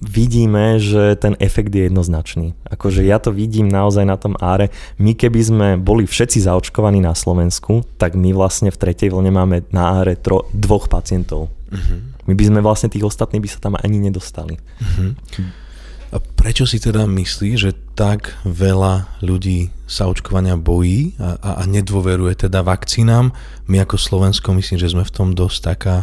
vidíme, 0.00 0.80
že 0.80 1.18
ten 1.18 1.36
efekt 1.42 1.74
je 1.74 1.90
jednoznačný. 1.90 2.56
Akože 2.70 3.04
ja 3.04 3.20
to 3.20 3.34
vidím 3.34 3.68
naozaj 3.68 4.06
na 4.06 4.16
tom 4.16 4.38
áre. 4.40 4.72
My 4.96 5.12
keby 5.12 5.40
sme 5.42 5.68
boli 5.76 6.08
všetci 6.08 6.46
zaočkovaní 6.48 7.02
na 7.04 7.12
Slovensku, 7.12 7.84
tak 8.00 8.16
my 8.16 8.32
vlastne 8.32 8.72
v 8.72 8.80
tretej 8.80 9.12
vlne 9.12 9.34
máme 9.34 9.56
na 9.74 10.00
áre 10.00 10.16
tro, 10.16 10.48
dvoch 10.54 10.88
pacientov. 10.88 11.52
Uh-huh. 11.68 12.00
My 12.24 12.32
by 12.32 12.44
sme 12.46 12.60
vlastne 12.64 12.88
tých 12.88 13.04
ostatných 13.04 13.42
by 13.42 13.50
sa 13.50 13.60
tam 13.60 13.74
ani 13.76 13.98
nedostali. 14.00 14.56
Uh-huh. 14.56 15.12
A 16.10 16.18
prečo 16.18 16.66
si 16.66 16.82
teda 16.82 17.06
myslí, 17.06 17.54
že 17.54 17.70
tak 17.94 18.34
veľa 18.42 19.22
ľudí 19.22 19.70
sa 19.86 20.10
očkovania 20.10 20.58
bojí 20.58 21.14
a, 21.22 21.38
a, 21.38 21.50
a 21.60 21.62
nedôveruje 21.70 22.48
teda 22.48 22.66
vakcínám? 22.66 23.30
My 23.70 23.86
ako 23.86 23.94
Slovensko 23.94 24.50
myslím, 24.58 24.78
že 24.80 24.90
sme 24.90 25.06
v 25.06 25.14
tom 25.14 25.38
dosť 25.38 25.58
taká 25.62 25.96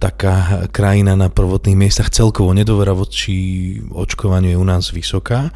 taká 0.00 0.64
krajina 0.72 1.12
na 1.12 1.28
prvotných 1.28 1.76
miestach 1.76 2.08
celkovo 2.08 2.56
nedôvera 2.56 2.96
voči 2.96 3.76
očkovaniu 3.92 4.56
je 4.56 4.58
u 4.58 4.64
nás 4.64 4.88
vysoká, 4.96 5.52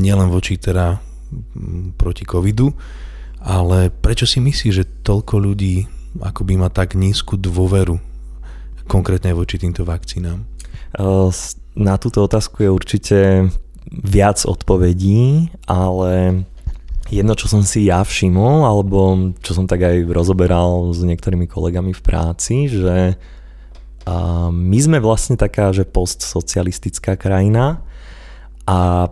nielen 0.00 0.32
voči 0.32 0.56
teda 0.56 0.96
proti 2.00 2.24
covidu, 2.24 2.72
ale 3.44 3.92
prečo 3.92 4.24
si 4.24 4.40
myslí, 4.40 4.68
že 4.72 4.88
toľko 5.04 5.34
ľudí 5.36 5.84
akoby 6.24 6.56
má 6.56 6.72
tak 6.72 6.96
nízku 6.96 7.36
dôveru 7.36 8.00
konkrétne 8.88 9.36
voči 9.36 9.60
týmto 9.60 9.84
vakcínám? 9.84 10.44
Na 11.72 11.94
túto 11.96 12.24
otázku 12.24 12.64
je 12.64 12.70
určite 12.72 13.18
viac 13.88 14.44
odpovedí, 14.44 15.48
ale 15.68 16.44
jedno, 17.08 17.32
čo 17.32 17.48
som 17.48 17.64
si 17.64 17.88
ja 17.88 18.04
všimol, 18.04 18.64
alebo 18.64 19.32
čo 19.40 19.52
som 19.56 19.64
tak 19.68 19.84
aj 19.84 20.08
rozoberal 20.12 20.92
s 20.92 21.00
niektorými 21.00 21.48
kolegami 21.48 21.96
v 21.96 22.04
práci, 22.04 22.68
že 22.68 23.16
a 24.02 24.50
my 24.50 24.78
sme 24.82 24.98
vlastne 24.98 25.38
taká, 25.38 25.70
že 25.70 25.86
postsocialistická 25.86 27.14
krajina 27.14 27.86
a 28.66 29.10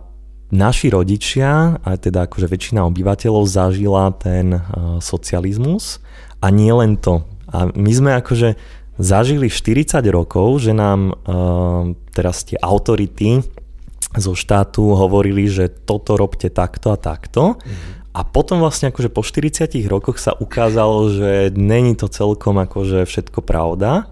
naši 0.51 0.91
rodičia, 0.91 1.79
aj 1.79 2.11
teda 2.11 2.27
akože 2.27 2.47
väčšina 2.51 2.83
obyvateľov 2.91 3.47
zažila 3.47 4.11
ten 4.19 4.59
uh, 4.59 4.99
socializmus 4.99 6.03
a 6.43 6.51
nie 6.51 6.71
len 6.75 6.99
to. 6.99 7.23
A 7.47 7.71
my 7.71 7.91
sme 7.91 8.11
akože 8.19 8.59
zažili 8.99 9.47
40 9.47 10.03
rokov, 10.11 10.59
že 10.59 10.75
nám 10.75 11.15
uh, 11.15 11.95
teraz 12.11 12.43
tie 12.43 12.59
autority 12.59 13.39
zo 14.11 14.35
štátu 14.35 14.91
hovorili, 14.91 15.47
že 15.47 15.71
toto 15.71 16.19
robte 16.19 16.51
takto 16.51 16.91
a 16.91 16.99
takto. 16.99 17.55
Mm-hmm. 17.55 18.11
A 18.11 18.27
potom 18.27 18.59
vlastne 18.59 18.91
akože 18.91 19.07
po 19.07 19.23
40 19.23 19.71
rokoch 19.87 20.19
sa 20.19 20.35
ukázalo, 20.35 21.15
že 21.15 21.55
není 21.55 21.95
to 21.95 22.11
celkom 22.11 22.59
akože 22.59 23.07
všetko 23.07 23.39
pravda 23.39 24.11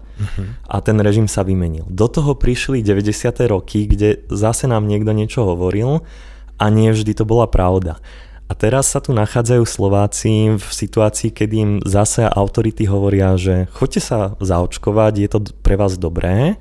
a 0.68 0.76
ten 0.80 0.96
režim 1.00 1.26
sa 1.26 1.42
vymenil. 1.42 1.88
Do 1.88 2.06
toho 2.08 2.36
prišli 2.36 2.84
90. 2.84 3.50
roky, 3.50 3.86
kde 3.88 4.24
zase 4.28 4.68
nám 4.70 4.86
niekto 4.86 5.12
niečo 5.12 5.44
hovoril 5.44 6.04
a 6.60 6.64
nie 6.68 6.92
vždy 6.92 7.16
to 7.16 7.24
bola 7.24 7.48
pravda. 7.48 7.98
A 8.50 8.52
teraz 8.58 8.90
sa 8.90 8.98
tu 8.98 9.14
nachádzajú 9.14 9.62
Slováci 9.62 10.58
v 10.58 10.66
situácii, 10.66 11.30
kedy 11.30 11.54
im 11.54 11.72
zase 11.86 12.26
autority 12.26 12.82
hovoria, 12.90 13.38
že 13.38 13.70
choďte 13.70 14.02
sa 14.02 14.18
zaočkovať, 14.42 15.12
je 15.22 15.28
to 15.30 15.38
pre 15.62 15.78
vás 15.78 15.94
dobré. 15.94 16.58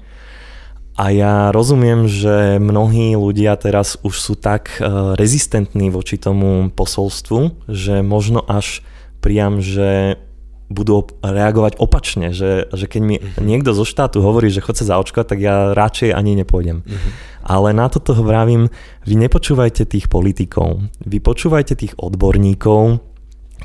A 0.99 1.15
ja 1.15 1.49
rozumiem, 1.49 2.05
že 2.05 2.61
mnohí 2.61 3.17
ľudia 3.17 3.57
teraz 3.57 3.97
už 4.05 4.21
sú 4.21 4.33
tak 4.37 4.77
eh, 4.77 4.85
rezistentní 5.17 5.89
voči 5.89 6.21
tomu 6.21 6.69
posolstvu, 6.69 7.65
že 7.65 8.05
možno 8.05 8.45
až 8.45 8.85
priam, 9.17 9.57
že 9.57 10.21
budú 10.69 11.09
reagovať 11.25 11.81
opačne, 11.81 12.29
že, 12.29 12.69
že 12.69 12.85
keď 12.85 13.01
mi 13.01 13.15
uh-huh. 13.17 13.41
niekto 13.41 13.73
zo 13.73 13.83
štátu 13.83 14.21
hovorí, 14.21 14.53
že 14.53 14.61
chod 14.61 14.77
sa 14.77 14.95
zaočkovať, 14.95 15.25
tak 15.25 15.39
ja 15.41 15.73
radšej 15.73 16.13
ani 16.13 16.37
nepôjdem. 16.37 16.85
Uh-huh. 16.85 17.11
Ale 17.41 17.73
na 17.73 17.89
toto 17.89 18.13
vravím, 18.13 18.69
vy 19.09 19.17
nepočúvajte 19.17 19.89
tých 19.89 20.05
politikov, 20.05 20.85
vy 21.01 21.17
počúvajte 21.17 21.73
tých 21.73 21.97
odborníkov, 21.97 23.01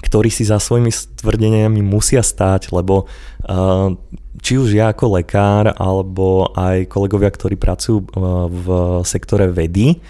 ktorí 0.01 0.33
si 0.33 0.49
za 0.49 0.57
svojimi 0.57 0.91
stvrdeniami 0.91 1.85
musia 1.85 2.25
stáť, 2.25 2.73
lebo 2.73 3.05
uh, 3.05 3.93
či 4.41 4.59
už 4.59 4.75
ja 4.75 4.91
ako 4.91 5.21
lekár, 5.21 5.77
alebo 5.77 6.51
aj 6.57 6.89
kolegovia, 6.91 7.31
ktorí 7.31 7.61
pracujú 7.61 7.99
uh, 8.01 8.49
v 8.49 8.67
sektore 9.07 9.53
vedy, 9.53 10.01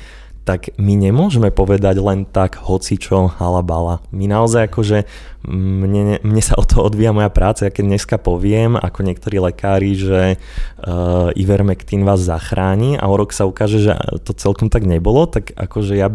tak 0.44 0.76
my 0.76 0.92
nemôžeme 0.92 1.48
povedať 1.48 1.96
len 2.04 2.28
tak 2.28 2.60
hoci 2.60 3.00
čo 3.00 3.32
halabala. 3.32 4.04
My 4.12 4.28
naozaj 4.28 4.68
akože, 4.68 5.08
mne, 5.48 6.20
mne 6.20 6.42
sa 6.44 6.60
o 6.60 6.64
to 6.68 6.84
odvíja 6.84 7.16
moja 7.16 7.32
práca, 7.32 7.64
ja 7.64 7.72
keď 7.72 7.84
dneska 7.88 8.16
poviem, 8.20 8.76
ako 8.76 9.08
niektorí 9.08 9.40
lekári, 9.40 9.96
že 9.96 10.36
uh, 10.36 11.32
Ivermectin 11.32 12.04
vás 12.04 12.20
zachráni 12.20 13.00
a 13.00 13.08
o 13.08 13.16
rok 13.16 13.32
sa 13.32 13.48
ukáže, 13.48 13.80
že 13.80 13.96
to 14.20 14.36
celkom 14.36 14.68
tak 14.68 14.84
nebolo, 14.84 15.24
tak 15.24 15.56
akože 15.56 15.96
ja, 15.96 16.12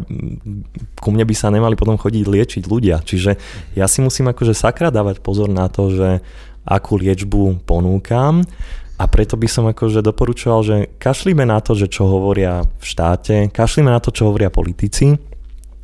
ku 1.02 1.10
mne 1.10 1.26
by 1.26 1.34
sa 1.34 1.50
nemali 1.50 1.74
potom 1.74 1.98
chodiť 1.98 2.24
liečiť 2.30 2.64
ľudia. 2.70 3.02
Čiže 3.02 3.34
ja 3.74 3.90
si 3.90 4.06
musím 4.06 4.30
akože 4.30 4.54
sakra 4.54 4.94
dávať 4.94 5.26
pozor 5.26 5.50
na 5.50 5.74
to, 5.74 5.90
že 5.90 6.22
akú 6.70 7.02
liečbu 7.02 7.66
ponúkam 7.66 8.46
a 9.00 9.08
preto 9.08 9.40
by 9.40 9.48
som 9.48 9.64
akože 9.72 10.04
doporučoval, 10.04 10.62
že 10.62 10.76
kašlíme 11.00 11.48
na 11.48 11.64
to, 11.64 11.72
že 11.72 11.88
čo 11.88 12.04
hovoria 12.12 12.68
v 12.68 12.84
štáte, 12.84 13.48
kašlíme 13.48 13.88
na 13.88 14.04
to, 14.04 14.12
čo 14.12 14.28
hovoria 14.28 14.52
politici, 14.52 15.16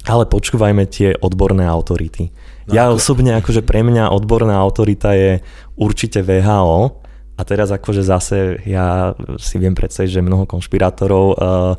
ale 0.03 0.27
počúvajme 0.27 0.83
tie 0.91 1.15
odborné 1.15 1.63
autority. 1.63 2.29
No, 2.67 2.71
ja 2.75 2.91
osobne, 2.91 3.39
akože 3.39 3.63
pre 3.63 3.87
mňa 3.87 4.11
odborná 4.11 4.59
autorita 4.59 5.15
je 5.15 5.39
určite 5.79 6.19
VHO, 6.19 7.04
a 7.35 7.41
teraz 7.43 7.67
akože 7.67 8.03
zase 8.03 8.63
ja 8.63 9.11
si 9.35 9.59
viem 9.59 9.75
predstaviť, 9.75 10.19
že 10.19 10.25
mnoho 10.25 10.47
konšpirátorov 10.47 11.25
uh, 11.35 11.75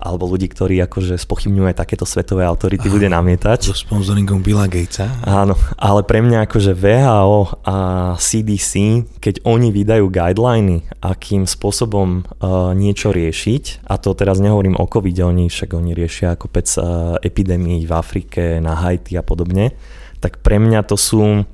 alebo 0.00 0.24
ľudí, 0.24 0.48
ktorí 0.48 0.80
akože 0.86 1.20
spochybňujú 1.20 1.66
aj 1.68 1.76
takéto 1.76 2.08
svetové 2.08 2.48
autority, 2.48 2.88
Aha, 2.88 2.94
bude 2.96 3.08
namietať. 3.12 3.68
So 3.68 3.76
sponsoringom 3.76 4.40
Billa 4.40 4.64
Gatesa. 4.64 5.12
Áno, 5.28 5.60
ale 5.76 6.00
pre 6.08 6.24
mňa 6.24 6.48
akože 6.48 6.72
VHO 6.72 7.60
a 7.68 7.76
CDC, 8.16 9.04
keď 9.20 9.44
oni 9.44 9.68
vydajú 9.68 10.08
guideliny, 10.08 10.88
akým 11.04 11.44
spôsobom 11.44 12.24
uh, 12.24 12.72
niečo 12.72 13.12
riešiť, 13.12 13.84
a 13.84 14.00
to 14.00 14.16
teraz 14.16 14.40
nehovorím 14.40 14.80
o 14.80 14.88
covid 14.88 15.20
oni 15.20 15.52
však 15.52 15.76
oni 15.76 15.92
riešia 15.92 16.32
ako 16.32 16.46
pec 16.48 16.70
uh, 16.80 17.20
epidémií 17.20 17.84
v 17.84 17.92
Afrike, 17.92 18.56
na 18.62 18.80
Haiti 18.80 19.20
a 19.20 19.26
podobne, 19.26 19.76
tak 20.22 20.40
pre 20.40 20.56
mňa 20.56 20.80
to 20.88 20.96
sú 20.96 21.44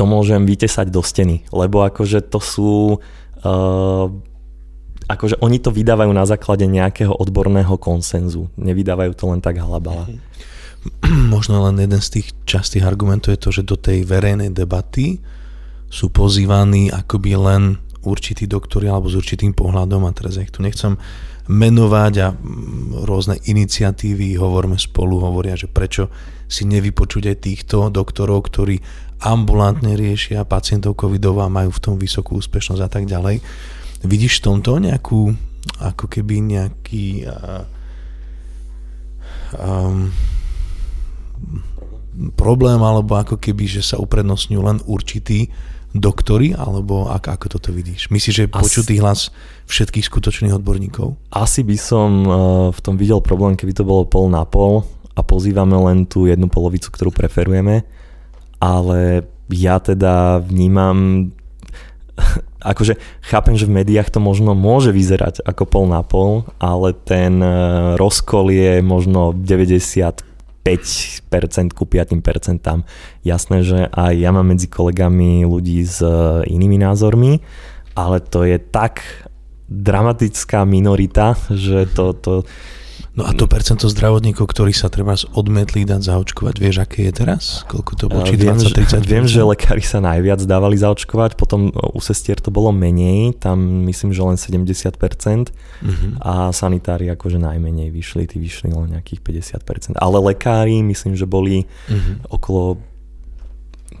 to 0.00 0.08
môžem 0.08 0.48
vytesať 0.48 0.88
do 0.88 1.04
steny, 1.04 1.44
lebo 1.52 1.84
akože 1.84 2.24
to 2.32 2.40
sú 2.40 2.96
uh, 3.44 4.08
akože 5.04 5.36
oni 5.44 5.60
to 5.60 5.68
vydávajú 5.68 6.08
na 6.16 6.24
základe 6.24 6.64
nejakého 6.64 7.12
odborného 7.12 7.76
konsenzu. 7.76 8.48
Nevydávajú 8.56 9.12
to 9.12 9.24
len 9.28 9.44
tak 9.44 9.60
halabala. 9.60 10.08
Možno 11.34 11.60
len 11.68 11.76
jeden 11.76 12.00
z 12.00 12.08
tých 12.16 12.32
častých 12.48 12.88
argumentov 12.88 13.36
je 13.36 13.44
to, 13.44 13.50
že 13.52 13.68
do 13.68 13.76
tej 13.76 14.08
verejnej 14.08 14.56
debaty 14.56 15.20
sú 15.92 16.08
pozývaní 16.08 16.88
akoby 16.88 17.36
len 17.36 17.62
určití 18.00 18.48
doktori 18.48 18.88
alebo 18.88 19.12
s 19.12 19.18
určitým 19.20 19.52
pohľadom 19.52 20.08
a 20.08 20.16
teraz 20.16 20.40
ja 20.40 20.46
ich 20.46 20.54
tu 20.54 20.64
nechcem 20.64 20.96
menovať 21.50 22.14
a 22.22 22.28
mm, 22.32 23.04
rôzne 23.04 23.36
iniciatívy, 23.42 24.38
hovorme 24.38 24.78
spolu, 24.78 25.20
hovoria, 25.20 25.58
že 25.58 25.66
prečo 25.66 26.08
si 26.46 26.64
nevypočuť 26.64 27.34
aj 27.34 27.36
týchto 27.42 27.76
doktorov, 27.90 28.46
ktorí 28.46 28.78
ambulantne 29.20 29.94
riešia 29.94 30.48
pacientov 30.48 30.96
covidov 30.96 31.40
a 31.44 31.52
majú 31.52 31.70
v 31.70 31.82
tom 31.82 31.94
vysokú 32.00 32.40
úspešnosť 32.40 32.82
a 32.82 32.90
tak 32.90 33.04
ďalej. 33.04 33.44
Vidíš 34.00 34.40
v 34.40 34.44
tomto 34.48 34.80
nejakú, 34.80 35.36
ako 35.76 36.04
keby 36.08 36.40
nejaký 36.40 37.28
uh, 37.28 37.68
um, 39.60 40.08
problém, 42.36 42.80
alebo 42.80 43.20
ako 43.20 43.36
keby, 43.36 43.68
že 43.68 43.84
sa 43.84 44.00
uprednostňujú 44.00 44.60
len 44.64 44.78
určití 44.88 45.52
doktory, 45.92 46.54
alebo 46.54 47.10
ako, 47.10 47.28
ako 47.34 47.46
toto 47.60 47.70
vidíš? 47.74 48.08
Myslíš, 48.08 48.34
že 48.34 48.44
je 48.46 48.54
počutý 48.56 48.94
hlas 49.02 49.34
všetkých 49.66 50.06
skutočných 50.06 50.54
odborníkov? 50.54 51.18
Asi 51.34 51.60
by 51.60 51.76
som 51.76 52.10
uh, 52.24 52.34
v 52.72 52.80
tom 52.80 52.96
videl 52.96 53.20
problém, 53.20 53.52
keby 53.52 53.76
to 53.76 53.84
bolo 53.84 54.08
pol 54.08 54.32
na 54.32 54.46
pol 54.48 54.86
a 55.12 55.20
pozývame 55.20 55.76
len 55.76 56.08
tú 56.08 56.24
jednu 56.24 56.48
polovicu, 56.48 56.88
ktorú 56.88 57.12
preferujeme 57.12 57.84
ale 58.60 59.26
ja 59.50 59.80
teda 59.80 60.38
vnímam 60.44 61.32
akože 62.72 63.00
chápem, 63.24 63.56
že 63.56 63.66
v 63.66 63.82
médiách 63.82 64.12
to 64.12 64.20
možno 64.20 64.52
môže 64.52 64.92
vyzerať 64.92 65.40
ako 65.42 65.64
pol 65.66 65.84
na 65.88 66.04
pol, 66.04 66.44
ale 66.60 66.92
ten 66.92 67.40
e, 67.40 67.48
rozkol 67.96 68.52
je 68.52 68.84
možno 68.84 69.32
95% 69.32 70.20
ku 71.72 71.84
5%. 71.88 72.84
Jasné, 73.24 73.56
že 73.64 73.88
aj 73.88 74.12
ja 74.12 74.30
mám 74.30 74.46
medzi 74.52 74.68
kolegami 74.68 75.48
ľudí 75.48 75.80
s 75.80 76.04
e, 76.04 76.44
inými 76.52 76.76
názormi, 76.84 77.40
ale 77.96 78.20
to 78.20 78.44
je 78.44 78.60
tak 78.60 79.02
dramatická 79.70 80.66
minorita, 80.66 81.38
že 81.48 81.86
to, 81.94 82.12
to 82.12 82.32
No 83.20 83.28
a 83.28 83.36
to 83.36 83.44
percento 83.44 83.84
zdravotníkov, 83.84 84.48
ktorí 84.48 84.72
sa 84.72 84.88
treba 84.88 85.12
odmetli 85.36 85.84
dať 85.84 86.08
zaočkovať, 86.08 86.56
vieš, 86.56 86.80
aké 86.80 87.12
je 87.12 87.20
teraz? 87.20 87.68
Koľko 87.68 87.92
to 87.92 88.04
bolo? 88.08 88.24
Či 88.24 88.40
20, 88.40 88.72
30 88.72 89.04
Viem, 89.04 89.28
že 89.28 89.44
lekári 89.44 89.84
sa 89.84 90.00
najviac 90.00 90.40
dávali 90.48 90.80
zaočkovať, 90.80 91.36
potom 91.36 91.68
u 91.68 92.00
sestier 92.00 92.40
to 92.40 92.48
bolo 92.48 92.72
menej, 92.72 93.36
tam 93.36 93.84
myslím, 93.84 94.16
že 94.16 94.24
len 94.24 94.40
70% 94.40 94.96
uh-huh. 94.96 96.10
a 96.16 96.48
sanitári 96.48 97.12
akože 97.12 97.36
najmenej 97.36 97.92
vyšli, 97.92 98.24
tí 98.24 98.40
vyšli 98.40 98.72
len 98.72 98.96
nejakých 98.96 99.20
50%. 99.20 100.00
Ale 100.00 100.16
lekári 100.32 100.80
myslím, 100.80 101.12
že 101.12 101.28
boli 101.28 101.68
uh-huh. 101.68 102.24
okolo 102.32 102.80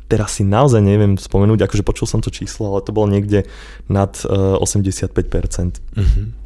teraz 0.08 0.40
si 0.40 0.48
naozaj 0.48 0.80
neviem 0.80 1.20
spomenúť, 1.20 1.68
akože 1.68 1.84
počul 1.84 2.08
som 2.08 2.24
to 2.24 2.32
číslo, 2.32 2.72
ale 2.72 2.80
to 2.82 2.90
bolo 2.90 3.06
niekde 3.06 3.44
nad 3.84 4.16
uh, 4.24 4.56
85%. 4.64 5.12
Uh-huh. 5.12 6.39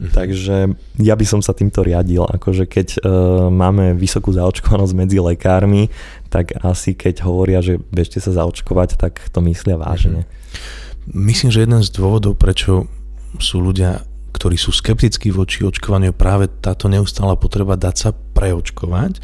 Mm-hmm. 0.00 0.16
Takže 0.16 0.56
ja 0.96 1.12
by 1.12 1.26
som 1.28 1.44
sa 1.44 1.52
týmto 1.52 1.84
riadil, 1.84 2.24
akože 2.24 2.64
keď 2.64 2.88
uh, 3.04 3.52
máme 3.52 3.92
vysokú 3.92 4.32
zaočkovanosť 4.32 4.96
medzi 4.96 5.20
lekármi, 5.20 5.92
tak 6.32 6.56
asi 6.64 6.96
keď 6.96 7.28
hovoria, 7.28 7.60
že 7.60 7.76
bežte 7.92 8.16
sa 8.16 8.32
zaočkovať, 8.32 8.96
tak 8.96 9.20
to 9.28 9.44
myslia 9.44 9.76
vážne. 9.76 10.24
Mm-hmm. 10.24 11.20
Myslím, 11.20 11.52
že 11.52 11.68
jeden 11.68 11.84
z 11.84 11.92
dôvodov, 11.92 12.40
prečo 12.40 12.88
sú 13.36 13.60
ľudia, 13.60 14.08
ktorí 14.32 14.56
sú 14.56 14.72
skeptickí 14.72 15.28
voči 15.28 15.68
očkovaniu, 15.68 16.16
práve 16.16 16.48
táto 16.48 16.88
neustála 16.88 17.36
potreba 17.36 17.76
dať 17.76 17.94
sa 18.00 18.10
preočkovať. 18.16 19.20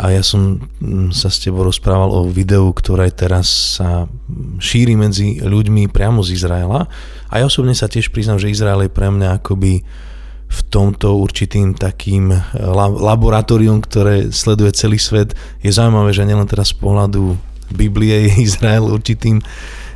A 0.00 0.16
ja 0.16 0.24
som 0.24 0.56
mm, 0.56 1.12
sa 1.12 1.28
s 1.28 1.44
tebou 1.44 1.60
rozprával 1.60 2.08
o 2.08 2.24
videu, 2.32 2.72
ktoré 2.72 3.12
teraz 3.12 3.76
sa 3.76 4.08
šíri 4.56 4.96
medzi 4.96 5.44
ľuďmi 5.44 5.92
priamo 5.92 6.24
z 6.24 6.40
Izraela. 6.40 6.88
A 7.28 7.34
ja 7.36 7.44
osobne 7.44 7.76
sa 7.76 7.84
tiež 7.84 8.08
priznam, 8.08 8.40
že 8.40 8.48
Izrael 8.48 8.88
je 8.88 8.90
pre 8.90 9.12
mňa 9.12 9.44
akoby 9.44 9.84
v 10.50 10.60
tomto 10.72 11.20
určitým 11.20 11.76
takým 11.76 12.32
eh, 12.32 12.40
laboratórium, 12.96 13.84
ktoré 13.84 14.32
sleduje 14.32 14.72
celý 14.72 14.96
svet. 14.96 15.36
Je 15.60 15.70
zaujímavé, 15.70 16.16
že 16.16 16.24
nielen 16.24 16.48
teraz 16.48 16.72
z 16.72 16.80
pohľadu 16.80 17.36
Biblie 17.70 18.26
je 18.26 18.48
Izrael 18.50 18.82
určitým, 18.82 19.38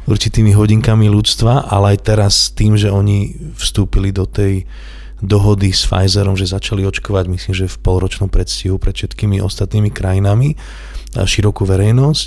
určitými 0.05 0.53
hodinkami 0.53 1.11
ľudstva, 1.11 1.73
ale 1.73 1.97
aj 1.97 1.99
teraz 2.07 2.35
tým, 2.53 2.77
že 2.79 2.93
oni 2.93 3.35
vstúpili 3.57 4.13
do 4.15 4.29
tej 4.29 4.69
dohody 5.25 5.73
s 5.73 5.89
Pfizerom, 5.89 6.37
že 6.37 6.53
začali 6.53 6.85
očkovať, 6.87 7.25
myslím, 7.33 7.55
že 7.57 7.67
v 7.67 7.81
polročnom 7.81 8.29
predstihu 8.29 8.77
pred 8.77 8.95
všetkými 8.95 9.41
ostatnými 9.41 9.91
krajinami 9.91 10.55
širokú 11.15 11.65
verejnosť. 11.65 12.27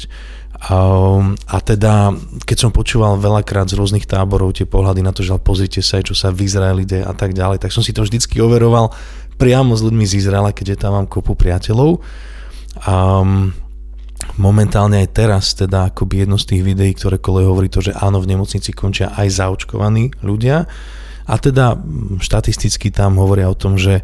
A, 0.57 0.77
a 1.53 1.57
teda, 1.61 2.17
keď 2.41 2.57
som 2.57 2.71
počúval 2.73 3.21
veľakrát 3.21 3.69
z 3.69 3.77
rôznych 3.77 4.09
táborov 4.09 4.57
tie 4.57 4.65
pohľady 4.65 5.05
na 5.05 5.13
to, 5.13 5.21
že 5.21 5.37
pozrite 5.37 5.85
sa, 5.85 6.01
čo 6.01 6.17
sa 6.17 6.33
v 6.33 6.49
Izraeli 6.49 6.81
deje 6.81 7.05
a 7.05 7.13
tak 7.13 7.37
ďalej, 7.37 7.61
tak 7.61 7.69
som 7.69 7.85
si 7.85 7.93
to 7.93 8.01
vždycky 8.01 8.41
overoval 8.41 8.89
priamo 9.37 9.77
s 9.77 9.85
ľuďmi 9.85 10.05
z 10.09 10.17
Izraela, 10.17 10.49
keďže 10.49 10.81
tam 10.81 10.97
mám 10.97 11.05
kopu 11.05 11.37
priateľov. 11.37 12.01
A 12.89 13.21
momentálne 14.41 15.05
aj 15.05 15.09
teraz, 15.13 15.53
teda 15.53 15.93
akoby 15.93 16.25
jedno 16.25 16.41
z 16.41 16.49
tých 16.49 16.61
videí, 16.65 16.91
ktoré 16.97 17.21
kole 17.21 17.45
hovorí 17.45 17.69
to, 17.69 17.85
že 17.85 17.93
áno, 17.93 18.17
v 18.17 18.33
nemocnici 18.33 18.73
končia 18.73 19.13
aj 19.13 19.37
zaočkovaní 19.37 20.17
ľudia, 20.25 20.65
a 21.27 21.35
teda 21.35 21.75
štatisticky 22.23 22.89
tam 22.89 23.19
hovoria 23.19 23.51
o 23.51 23.59
tom, 23.59 23.75
že 23.75 24.01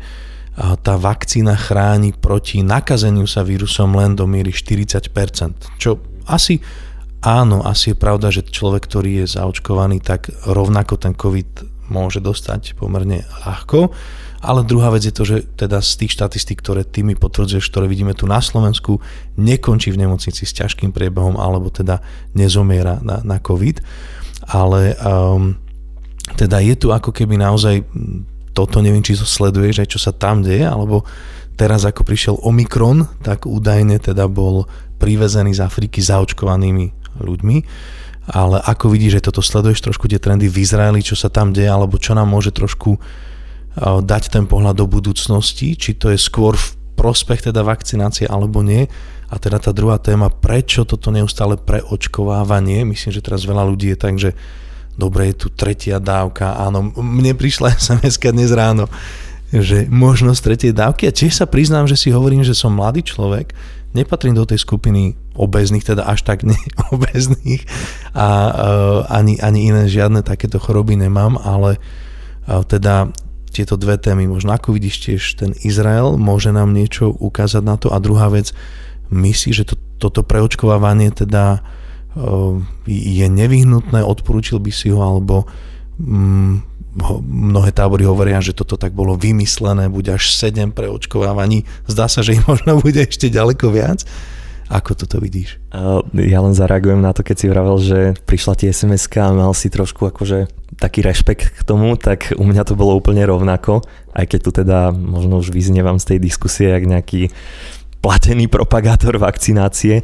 tá 0.56 1.02
vakcína 1.02 1.58
chráni 1.58 2.14
proti 2.14 2.62
nakazeniu 2.62 3.26
sa 3.26 3.42
vírusom 3.42 3.98
len 3.98 4.14
do 4.14 4.30
miery 4.30 4.54
40%. 4.54 5.10
Čo 5.82 5.98
asi 6.30 6.62
áno, 7.24 7.66
asi 7.66 7.96
je 7.96 7.98
pravda, 7.98 8.30
že 8.30 8.46
človek, 8.46 8.86
ktorý 8.86 9.24
je 9.24 9.40
zaočkovaný, 9.40 10.04
tak 10.04 10.30
rovnako 10.46 11.00
ten 11.00 11.18
COVID 11.18 11.74
môže 11.90 12.20
dostať 12.22 12.78
pomerne 12.78 13.26
ľahko. 13.48 13.96
Ale 14.44 14.68
druhá 14.68 14.92
vec 14.92 15.08
je 15.08 15.16
to, 15.16 15.24
že 15.24 15.38
teda 15.56 15.80
z 15.80 16.04
tých 16.04 16.20
štatistík, 16.20 16.60
ktoré 16.60 16.84
ty 16.84 17.00
mi 17.00 17.16
potvrdzuješ, 17.16 17.72
ktoré 17.72 17.88
vidíme 17.88 18.12
tu 18.12 18.28
na 18.28 18.44
Slovensku, 18.44 19.00
nekončí 19.40 19.96
v 19.96 20.04
nemocnici 20.04 20.44
s 20.44 20.52
ťažkým 20.52 20.92
priebehom 20.92 21.40
alebo 21.40 21.72
teda 21.72 22.04
nezomiera 22.36 23.00
na, 23.00 23.24
na 23.24 23.40
COVID. 23.40 23.80
Ale 24.44 25.00
um, 25.00 25.63
teda 26.40 26.64
je 26.64 26.76
tu 26.80 26.96
ako 26.96 27.12
keby 27.12 27.36
naozaj 27.36 27.84
toto, 28.56 28.80
neviem, 28.80 29.04
či 29.04 29.18
to 29.18 29.28
sleduješ, 29.28 29.84
aj 29.84 29.90
čo 29.92 30.00
sa 30.00 30.12
tam 30.16 30.46
deje, 30.46 30.64
alebo 30.64 31.04
teraz 31.60 31.84
ako 31.84 32.06
prišiel 32.06 32.36
Omikron, 32.42 33.10
tak 33.26 33.50
údajne 33.50 34.00
teda 34.00 34.30
bol 34.30 34.70
privezený 35.02 35.58
z 35.58 35.66
Afriky 35.66 36.00
zaočkovanými 36.00 37.18
ľuďmi, 37.20 37.58
ale 38.32 38.58
ako 38.64 38.94
vidíš, 38.94 39.20
že 39.20 39.26
toto 39.28 39.44
sleduješ 39.44 39.84
trošku 39.84 40.08
tie 40.08 40.22
trendy 40.22 40.48
v 40.48 40.64
Izraeli, 40.64 41.04
čo 41.04 41.20
sa 41.20 41.28
tam 41.28 41.52
deje, 41.52 41.68
alebo 41.68 42.00
čo 42.00 42.16
nám 42.16 42.32
môže 42.32 42.56
trošku 42.56 42.96
dať 43.82 44.24
ten 44.30 44.46
pohľad 44.46 44.80
do 44.80 44.86
budúcnosti, 44.86 45.74
či 45.74 45.98
to 45.98 46.14
je 46.14 46.18
skôr 46.22 46.54
v 46.54 46.68
prospech 46.94 47.50
teda 47.50 47.66
vakcinácie 47.66 48.30
alebo 48.30 48.62
nie. 48.62 48.86
A 49.34 49.42
teda 49.42 49.58
tá 49.58 49.74
druhá 49.74 49.98
téma, 49.98 50.30
prečo 50.30 50.86
toto 50.86 51.10
neustále 51.10 51.58
preočkovávanie, 51.58 52.86
myslím, 52.86 53.12
že 53.18 53.26
teraz 53.26 53.50
veľa 53.50 53.66
ľudí 53.66 53.90
je 53.92 53.98
tak, 53.98 54.16
že 54.22 54.38
dobre, 54.98 55.34
je 55.34 55.46
tu 55.46 55.48
tretia 55.50 55.98
dávka, 55.98 56.58
áno, 56.58 56.94
mne 56.98 57.34
prišla 57.34 57.76
sms 57.82 58.16
dnes 58.20 58.52
ráno, 58.54 58.88
že 59.54 59.86
možnosť 59.86 60.40
tretej 60.42 60.74
dávky. 60.74 61.10
A 61.10 61.16
tiež 61.16 61.38
sa 61.38 61.46
priznám, 61.46 61.86
že 61.86 61.98
si 61.98 62.10
hovorím, 62.10 62.42
že 62.42 62.58
som 62.58 62.74
mladý 62.74 63.06
človek, 63.06 63.54
nepatrím 63.94 64.34
do 64.34 64.46
tej 64.50 64.66
skupiny 64.66 65.14
obezných, 65.38 65.86
teda 65.86 66.10
až 66.10 66.26
tak 66.26 66.42
neobezných. 66.50 67.62
A 68.18 68.28
uh, 68.28 68.54
ani, 69.10 69.38
ani 69.38 69.70
iné 69.70 69.86
žiadne 69.86 70.26
takéto 70.26 70.58
choroby 70.58 70.98
nemám, 70.98 71.38
ale 71.38 71.78
uh, 72.50 72.66
teda 72.66 73.14
tieto 73.54 73.78
dve 73.78 74.02
témy, 74.02 74.26
možno 74.26 74.58
ako 74.58 74.74
vidíš 74.74 74.96
tiež 75.06 75.22
ten 75.38 75.54
Izrael, 75.62 76.18
môže 76.18 76.50
nám 76.50 76.74
niečo 76.74 77.14
ukázať 77.14 77.62
na 77.62 77.78
to? 77.78 77.94
A 77.94 78.02
druhá 78.02 78.34
vec, 78.34 78.50
myslíš, 79.14 79.56
že 79.62 79.66
to, 79.70 79.76
toto 80.02 80.26
preočkovávanie 80.26 81.14
teda 81.14 81.62
je 82.86 83.26
nevyhnutné, 83.28 84.06
odporúčil 84.06 84.62
by 84.62 84.72
si 84.74 84.94
ho, 84.94 85.02
alebo 85.02 85.50
mm, 85.98 86.74
mnohé 87.26 87.74
tábory 87.74 88.06
hovoria, 88.06 88.38
že 88.38 88.54
toto 88.54 88.78
tak 88.78 88.94
bolo 88.94 89.18
vymyslené, 89.18 89.90
bude 89.90 90.14
až 90.14 90.30
7 90.38 90.70
pre 90.78 90.86
očkovávaní. 90.90 91.66
Zdá 91.90 92.06
sa, 92.06 92.22
že 92.22 92.38
ich 92.38 92.44
možno 92.46 92.78
bude 92.78 93.02
ešte 93.02 93.34
ďaleko 93.34 93.74
viac. 93.74 94.06
Ako 94.72 94.96
toto 94.96 95.20
vidíš? 95.20 95.60
Ja 96.16 96.40
len 96.40 96.56
zareagujem 96.56 97.04
na 97.04 97.12
to, 97.12 97.22
keď 97.22 97.36
si 97.36 97.52
vravel, 97.52 97.78
že 97.78 98.00
prišla 98.26 98.54
ti 98.58 98.66
sms 98.72 99.12
a 99.20 99.30
mal 99.36 99.54
si 99.54 99.68
trošku 99.70 100.08
akože 100.08 100.50
taký 100.80 101.06
rešpekt 101.06 101.62
k 101.62 101.62
tomu, 101.68 101.94
tak 102.00 102.34
u 102.34 102.42
mňa 102.42 102.64
to 102.66 102.74
bolo 102.74 102.98
úplne 102.98 103.22
rovnako, 103.28 103.86
aj 104.16 104.26
keď 104.34 104.40
tu 104.40 104.52
teda 104.64 104.80
možno 104.96 105.44
už 105.44 105.54
vyznievam 105.54 106.02
z 106.02 106.16
tej 106.16 106.20
diskusie, 106.24 106.74
jak 106.74 106.90
nejaký 106.90 107.30
platený 108.02 108.50
propagátor 108.50 109.16
vakcinácie. 109.22 110.02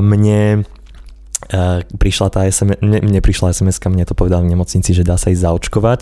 Mne 0.00 0.64
Uh, 1.48 1.80
prišla 1.96 2.28
tá 2.28 2.44
SMS, 2.44 2.84
mne, 2.84 3.00
mne 3.00 3.20
prišla 3.24 3.56
sms 3.56 3.80
mne 3.88 4.04
to 4.04 4.12
povedal 4.12 4.44
v 4.44 4.52
nemocnici, 4.52 4.92
že 4.92 5.08
dá 5.08 5.16
sa 5.16 5.32
ísť 5.32 5.40
zaočkovať 5.40 6.00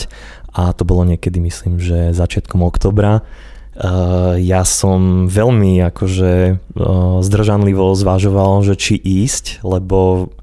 a 0.51 0.75
to 0.75 0.83
bolo 0.83 1.07
niekedy, 1.07 1.39
myslím, 1.39 1.79
že 1.79 2.11
začiatkom 2.11 2.67
oktobra. 2.67 3.23
Uh, 3.79 4.35
ja 4.43 4.67
som 4.67 5.31
veľmi 5.31 5.79
akože 5.95 6.59
uh, 6.59 7.23
zdržanlivo 7.23 7.95
zvažoval, 7.95 8.67
že 8.67 8.75
či 8.75 8.99
ísť, 8.99 9.63
lebo 9.63 10.35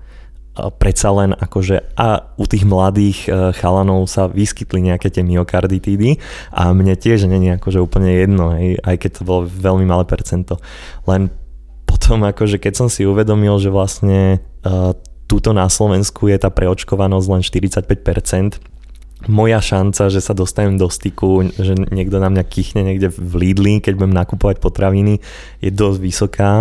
predsa 0.56 1.12
len 1.12 1.36
akože 1.36 2.00
a 2.00 2.32
u 2.39 2.48
tých 2.48 2.64
mladých 2.64 3.28
chalanov 3.60 4.08
sa 4.08 4.32
vyskytli 4.32 4.88
nejaké 4.88 5.12
tie 5.12 5.20
myokarditídy 5.20 6.24
a 6.56 6.72
mne 6.72 6.96
tiež 6.96 7.28
je 7.28 7.52
akože 7.60 7.84
úplne 7.84 8.16
jedno, 8.16 8.56
hej, 8.56 8.80
aj 8.80 8.96
keď 8.96 9.12
to 9.20 9.22
bolo 9.28 9.41
veľmi 9.43 9.84
malé 9.84 10.08
percento. 10.08 10.56
Len 11.12 11.28
potom 11.84 12.24
akože 12.24 12.56
keď 12.56 12.74
som 12.76 12.88
si 12.88 13.04
uvedomil, 13.04 13.60
že 13.60 13.68
vlastne 13.68 14.39
uh, 14.66 14.91
túto 15.26 15.53
na 15.53 15.70
Slovensku 15.70 16.30
je 16.30 16.38
tá 16.38 16.49
preočkovanosť 16.49 17.28
len 17.30 17.41
45%, 17.41 18.61
moja 19.26 19.57
šanca, 19.57 20.11
že 20.11 20.22
sa 20.22 20.38
dostanem 20.38 20.78
do 20.78 20.86
styku, 20.86 21.49
že 21.57 21.74
niekto 21.89 22.22
na 22.22 22.30
mňa 22.30 22.43
kichne 22.45 22.86
niekde 22.86 23.09
v 23.09 23.34
Lidli, 23.41 23.82
keď 23.82 23.97
budem 23.97 24.13
nakupovať 24.13 24.61
potraviny, 24.61 25.18
je 25.63 25.72
dosť 25.74 25.97
vysoká 25.97 26.53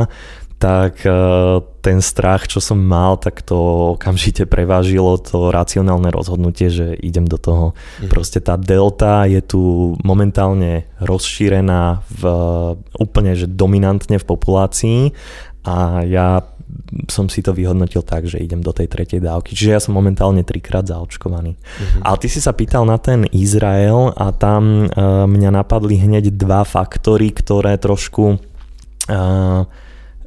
tak 0.64 1.04
e, 1.04 1.12
ten 1.84 2.00
strach, 2.00 2.48
čo 2.48 2.56
som 2.56 2.80
mal, 2.80 3.20
tak 3.20 3.44
to 3.44 3.98
okamžite 4.00 4.48
prevážilo 4.48 5.20
to 5.20 5.52
racionálne 5.52 6.08
rozhodnutie, 6.08 6.72
že 6.72 6.96
idem 7.04 7.28
do 7.28 7.36
toho. 7.36 7.76
Mhm. 8.00 8.08
Proste 8.08 8.40
tá 8.40 8.56
delta 8.56 9.28
je 9.28 9.44
tu 9.44 9.92
momentálne 10.00 10.88
rozšírená 11.04 12.00
v, 12.08 12.22
úplne 12.96 13.36
že 13.36 13.44
dominantne 13.44 14.16
v 14.16 14.24
populácii 14.24 15.00
a 15.68 16.00
ja 16.08 16.40
som 17.10 17.26
si 17.30 17.42
to 17.42 17.54
vyhodnotil 17.54 18.02
tak, 18.02 18.26
že 18.26 18.42
idem 18.42 18.62
do 18.62 18.70
tej 18.70 18.90
tretej 18.90 19.20
dávky. 19.22 19.54
Čiže 19.54 19.70
ja 19.74 19.80
som 19.82 19.94
momentálne 19.94 20.42
trikrát 20.46 20.86
zaočkovaný. 20.86 21.54
Uh-huh. 21.54 22.00
Ale 22.02 22.16
ty 22.20 22.28
si 22.30 22.40
sa 22.42 22.54
pýtal 22.54 22.86
na 22.86 22.98
ten 22.98 23.26
Izrael 23.30 24.14
a 24.14 24.30
tam 24.34 24.88
uh, 24.88 25.24
mňa 25.28 25.50
napadli 25.50 25.98
hneď 25.98 26.34
dva 26.34 26.62
faktory, 26.66 27.30
ktoré 27.30 27.78
trošku 27.78 28.38
uh, 28.38 29.62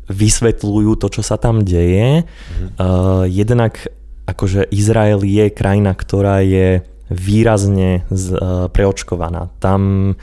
vysvetľujú 0.07 0.91
to, 0.99 1.07
čo 1.11 1.21
sa 1.23 1.35
tam 1.35 1.67
deje. 1.67 2.23
Mm. 2.23 2.67
Uh, 2.79 3.23
jednak 3.27 3.91
akože 4.27 4.67
Izrael 4.71 5.23
je 5.23 5.51
krajina, 5.51 5.91
ktorá 5.95 6.43
je 6.43 6.83
výrazne 7.07 8.03
z, 8.11 8.35
uh, 8.35 8.67
preočkovaná. 8.71 9.51
Tam 9.59 10.13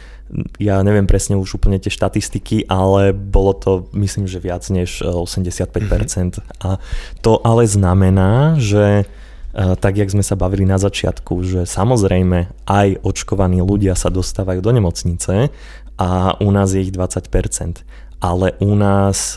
ja 0.58 0.80
neviem 0.82 1.06
presne 1.06 1.36
už 1.36 1.60
úplne 1.60 1.76
tie 1.78 1.92
štatistiky, 1.92 2.66
ale 2.66 3.12
bolo 3.12 3.52
to 3.54 3.70
myslím, 3.94 4.24
že 4.26 4.40
viac 4.40 4.64
než 4.72 5.04
85%. 5.04 5.70
Mm-hmm. 5.70 6.64
A 6.64 6.80
to 7.20 7.38
ale 7.44 7.68
znamená, 7.68 8.56
že 8.58 9.06
tak 9.54 9.94
jak 9.94 10.10
sme 10.10 10.26
sa 10.26 10.34
bavili 10.34 10.66
na 10.66 10.82
začiatku, 10.82 11.38
že 11.46 11.60
samozrejme 11.62 12.66
aj 12.66 13.06
očkovaní 13.06 13.62
ľudia 13.62 13.94
sa 13.94 14.10
dostávajú 14.10 14.58
do 14.58 14.74
nemocnice 14.74 15.54
a 15.94 16.34
u 16.42 16.50
nás 16.50 16.74
je 16.74 16.82
ich 16.82 16.90
20% 16.90 17.86
ale 18.24 18.56
u 18.56 18.72
nás 18.72 19.36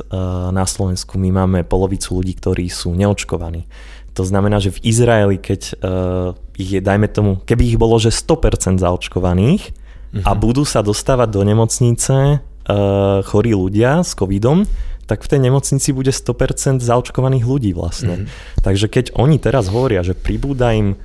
na 0.56 0.64
Slovensku 0.64 1.20
my 1.20 1.44
máme 1.44 1.68
polovicu 1.68 2.24
ľudí, 2.24 2.40
ktorí 2.40 2.72
sú 2.72 2.96
neočkovaní. 2.96 3.68
To 4.16 4.24
znamená, 4.24 4.64
že 4.64 4.72
v 4.72 4.80
Izraeli, 4.88 5.36
keď 5.44 5.76
ich 6.56 6.70
je, 6.72 6.80
dajme 6.80 7.12
tomu, 7.12 7.44
keby 7.44 7.76
ich 7.76 7.78
bolo, 7.78 8.00
že 8.00 8.16
100% 8.16 8.80
zaočkovaných 8.80 9.76
uh-huh. 10.20 10.28
a 10.28 10.32
mhm. 10.34 10.40
budú 10.40 10.64
sa 10.66 10.82
dostávať 10.82 11.30
do 11.32 11.42
nemocnice 11.46 12.42
uh, 12.68 13.24
chorí 13.24 13.54
ľudia 13.54 14.04
s 14.04 14.18
covidom, 14.18 14.66
tak 15.08 15.24
v 15.24 15.32
tej 15.32 15.40
nemocnici 15.40 15.96
bude 15.96 16.12
100% 16.12 16.84
zaočkovaných 16.84 17.46
ľudí 17.48 17.72
vlastne. 17.72 18.28
Uh-huh. 18.28 18.60
Takže 18.60 18.92
keď 18.92 19.16
oni 19.16 19.40
teraz 19.40 19.72
hovoria, 19.72 20.04
že 20.04 20.18
pribúda 20.18 20.76
im 20.76 21.00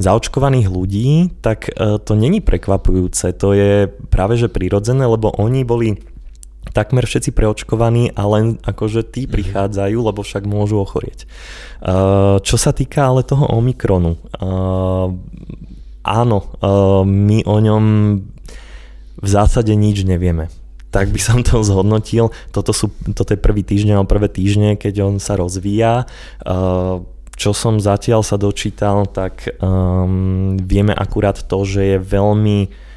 zaočkovaných 0.00 0.66
ľudí, 0.72 1.36
tak 1.44 1.68
uh, 1.68 2.00
to 2.00 2.16
není 2.16 2.40
prekvapujúce, 2.40 3.36
to 3.36 3.52
je 3.52 3.92
práve 4.08 4.40
že 4.40 4.48
prirodzené, 4.48 5.04
lebo 5.04 5.30
oni 5.36 5.68
boli 5.68 6.00
takmer 6.72 7.04
všetci 7.04 7.36
preočkovaní 7.36 8.16
a 8.16 8.22
len 8.24 8.56
akože 8.64 9.04
tí 9.04 9.28
mhm. 9.28 9.30
prichádzajú, 9.36 9.98
lebo 10.00 10.24
však 10.24 10.48
môžu 10.48 10.80
ochorieť. 10.80 11.28
Uh, 11.84 12.40
čo 12.40 12.56
sa 12.56 12.72
týka 12.72 13.04
ale 13.04 13.26
toho 13.26 13.44
Omikronu, 13.52 14.16
áno, 16.02 16.38
my 17.06 17.38
o 17.46 17.56
ňom 17.62 17.84
v 19.22 19.28
zásade 19.30 19.70
nič 19.72 20.02
nevieme. 20.02 20.50
Tak 20.92 21.08
by 21.08 21.20
som 21.22 21.40
to 21.40 21.64
zhodnotil. 21.64 22.34
Toto, 22.52 22.76
sú, 22.76 22.92
toto 23.16 23.32
je 23.32 23.40
prvý 23.40 23.64
týždeň 23.64 23.96
alebo 23.96 24.12
prvé 24.12 24.28
týždne, 24.28 24.76
keď 24.76 25.08
on 25.08 25.14
sa 25.16 25.40
rozvíja. 25.40 26.04
Čo 27.32 27.50
som 27.56 27.80
zatiaľ 27.80 28.20
sa 28.20 28.36
dočítal, 28.36 29.08
tak 29.08 29.56
um, 29.56 30.60
vieme 30.60 30.92
akurát 30.92 31.40
to, 31.48 31.64
že 31.64 31.96
je 31.96 31.98
veľmi 32.02 32.90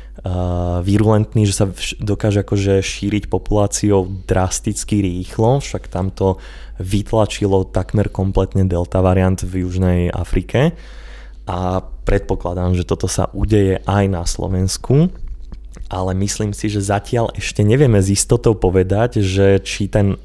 virulentný, 0.82 1.44
že 1.46 1.54
sa 1.54 1.66
dokáže 2.02 2.42
akože 2.42 2.80
šíriť 2.82 3.30
populáciou 3.30 4.26
drasticky 4.26 5.04
rýchlo, 5.04 5.60
však 5.60 5.92
tam 5.92 6.10
to 6.10 6.40
vytlačilo 6.80 7.68
takmer 7.70 8.10
kompletne 8.10 8.66
delta 8.66 9.04
variant 9.04 9.38
v 9.44 9.68
Južnej 9.68 10.10
Afrike 10.10 10.74
a 11.46 11.84
predpokladám, 11.84 12.74
že 12.74 12.88
toto 12.88 13.06
sa 13.06 13.30
udeje 13.36 13.84
aj 13.86 14.04
na 14.08 14.24
Slovensku, 14.26 15.14
ale 15.90 16.18
myslím 16.18 16.52
si, 16.52 16.70
že 16.70 16.82
zatiaľ 16.82 17.34
ešte 17.38 17.62
nevieme 17.62 18.02
s 18.02 18.10
istotou 18.10 18.58
povedať, 18.58 19.22
že 19.22 19.62
či 19.62 19.86
ten 19.86 20.18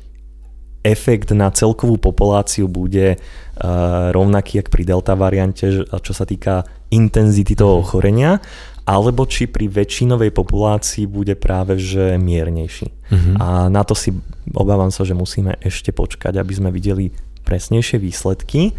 efekt 0.81 1.37
na 1.37 1.53
celkovú 1.53 2.01
populáciu 2.01 2.65
bude 2.65 3.21
uh, 3.21 4.09
rovnaký, 4.17 4.65
jak 4.65 4.73
pri 4.73 4.89
delta 4.89 5.13
variante, 5.13 5.85
čo 5.85 6.13
sa 6.17 6.25
týka 6.25 6.65
intenzity 6.89 7.53
toho 7.53 7.79
mhm. 7.79 7.83
ochorenia, 7.85 8.33
alebo 8.89 9.29
či 9.29 9.47
pri 9.47 9.71
väčšinovej 9.71 10.33
populácii 10.35 11.05
bude 11.07 11.37
práve 11.39 11.79
že 11.79 12.19
miernejší. 12.19 12.91
Uh-huh. 12.91 13.35
A 13.39 13.47
na 13.71 13.87
to 13.87 13.95
si 13.95 14.11
obávam 14.51 14.91
sa, 14.91 15.07
že 15.07 15.15
musíme 15.15 15.55
ešte 15.63 15.95
počkať, 15.95 16.41
aby 16.41 16.53
sme 16.59 16.75
videli 16.75 17.15
presnejšie 17.47 18.03
výsledky. 18.03 18.75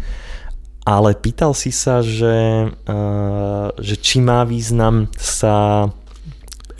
Ale 0.82 1.14
pýtal 1.14 1.54
si 1.54 1.70
sa, 1.70 2.02
že, 2.02 2.68
uh, 2.68 3.66
že 3.78 3.94
či 3.96 4.18
má 4.20 4.42
význam 4.42 5.08
sa 5.14 5.88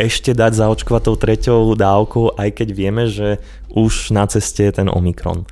ešte 0.03 0.35
dať 0.35 0.59
zaočkovať 0.59 1.03
tou 1.07 1.15
treťou 1.15 1.79
dávkou, 1.79 2.35
aj 2.35 2.51
keď 2.59 2.69
vieme, 2.75 3.07
že 3.07 3.39
už 3.71 4.11
na 4.11 4.27
ceste 4.27 4.67
je 4.67 4.83
ten 4.83 4.89
Omikron. 4.91 5.47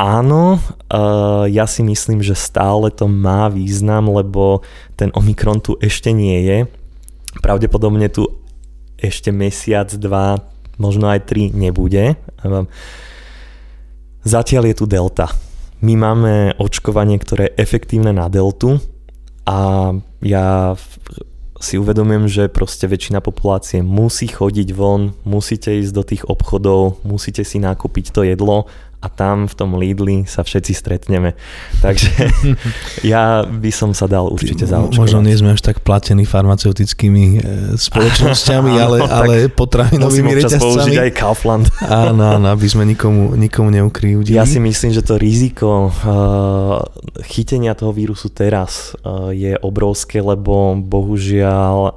Áno, 0.00 0.56
uh, 0.56 1.44
ja 1.44 1.68
si 1.68 1.84
myslím, 1.84 2.24
že 2.24 2.32
stále 2.32 2.88
to 2.88 3.04
má 3.04 3.52
význam, 3.52 4.08
lebo 4.08 4.64
ten 4.96 5.12
Omikron 5.12 5.60
tu 5.60 5.76
ešte 5.76 6.08
nie 6.08 6.40
je 6.48 6.58
Pravdepodobne 7.38 8.10
tu 8.10 8.26
ešte 8.98 9.30
mesiac, 9.30 9.86
dva, 9.94 10.42
možno 10.82 11.06
aj 11.06 11.30
tri 11.30 11.54
nebude. 11.54 12.18
Zatiaľ 14.26 14.74
je 14.74 14.74
tu 14.74 14.84
delta. 14.90 15.30
My 15.80 15.94
máme 15.94 16.58
očkovanie, 16.58 17.16
ktoré 17.22 17.54
je 17.54 17.62
efektívne 17.62 18.10
na 18.10 18.26
deltu 18.26 18.82
a 19.46 19.94
ja 20.20 20.74
si 21.60 21.76
uvedomujem, 21.76 22.24
že 22.24 22.44
proste 22.48 22.88
väčšina 22.88 23.20
populácie 23.20 23.84
musí 23.84 24.32
chodiť 24.32 24.68
von, 24.72 25.12
musíte 25.28 25.68
ísť 25.76 25.92
do 25.92 26.02
tých 26.02 26.22
obchodov, 26.24 27.04
musíte 27.04 27.44
si 27.44 27.60
nakúpiť 27.60 28.16
to 28.16 28.24
jedlo 28.24 28.64
a 29.00 29.08
tam 29.08 29.48
v 29.48 29.54
tom 29.56 29.80
Lidli 29.80 30.28
sa 30.28 30.44
všetci 30.44 30.76
stretneme. 30.76 31.32
Takže 31.80 32.12
ja 33.12 33.48
by 33.48 33.70
som 33.72 33.96
sa 33.96 34.04
dal 34.04 34.28
určite 34.28 34.68
zaočkovať. 34.68 35.00
Možno 35.00 35.24
nie 35.24 35.32
sme 35.32 35.56
až 35.56 35.64
tak 35.64 35.80
platení 35.80 36.28
farmaceutickými 36.28 37.24
e, 37.24 37.38
spoločnosťami, 37.80 38.72
ale, 38.84 38.98
ale 39.08 39.34
potravinovými 39.48 40.44
reťazcami. 40.44 40.60
použiť 40.60 40.96
aj 41.00 41.10
Kaufland. 41.16 41.66
áno, 41.80 42.36
áno, 42.36 42.46
aby 42.52 42.68
sme 42.68 42.84
nikomu, 42.84 43.32
nikomu 43.40 43.72
neukryjúdili. 43.72 44.36
Ja 44.36 44.44
si 44.44 44.60
myslím, 44.60 44.92
že 44.92 45.00
to 45.00 45.16
riziko 45.16 45.88
uh, 45.88 46.84
chytenia 47.24 47.72
toho 47.72 47.96
vírusu 47.96 48.28
teraz 48.28 48.92
uh, 49.00 49.32
je 49.32 49.56
obrovské, 49.64 50.20
lebo 50.20 50.76
bohužiaľ 50.76 51.76
uh, 51.80 51.92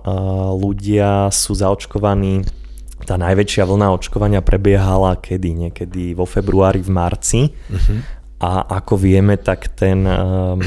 ľudia 0.56 1.28
sú 1.36 1.51
zaočkovaní 1.51 2.62
tá 3.04 3.16
najväčšia 3.20 3.64
vlna 3.64 3.93
očkovania 3.95 4.41
prebiehala 4.43 5.20
kedy? 5.20 5.68
Niekedy 5.68 6.16
vo 6.18 6.28
februári, 6.28 6.84
v 6.84 6.91
marci. 6.91 7.41
Uh-huh. 7.47 7.99
A 8.43 8.82
ako 8.84 8.99
vieme, 8.99 9.39
tak 9.39 9.72
ten 9.78 10.04
um, 10.04 10.60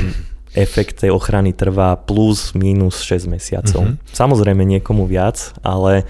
efekt 0.57 1.05
tej 1.05 1.13
ochrany 1.13 1.53
trvá 1.53 1.97
plus 2.01 2.57
minus 2.57 3.05
6 3.05 3.29
mesiacov. 3.29 3.83
Uh-huh. 3.85 4.01
Samozrejme 4.17 4.65
niekomu 4.65 5.05
viac, 5.05 5.53
ale 5.61 6.09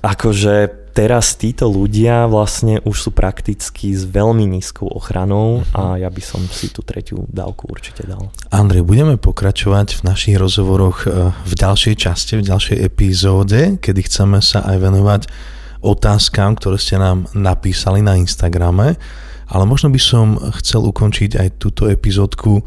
akože 0.00 0.79
teraz 0.90 1.38
títo 1.38 1.70
ľudia 1.70 2.26
vlastne 2.26 2.82
už 2.82 2.96
sú 3.08 3.10
prakticky 3.14 3.94
s 3.94 4.04
veľmi 4.04 4.44
nízkou 4.58 4.90
ochranou 4.90 5.62
uh-huh. 5.62 5.96
a 5.96 6.02
ja 6.02 6.10
by 6.10 6.22
som 6.22 6.42
si 6.50 6.68
tú 6.68 6.82
tretiu 6.82 7.24
dávku 7.30 7.70
určite 7.70 8.04
dal. 8.04 8.28
Andrej, 8.50 8.82
budeme 8.82 9.16
pokračovať 9.16 10.02
v 10.02 10.02
našich 10.04 10.36
rozhovoroch 10.36 11.06
e, 11.06 11.30
v 11.32 11.52
ďalšej 11.54 11.94
časti, 11.94 12.42
v 12.42 12.46
ďalšej 12.50 12.78
epizóde, 12.82 13.60
kedy 13.78 14.00
chceme 14.04 14.42
sa 14.42 14.66
aj 14.66 14.76
venovať 14.76 15.22
otázkam, 15.80 16.60
ktoré 16.60 16.76
ste 16.76 17.00
nám 17.00 17.24
napísali 17.32 18.04
na 18.04 18.20
Instagrame, 18.20 19.00
ale 19.50 19.64
možno 19.64 19.88
by 19.88 20.00
som 20.00 20.36
chcel 20.60 20.84
ukončiť 20.84 21.40
aj 21.40 21.48
túto 21.56 21.88
epizódku 21.88 22.62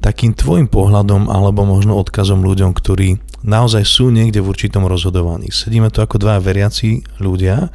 takým 0.00 0.32
tvojim 0.36 0.68
pohľadom 0.68 1.28
alebo 1.28 1.64
možno 1.64 1.96
odkazom 1.96 2.44
ľuďom, 2.44 2.70
ktorí 2.76 3.18
naozaj 3.46 3.86
sú 3.86 4.10
niekde 4.10 4.42
v 4.42 4.50
určitom 4.50 4.84
rozhodovaní. 4.84 5.54
Sedíme 5.54 5.88
tu 5.94 6.02
ako 6.02 6.18
dva 6.18 6.42
veriaci 6.42 7.06
ľudia, 7.22 7.70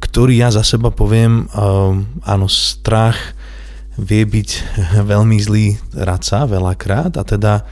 ktorí 0.00 0.40
ja 0.40 0.48
za 0.48 0.64
seba 0.64 0.88
poviem, 0.88 1.46
uh, 1.52 1.92
áno, 2.24 2.46
strach 2.48 3.36
vie 4.00 4.24
byť 4.24 4.48
veľmi 5.12 5.36
zlý 5.38 5.76
radca 5.92 6.48
veľakrát 6.48 7.20
a 7.20 7.22
teda 7.22 7.68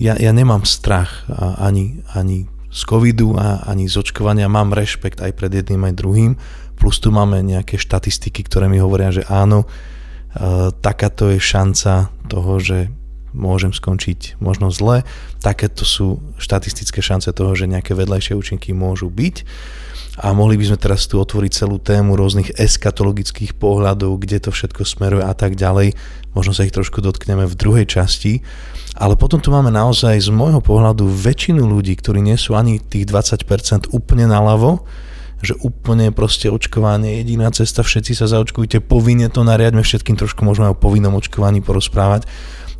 ja, 0.00 0.16
ja 0.16 0.32
nemám 0.32 0.64
strach 0.64 1.28
ani, 1.60 2.00
ani 2.16 2.48
z 2.72 2.80
covidu 2.88 3.36
a 3.36 3.68
ani 3.68 3.84
z 3.84 4.00
očkovania, 4.00 4.48
mám 4.48 4.72
rešpekt 4.72 5.20
aj 5.20 5.36
pred 5.36 5.52
jedným 5.52 5.84
aj 5.84 5.94
druhým, 6.00 6.32
plus 6.80 6.96
tu 6.96 7.12
máme 7.12 7.44
nejaké 7.44 7.76
štatistiky, 7.76 8.48
ktoré 8.48 8.64
mi 8.72 8.80
hovoria, 8.80 9.12
že 9.12 9.28
áno, 9.28 9.68
uh, 9.68 10.72
takáto 10.80 11.28
je 11.28 11.40
šanca 11.40 12.08
toho, 12.28 12.56
že 12.60 12.88
môžem 13.32 13.74
skončiť 13.74 14.40
možno 14.42 14.70
zle. 14.74 15.06
Takéto 15.40 15.86
sú 15.86 16.20
štatistické 16.36 17.00
šance 17.02 17.30
toho, 17.30 17.52
že 17.54 17.70
nejaké 17.70 17.94
vedľajšie 17.94 18.34
účinky 18.36 18.74
môžu 18.74 19.10
byť. 19.10 19.36
A 20.20 20.36
mohli 20.36 20.60
by 20.60 20.68
sme 20.68 20.78
teraz 20.78 21.08
tu 21.08 21.16
otvoriť 21.16 21.64
celú 21.64 21.80
tému 21.80 22.12
rôznych 22.12 22.52
eskatologických 22.60 23.56
pohľadov, 23.56 24.20
kde 24.20 24.42
to 24.42 24.50
všetko 24.52 24.84
smeruje 24.84 25.24
a 25.24 25.32
tak 25.32 25.56
ďalej. 25.56 25.96
Možno 26.36 26.52
sa 26.52 26.68
ich 26.68 26.76
trošku 26.76 27.00
dotkneme 27.00 27.48
v 27.48 27.54
druhej 27.56 27.86
časti. 27.88 28.44
Ale 29.00 29.16
potom 29.16 29.40
tu 29.40 29.48
máme 29.54 29.72
naozaj 29.72 30.20
z 30.20 30.28
môjho 30.34 30.60
pohľadu 30.60 31.08
väčšinu 31.08 31.62
ľudí, 31.62 31.96
ktorí 31.96 32.20
nie 32.20 32.36
sú 32.36 32.58
ani 32.58 32.82
tých 32.82 33.08
20% 33.08 33.96
úplne 33.96 34.28
naľavo, 34.28 34.84
že 35.40 35.56
úplne 35.64 36.12
proste 36.12 36.52
očkovanie 36.52 37.24
jediná 37.24 37.48
cesta, 37.48 37.80
všetci 37.80 38.12
sa 38.12 38.28
zaočkujte, 38.28 38.84
povinne 38.84 39.32
to 39.32 39.40
nariadme, 39.40 39.80
všetkým 39.80 40.20
trošku 40.20 40.44
môžeme 40.44 40.68
o 40.68 40.76
povinnom 40.76 41.16
očkovaní 41.16 41.64
porozprávať 41.64 42.28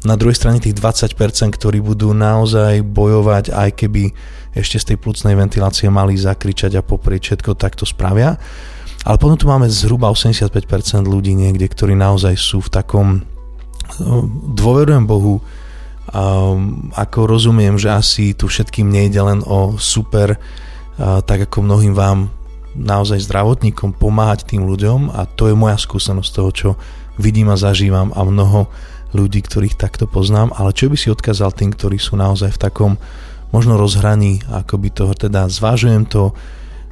na 0.04 0.16
druhej 0.16 0.36
strane 0.36 0.62
tých 0.62 0.76
20%, 0.76 1.12
ktorí 1.52 1.84
budú 1.84 2.16
naozaj 2.16 2.80
bojovať, 2.84 3.52
aj 3.52 3.70
keby 3.76 4.12
ešte 4.56 4.76
z 4.80 4.84
tej 4.92 4.96
plúcnej 4.96 5.36
ventilácie 5.36 5.92
mali 5.92 6.16
zakričať 6.16 6.80
a 6.80 6.86
poprieť 6.86 7.34
všetko, 7.36 7.50
tak 7.54 7.76
to 7.76 7.84
spravia. 7.84 8.40
Ale 9.04 9.16
potom 9.16 9.36
tu 9.36 9.48
máme 9.48 9.68
zhruba 9.68 10.12
85% 10.12 11.04
ľudí 11.04 11.32
niekde, 11.32 11.68
ktorí 11.68 11.96
naozaj 11.96 12.36
sú 12.36 12.60
v 12.64 12.72
takom 12.72 13.06
no, 14.00 14.28
dôverujem 14.56 15.04
Bohu 15.08 15.40
Um, 16.10 16.90
ako 16.98 17.38
rozumiem, 17.38 17.78
že 17.78 17.86
asi 17.86 18.34
tu 18.34 18.50
všetkým 18.50 18.90
nejde 18.90 19.22
len 19.22 19.46
o 19.46 19.78
super, 19.78 20.34
uh, 20.34 21.22
tak 21.22 21.46
ako 21.46 21.62
mnohým 21.62 21.94
vám 21.94 22.34
naozaj 22.74 23.22
zdravotníkom 23.30 23.94
pomáhať 23.94 24.42
tým 24.42 24.66
ľuďom 24.66 25.14
a 25.14 25.30
to 25.30 25.46
je 25.46 25.54
moja 25.54 25.78
skúsenosť 25.78 26.30
toho, 26.34 26.50
čo 26.50 26.68
vidím 27.14 27.54
a 27.54 27.54
zažívam 27.54 28.10
a 28.10 28.26
mnoho 28.26 28.66
ľudí, 29.10 29.42
ktorých 29.42 29.78
takto 29.78 30.06
poznám, 30.06 30.54
ale 30.54 30.74
čo 30.74 30.90
by 30.90 30.96
si 30.96 31.10
odkázal 31.10 31.54
tým, 31.54 31.74
ktorí 31.74 31.98
sú 31.98 32.14
naozaj 32.14 32.54
v 32.54 32.62
takom 32.62 32.92
možno 33.50 33.74
rozhraní, 33.74 34.42
ako 34.46 34.74
by 34.78 34.88
toho 34.94 35.14
teda 35.14 35.50
zvážujem 35.50 36.06
to, 36.06 36.30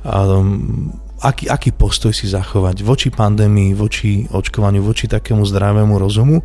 um, 0.03 0.91
aký, 1.23 1.47
aký 1.47 1.71
postoj 1.71 2.11
si 2.11 2.27
zachovať 2.27 2.83
voči 2.83 3.09
pandémii, 3.15 3.75
voči 3.75 4.27
očkovaniu, 4.27 4.83
voči 4.83 5.07
takému 5.07 5.47
zdravému 5.47 5.95
rozumu 5.99 6.43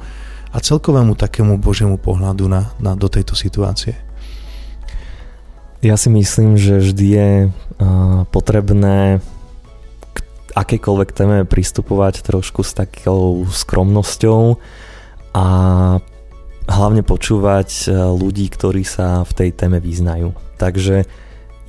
a 0.53 0.57
celkovému 0.61 1.17
takému 1.17 1.57
božiemu 1.57 1.97
pohľadu 1.97 2.45
na, 2.45 2.69
na, 2.77 2.93
do 2.93 3.09
tejto 3.09 3.33
situácie? 3.33 3.97
Ja 5.83 5.99
si 5.99 6.07
myslím, 6.13 6.55
že 6.55 6.79
vždy 6.79 7.07
je 7.09 7.31
uh, 7.49 8.23
potrebné 8.31 9.19
k 10.13 10.17
akejkoľvek 10.55 11.09
téme 11.11 11.37
pristupovať 11.43 12.23
trošku 12.23 12.63
s 12.63 12.71
takou 12.71 13.43
skromnosťou 13.49 14.61
a 15.33 15.45
hlavne 16.63 17.03
počúvať 17.03 17.91
ľudí, 17.91 18.47
ktorí 18.47 18.87
sa 18.87 19.27
v 19.27 19.31
tej 19.33 19.49
téme 19.57 19.83
vyznajú. 19.83 20.31
Takže 20.55 21.03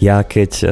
ja 0.02 0.22
keď 0.26 0.52
uh, 0.62 0.68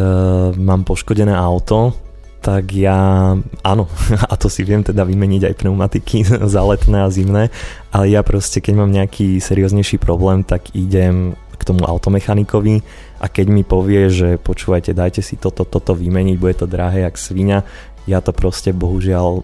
mám 0.58 0.82
poškodené 0.82 1.32
auto, 1.34 1.94
tak 2.42 2.74
ja, 2.74 3.32
áno, 3.62 3.84
a 4.30 4.34
to 4.34 4.50
si 4.50 4.66
viem 4.66 4.82
teda 4.82 5.06
vymeniť 5.06 5.42
aj 5.46 5.58
pneumatiky 5.62 6.26
za 6.54 6.62
letné 6.66 7.06
a 7.06 7.12
zimné, 7.12 7.48
ale 7.94 8.04
ja 8.10 8.26
proste, 8.26 8.58
keď 8.58 8.74
mám 8.82 8.90
nejaký 8.90 9.38
serióznejší 9.38 10.02
problém, 10.02 10.42
tak 10.42 10.74
idem 10.74 11.38
k 11.54 11.62
tomu 11.62 11.86
automechanikovi 11.86 12.82
a 13.22 13.30
keď 13.30 13.46
mi 13.46 13.62
povie, 13.62 14.10
že 14.10 14.34
počúvajte, 14.42 14.90
dajte 14.90 15.22
si 15.22 15.38
toto, 15.38 15.62
toto 15.62 15.94
vymeniť, 15.94 16.34
bude 16.34 16.58
to 16.58 16.66
drahé 16.66 17.06
jak 17.06 17.14
svinia, 17.14 17.62
ja 18.02 18.18
to 18.18 18.34
proste 18.34 18.74
bohužiaľ 18.74 19.28
uh, 19.30 19.42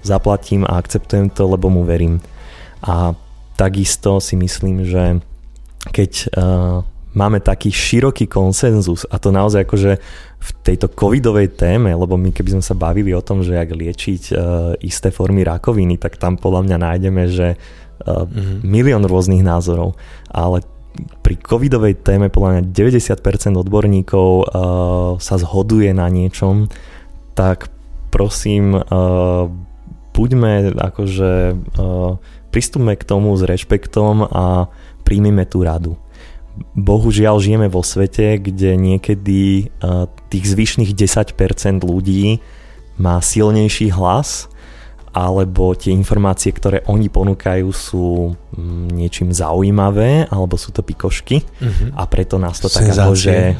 zaplatím 0.00 0.64
a 0.64 0.80
akceptujem 0.80 1.28
to, 1.28 1.44
lebo 1.44 1.68
mu 1.68 1.84
verím. 1.84 2.24
A 2.84 3.12
takisto 3.58 4.20
si 4.20 4.40
myslím, 4.40 4.88
že 4.88 5.20
keď 5.92 6.12
uh, 6.32 6.80
máme 7.14 7.42
taký 7.42 7.74
široký 7.74 8.30
konsenzus 8.30 9.02
a 9.10 9.18
to 9.18 9.34
naozaj 9.34 9.66
akože 9.66 9.98
v 10.40 10.50
tejto 10.64 10.88
covidovej 10.88 11.52
téme, 11.58 11.92
lebo 11.92 12.16
my 12.16 12.32
keby 12.32 12.56
sme 12.56 12.64
sa 12.64 12.78
bavili 12.78 13.12
o 13.12 13.24
tom, 13.24 13.44
že 13.44 13.58
jak 13.58 13.70
liečiť 13.74 14.22
uh, 14.32 14.38
isté 14.80 15.12
formy 15.12 15.44
rakoviny, 15.44 16.00
tak 16.00 16.16
tam 16.16 16.38
podľa 16.40 16.64
mňa 16.70 16.76
nájdeme, 16.80 17.22
že 17.28 17.48
uh, 17.56 18.24
mm-hmm. 18.24 18.64
milión 18.64 19.04
rôznych 19.04 19.44
názorov, 19.44 19.98
ale 20.30 20.64
pri 21.22 21.38
covidovej 21.38 22.02
téme 22.02 22.32
podľa 22.32 22.60
mňa 22.60 22.62
90% 22.72 23.60
odborníkov 23.60 24.28
uh, 24.28 24.44
sa 25.20 25.36
zhoduje 25.38 25.90
na 25.92 26.06
niečom, 26.08 26.70
tak 27.34 27.70
prosím, 28.10 28.74
uh, 28.74 29.46
buďme 30.14 30.74
akože, 30.74 31.32
uh, 31.78 32.39
pristúpme 32.50 32.98
k 32.98 33.06
tomu 33.06 33.32
s 33.38 33.42
rešpektom 33.46 34.26
a 34.26 34.68
príjmime 35.06 35.46
tú 35.46 35.62
radu 35.64 35.96
bohužiaľ 36.74 37.40
žijeme 37.40 37.68
vo 37.70 37.80
svete, 37.80 38.36
kde 38.36 38.76
niekedy 38.76 39.70
uh, 39.80 40.06
tých 40.28 40.44
zvyšných 40.50 40.92
10% 40.92 41.82
ľudí 41.82 42.42
má 43.00 43.22
silnejší 43.22 43.96
hlas 43.96 44.50
alebo 45.10 45.74
tie 45.74 45.90
informácie, 45.90 46.54
ktoré 46.54 46.86
oni 46.86 47.10
ponúkajú 47.10 47.66
sú 47.74 48.30
mm, 48.54 48.94
niečím 48.94 49.34
zaujímavé 49.34 50.30
alebo 50.30 50.54
sú 50.54 50.70
to 50.70 50.86
pikošky 50.86 51.42
uh-huh. 51.42 51.98
a 51.98 52.06
preto 52.06 52.38
nás 52.38 52.62
to 52.62 52.70
Senzácie. 52.70 52.86
tak 52.86 52.94
akože 52.94 53.36
uh, 53.50 53.56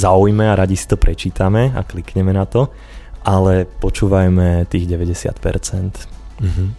zaujme 0.00 0.48
a 0.48 0.56
radi 0.56 0.80
si 0.80 0.88
to 0.88 0.96
prečítame 0.96 1.76
a 1.76 1.84
klikneme 1.84 2.32
na 2.32 2.48
to, 2.48 2.72
ale 3.20 3.68
počúvajme 3.68 4.64
tých 4.72 4.88
90%. 4.88 5.28
Uh-huh. 6.40 6.72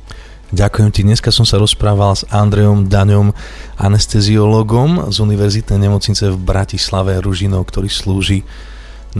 Ďakujem 0.55 0.89
ti. 0.95 1.03
Dneska 1.03 1.35
som 1.35 1.43
sa 1.43 1.59
rozprával 1.59 2.15
s 2.15 2.23
Andrejom 2.31 2.87
Daňom, 2.87 3.35
anesteziologom 3.75 5.11
z 5.11 5.19
Univerzitnej 5.19 5.83
nemocnice 5.83 6.31
v 6.31 6.39
Bratislave 6.39 7.19
Ružinov, 7.19 7.67
ktorý 7.67 7.91
slúži 7.91 8.47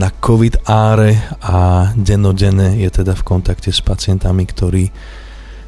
na 0.00 0.08
COVID 0.08 0.64
áre 0.64 1.20
a 1.44 1.92
dennodenne 1.92 2.80
je 2.80 2.88
teda 2.88 3.12
v 3.12 3.20
kontakte 3.20 3.68
s 3.68 3.84
pacientami, 3.84 4.48
ktorí, 4.48 4.88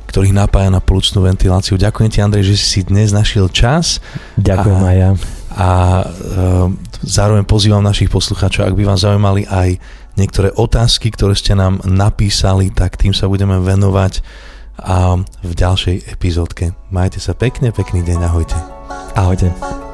ktorých 0.09 0.33
napája 0.33 0.73
na 0.73 0.81
plúcnú 0.81 1.29
ventiláciu. 1.29 1.77
Ďakujem 1.77 2.11
ti, 2.17 2.19
Andrej, 2.25 2.49
že 2.49 2.57
si 2.57 2.81
dnes 2.89 3.13
našiel 3.13 3.53
čas. 3.53 4.01
Ďakujem 4.41 4.81
a, 4.81 4.89
aj 4.89 4.97
ja. 4.97 5.11
A 5.53 5.69
e, 5.69 6.05
zároveň 7.05 7.45
pozývam 7.45 7.85
našich 7.85 8.09
poslucháčov, 8.09 8.65
ak 8.65 8.73
by 8.73 8.89
vám 8.89 9.01
zaujímali 9.01 9.45
aj 9.45 9.77
niektoré 10.17 10.49
otázky, 10.49 11.13
ktoré 11.13 11.37
ste 11.37 11.53
nám 11.53 11.85
napísali, 11.85 12.73
tak 12.73 12.97
tým 12.97 13.13
sa 13.13 13.29
budeme 13.29 13.61
venovať 13.61 14.25
a 14.79 15.19
v 15.23 15.53
ďalšej 15.53 16.11
epizódke. 16.15 16.75
Majte 16.95 17.19
sa 17.19 17.35
pekne, 17.35 17.75
pekný 17.75 18.07
deň, 18.07 18.19
ahojte. 18.23 18.59
Ahojte. 19.19 19.88